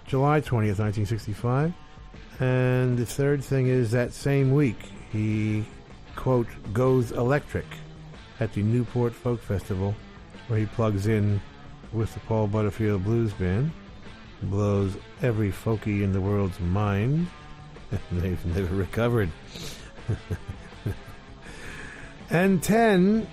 July 0.06 0.40
20th, 0.40 0.78
1965. 0.78 1.72
And 2.38 2.96
the 2.96 3.04
third 3.04 3.42
thing 3.42 3.66
is 3.66 3.90
that 3.90 4.12
same 4.12 4.54
week, 4.54 4.78
he, 5.10 5.64
quote, 6.14 6.46
goes 6.72 7.10
electric 7.10 7.66
at 8.38 8.52
the 8.52 8.62
Newport 8.62 9.12
Folk 9.12 9.42
Festival, 9.42 9.96
where 10.46 10.60
he 10.60 10.66
plugs 10.66 11.08
in 11.08 11.40
with 11.92 12.14
the 12.14 12.20
Paul 12.20 12.46
Butterfield 12.46 13.02
Blues 13.02 13.32
Band, 13.32 13.72
blows 14.44 14.96
every 15.20 15.50
folkie 15.50 16.04
in 16.04 16.12
the 16.12 16.20
world's 16.20 16.60
mind, 16.60 17.26
and 17.90 18.22
they've 18.22 18.46
never 18.46 18.74
recovered. 18.76 19.30
and 22.30 22.62
10, 22.62 23.26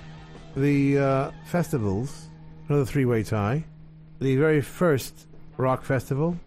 the 0.56 0.98
uh, 0.98 1.32
festivals, 1.46 2.30
another 2.68 2.86
three 2.86 3.06
way 3.06 3.22
tie. 3.22 3.64
The 4.20 4.38
very 4.38 4.62
first 4.62 5.28
rock 5.58 5.84
festival, 5.84 6.38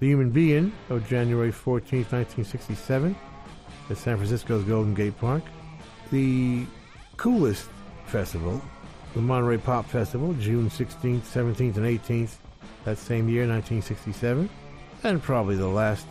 the 0.00 0.06
Human 0.06 0.30
Be-In, 0.30 0.72
of 0.88 1.06
January 1.06 1.52
14th, 1.52 2.10
1967, 2.10 3.14
at 3.90 3.96
San 3.98 4.16
Francisco's 4.16 4.64
Golden 4.64 4.94
Gate 4.94 5.18
Park. 5.18 5.42
The 6.10 6.64
coolest 7.18 7.68
festival, 8.06 8.62
the 9.14 9.20
Monterey 9.20 9.58
Pop 9.58 9.84
Festival, 9.84 10.32
June 10.40 10.70
16th, 10.70 11.20
17th, 11.20 11.76
and 11.76 11.84
18th, 11.84 12.36
that 12.84 12.96
same 12.96 13.28
year, 13.28 13.42
1967. 13.42 14.48
And 15.04 15.22
probably 15.22 15.56
the 15.56 15.68
last 15.68 16.06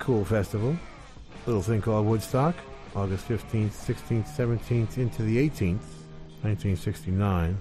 cool 0.00 0.24
festival, 0.24 0.76
little 1.46 1.62
thing 1.62 1.80
called 1.80 2.06
Woodstock, 2.06 2.56
August 2.96 3.28
15th, 3.28 3.70
16th, 3.70 4.28
17th, 4.36 4.98
into 4.98 5.22
the 5.22 5.48
18th, 5.48 5.86
1969, 6.42 7.56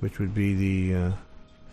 which 0.00 0.18
would 0.18 0.34
be 0.34 0.54
the 0.54 0.98
uh, 0.98 1.12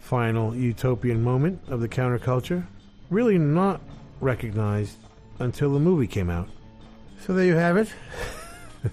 final 0.06 0.56
utopian 0.56 1.24
moment 1.24 1.60
of 1.68 1.82
the 1.82 1.90
counterculture. 1.90 2.64
Really 3.10 3.40
not 3.40 3.82
recognized 4.22 4.98
until 5.40 5.74
the 5.74 5.80
movie 5.80 6.06
came 6.06 6.30
out. 6.30 6.48
So 7.22 7.34
there 7.34 7.46
you 7.46 7.56
have 7.56 7.76
it. 7.76 7.92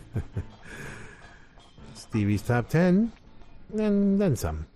Stevie's 1.94 2.40
Top 2.40 2.70
10, 2.70 3.12
and 3.78 4.20
then 4.20 4.36
some. 4.36 4.66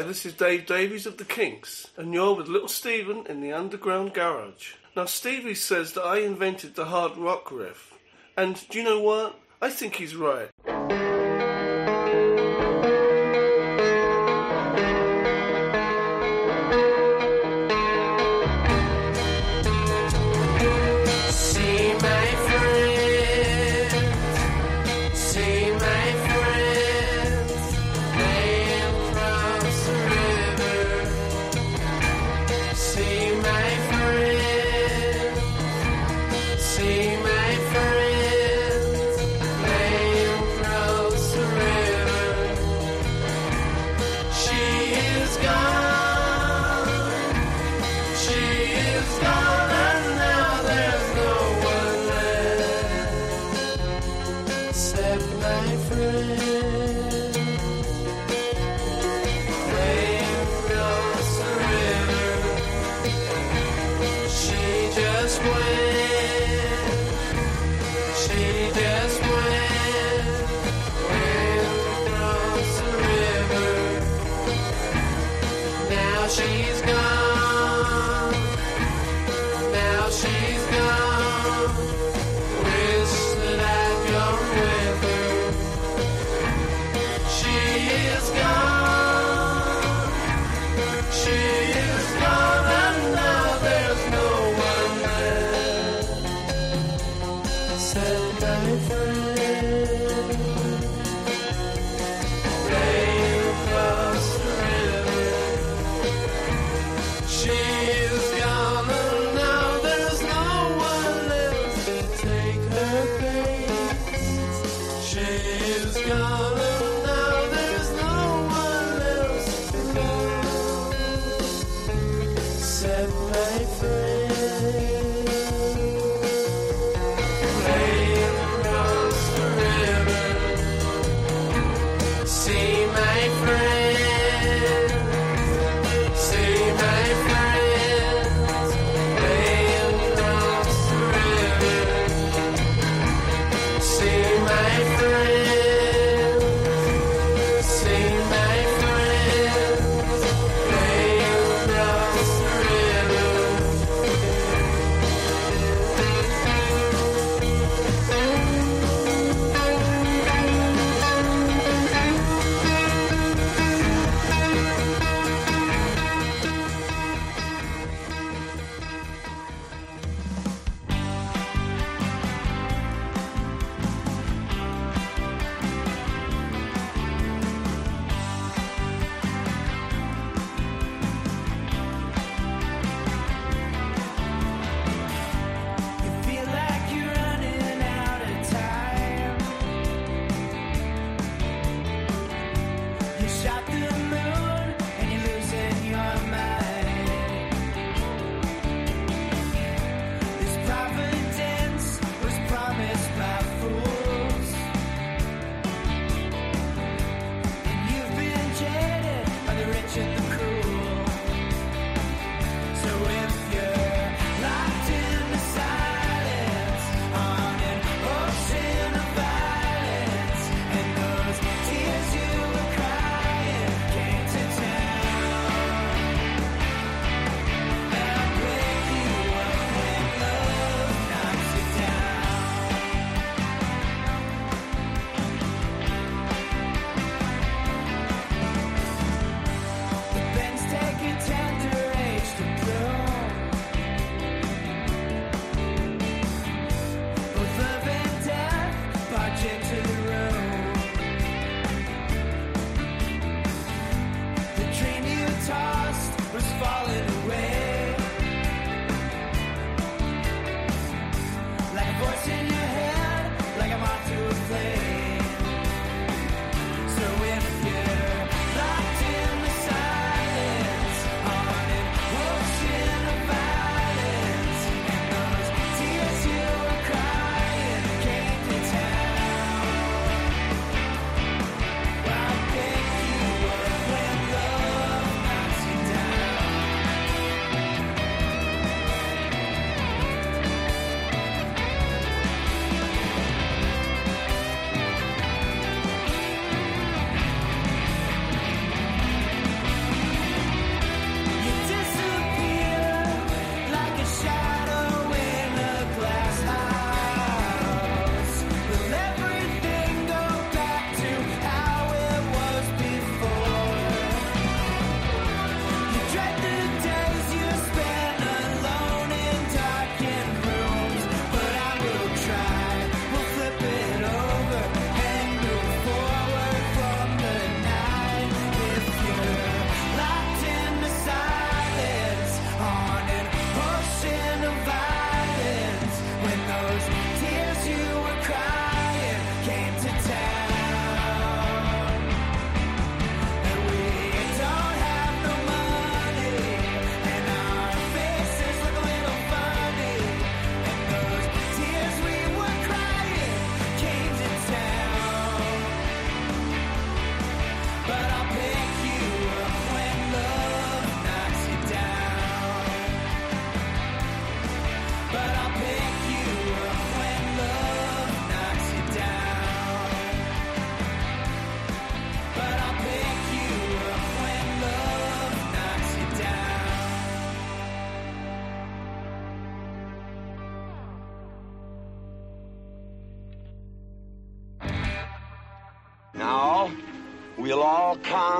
Hi, 0.00 0.06
this 0.06 0.24
is 0.24 0.32
Dave 0.32 0.64
Davies 0.64 1.04
of 1.04 1.18
the 1.18 1.26
Kinks, 1.26 1.88
and 1.98 2.14
you're 2.14 2.34
with 2.34 2.48
Little 2.48 2.68
Steven 2.68 3.26
in 3.26 3.42
the 3.42 3.52
Underground 3.52 4.14
Garage. 4.14 4.72
Now, 4.96 5.04
Stevie 5.04 5.54
says 5.54 5.92
that 5.92 6.04
I 6.04 6.20
invented 6.20 6.74
the 6.74 6.86
hard 6.86 7.18
rock 7.18 7.52
riff, 7.52 7.98
and 8.34 8.58
do 8.70 8.78
you 8.78 8.84
know 8.84 8.98
what? 8.98 9.38
I 9.60 9.68
think 9.68 9.96
he's 9.96 10.16
right. 10.16 10.48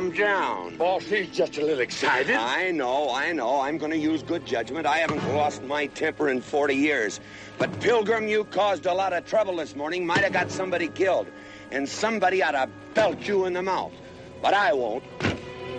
Calm 0.01 0.11
down. 0.13 0.77
Boss, 0.77 1.05
he's 1.05 1.29
just 1.29 1.59
a 1.59 1.61
little 1.61 1.81
excited. 1.81 2.35
I 2.35 2.71
know, 2.71 3.13
I 3.13 3.33
know. 3.33 3.61
I'm 3.61 3.77
going 3.77 3.91
to 3.91 3.99
use 3.99 4.23
good 4.23 4.47
judgment. 4.47 4.87
I 4.87 4.99
haven't 4.99 5.23
lost 5.35 5.63
my 5.63 5.87
temper 5.89 6.31
in 6.31 6.41
40 6.41 6.75
years. 6.75 7.21
But, 7.59 7.81
Pilgrim, 7.81 8.27
you 8.27 8.45
caused 8.45 8.87
a 8.87 8.95
lot 8.95 9.13
of 9.13 9.27
trouble 9.27 9.57
this 9.57 9.77
morning. 9.77 10.07
Might 10.07 10.25
have 10.25 10.33
got 10.33 10.51
somebody 10.51 10.89
killed. 10.89 11.27
And 11.71 11.87
somebody 11.89 12.43
ought 12.43 12.53
to 12.53 12.69
belt 12.95 13.29
you 13.29 13.45
in 13.45 13.53
the 13.53 13.63
mouth. 13.63 13.93
But 14.41 14.55
I 14.55 14.73
won't. 14.73 15.05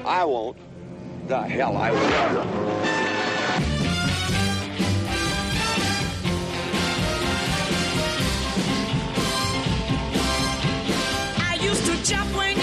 I 0.06 0.24
won't. 0.24 0.58
The 1.28 1.42
hell 1.42 1.76
I 1.78 1.92
will. 1.92 2.00
I 11.40 11.56
used 11.62 11.86
to 11.86 12.04
jump 12.04 12.36
when 12.36 12.61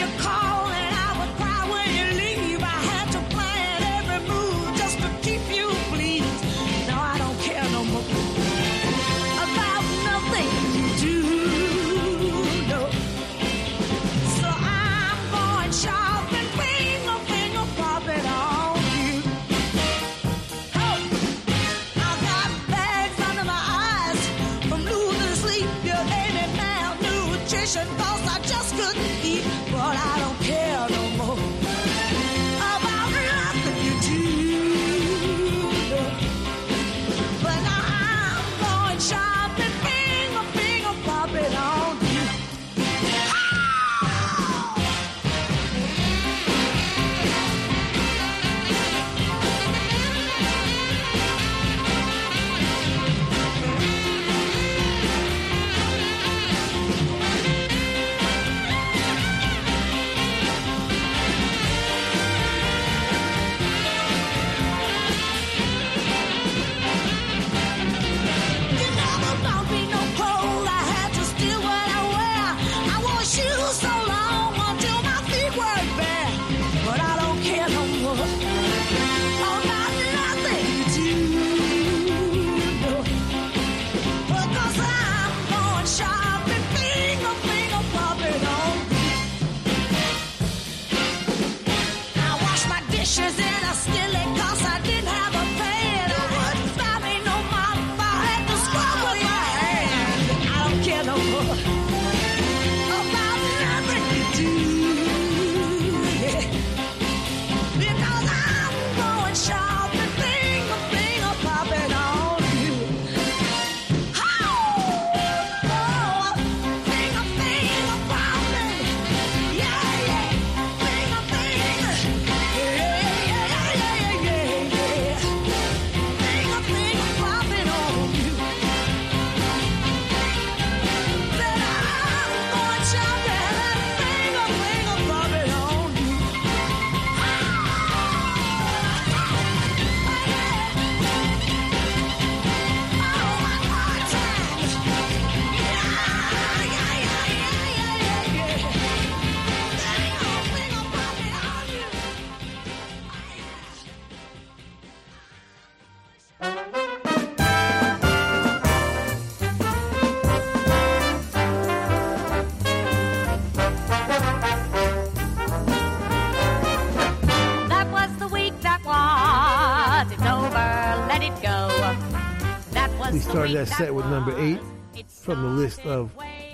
started 173.49 173.66
that 173.66 173.77
set 173.77 173.95
with 173.95 174.07
number 174.07 174.39
eight 174.39 174.61
from 175.09 175.43
the 175.43 175.49
list 175.49 175.81
of 175.87 176.12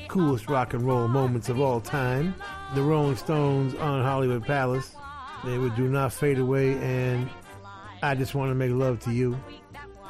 coolest 0.09 0.49
rock 0.49 0.75
and 0.75 0.87
roll 0.87 1.09
moments 1.09 1.49
of 1.49 1.61
all 1.61 1.81
time. 1.81 2.35
The 2.75 2.83
Rolling 2.83 3.17
Stones 3.17 3.75
on 3.75 4.03
Hollywood 4.03 4.45
Palace. 4.45 4.95
They 5.45 5.59
would 5.59 5.75
do 5.75 5.89
not 5.89 6.13
fade 6.13 6.39
away, 6.39 6.75
and 6.75 7.29
I 8.03 8.15
just 8.15 8.35
want 8.35 8.51
to 8.51 8.55
make 8.55 8.71
love 8.71 9.01
to 9.01 9.13
you 9.13 9.39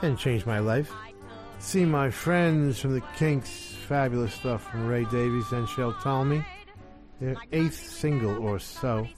and 0.02 0.18
change 0.18 0.44
my 0.44 0.58
life. 0.58 0.92
See 1.58 1.86
my 1.86 2.10
friends 2.10 2.78
from 2.78 2.92
the 2.92 3.02
Kinks, 3.16 3.74
fabulous 3.88 4.34
stuff 4.34 4.70
from 4.70 4.86
Ray 4.86 5.04
Davies 5.06 5.50
and 5.52 5.68
Shel 5.68 5.94
Talmy. 5.94 6.44
Their 7.20 7.36
eighth 7.52 7.90
single 7.90 8.46
or 8.46 8.58
so. 8.58 9.08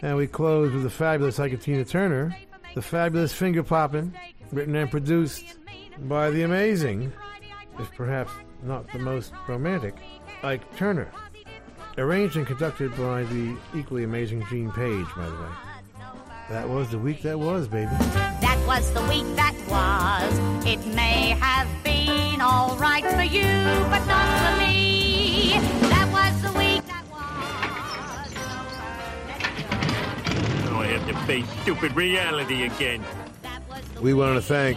And 0.00 0.16
we 0.16 0.26
close 0.26 0.72
with 0.72 0.84
the 0.84 0.90
fabulous 0.90 1.40
Ike 1.40 1.60
Turner, 1.88 2.36
the 2.74 2.82
fabulous 2.82 3.32
Finger 3.32 3.62
Poppin', 3.62 4.14
written 4.52 4.76
and 4.76 4.90
produced 4.90 5.56
by 6.00 6.30
the 6.30 6.42
amazing, 6.42 7.12
if 7.78 7.92
perhaps 7.94 8.32
not 8.62 8.90
the 8.92 8.98
most 8.98 9.32
romantic, 9.48 9.94
Ike 10.42 10.76
Turner. 10.76 11.10
Arranged 11.96 12.36
and 12.36 12.46
conducted 12.46 12.90
by 12.96 13.22
the 13.24 13.56
equally 13.74 14.04
amazing 14.04 14.44
Gene 14.50 14.70
Page, 14.72 15.06
by 15.16 15.26
the 15.26 15.34
way. 15.34 15.48
That 16.50 16.68
was 16.68 16.90
the 16.90 16.98
week 16.98 17.22
that 17.22 17.38
was, 17.38 17.68
baby. 17.68 17.90
That 18.40 18.62
was 18.66 18.92
the 18.92 19.00
week 19.02 19.24
that 19.36 19.54
was. 19.68 20.66
It 20.66 20.84
may 20.94 21.30
have 21.40 21.68
been 21.84 22.40
all 22.40 22.76
right 22.76 23.04
for 23.04 23.22
you, 23.22 23.42
but 23.42 24.04
not 24.06 24.26
for 24.38 24.58
me. 24.66 25.52
That 25.88 26.08
was 26.12 26.42
the 26.42 26.52
week 26.58 26.84
that 26.86 27.04
was. 27.10 28.34
Now 30.70 30.80
I 30.80 30.86
have 30.88 31.06
to 31.06 31.14
face 31.26 31.48
stupid 31.62 31.94
reality 31.96 32.64
again. 32.64 33.02
We 34.02 34.12
want 34.12 34.36
to 34.36 34.42
thank 34.42 34.76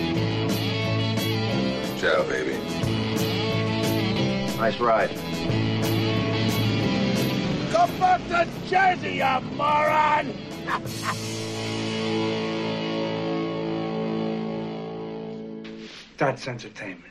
Ciao, 2.01 2.23
baby. 2.23 2.57
Nice 4.57 4.79
ride. 4.79 5.11
Go 7.71 7.85
back 7.99 8.27
to 8.29 8.47
Jersey, 8.67 9.17
you 9.17 9.41
moron! 9.55 10.33
That's 16.17 16.47
entertainment. 16.47 17.10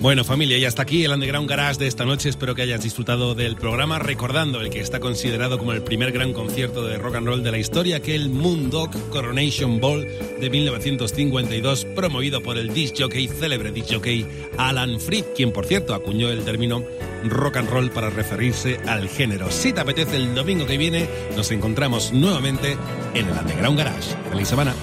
Bueno, 0.00 0.24
familia, 0.24 0.56
y 0.58 0.64
hasta 0.64 0.82
aquí 0.82 1.04
el 1.04 1.10
Underground 1.10 1.48
Garage 1.48 1.78
de 1.78 1.86
esta 1.86 2.04
noche. 2.04 2.28
Espero 2.28 2.54
que 2.54 2.62
hayas 2.62 2.82
disfrutado 2.82 3.34
del 3.34 3.56
programa, 3.56 3.98
recordando 3.98 4.60
el 4.60 4.70
que 4.70 4.80
está 4.80 5.00
considerado 5.00 5.58
como 5.58 5.72
el 5.72 5.82
primer 5.82 6.12
gran 6.12 6.32
concierto 6.32 6.86
de 6.86 6.96
rock 6.96 7.16
and 7.16 7.26
roll 7.26 7.42
de 7.42 7.50
la 7.50 7.58
historia, 7.58 8.00
que 8.00 8.14
el 8.14 8.30
Moondog 8.30 8.90
Coronation 9.10 9.80
Ball 9.80 10.06
de 10.40 10.48
1952, 10.48 11.86
promovido 11.96 12.42
por 12.42 12.56
el 12.56 12.72
disc 12.72 12.94
jockey, 12.98 13.26
célebre 13.26 13.72
disc 13.72 13.92
jockey 13.92 14.26
Alan 14.58 15.00
Freed, 15.00 15.24
quien 15.34 15.52
por 15.52 15.66
cierto 15.66 15.94
acuñó 15.94 16.28
el 16.28 16.44
término 16.44 16.84
rock 17.24 17.56
and 17.56 17.70
roll 17.70 17.90
para 17.90 18.10
referirse 18.10 18.78
al 18.86 19.08
género. 19.08 19.50
Si 19.50 19.72
te 19.72 19.80
apetece 19.80 20.16
el 20.16 20.34
domingo 20.34 20.66
que 20.66 20.78
viene, 20.78 21.08
nos 21.34 21.50
encontramos 21.50 22.12
nuevamente 22.12 22.76
en 23.14 23.26
el 23.26 23.38
Underground 23.38 23.78
Garage. 23.78 24.14
¡Feliz 24.30 24.48
semana! 24.48 24.74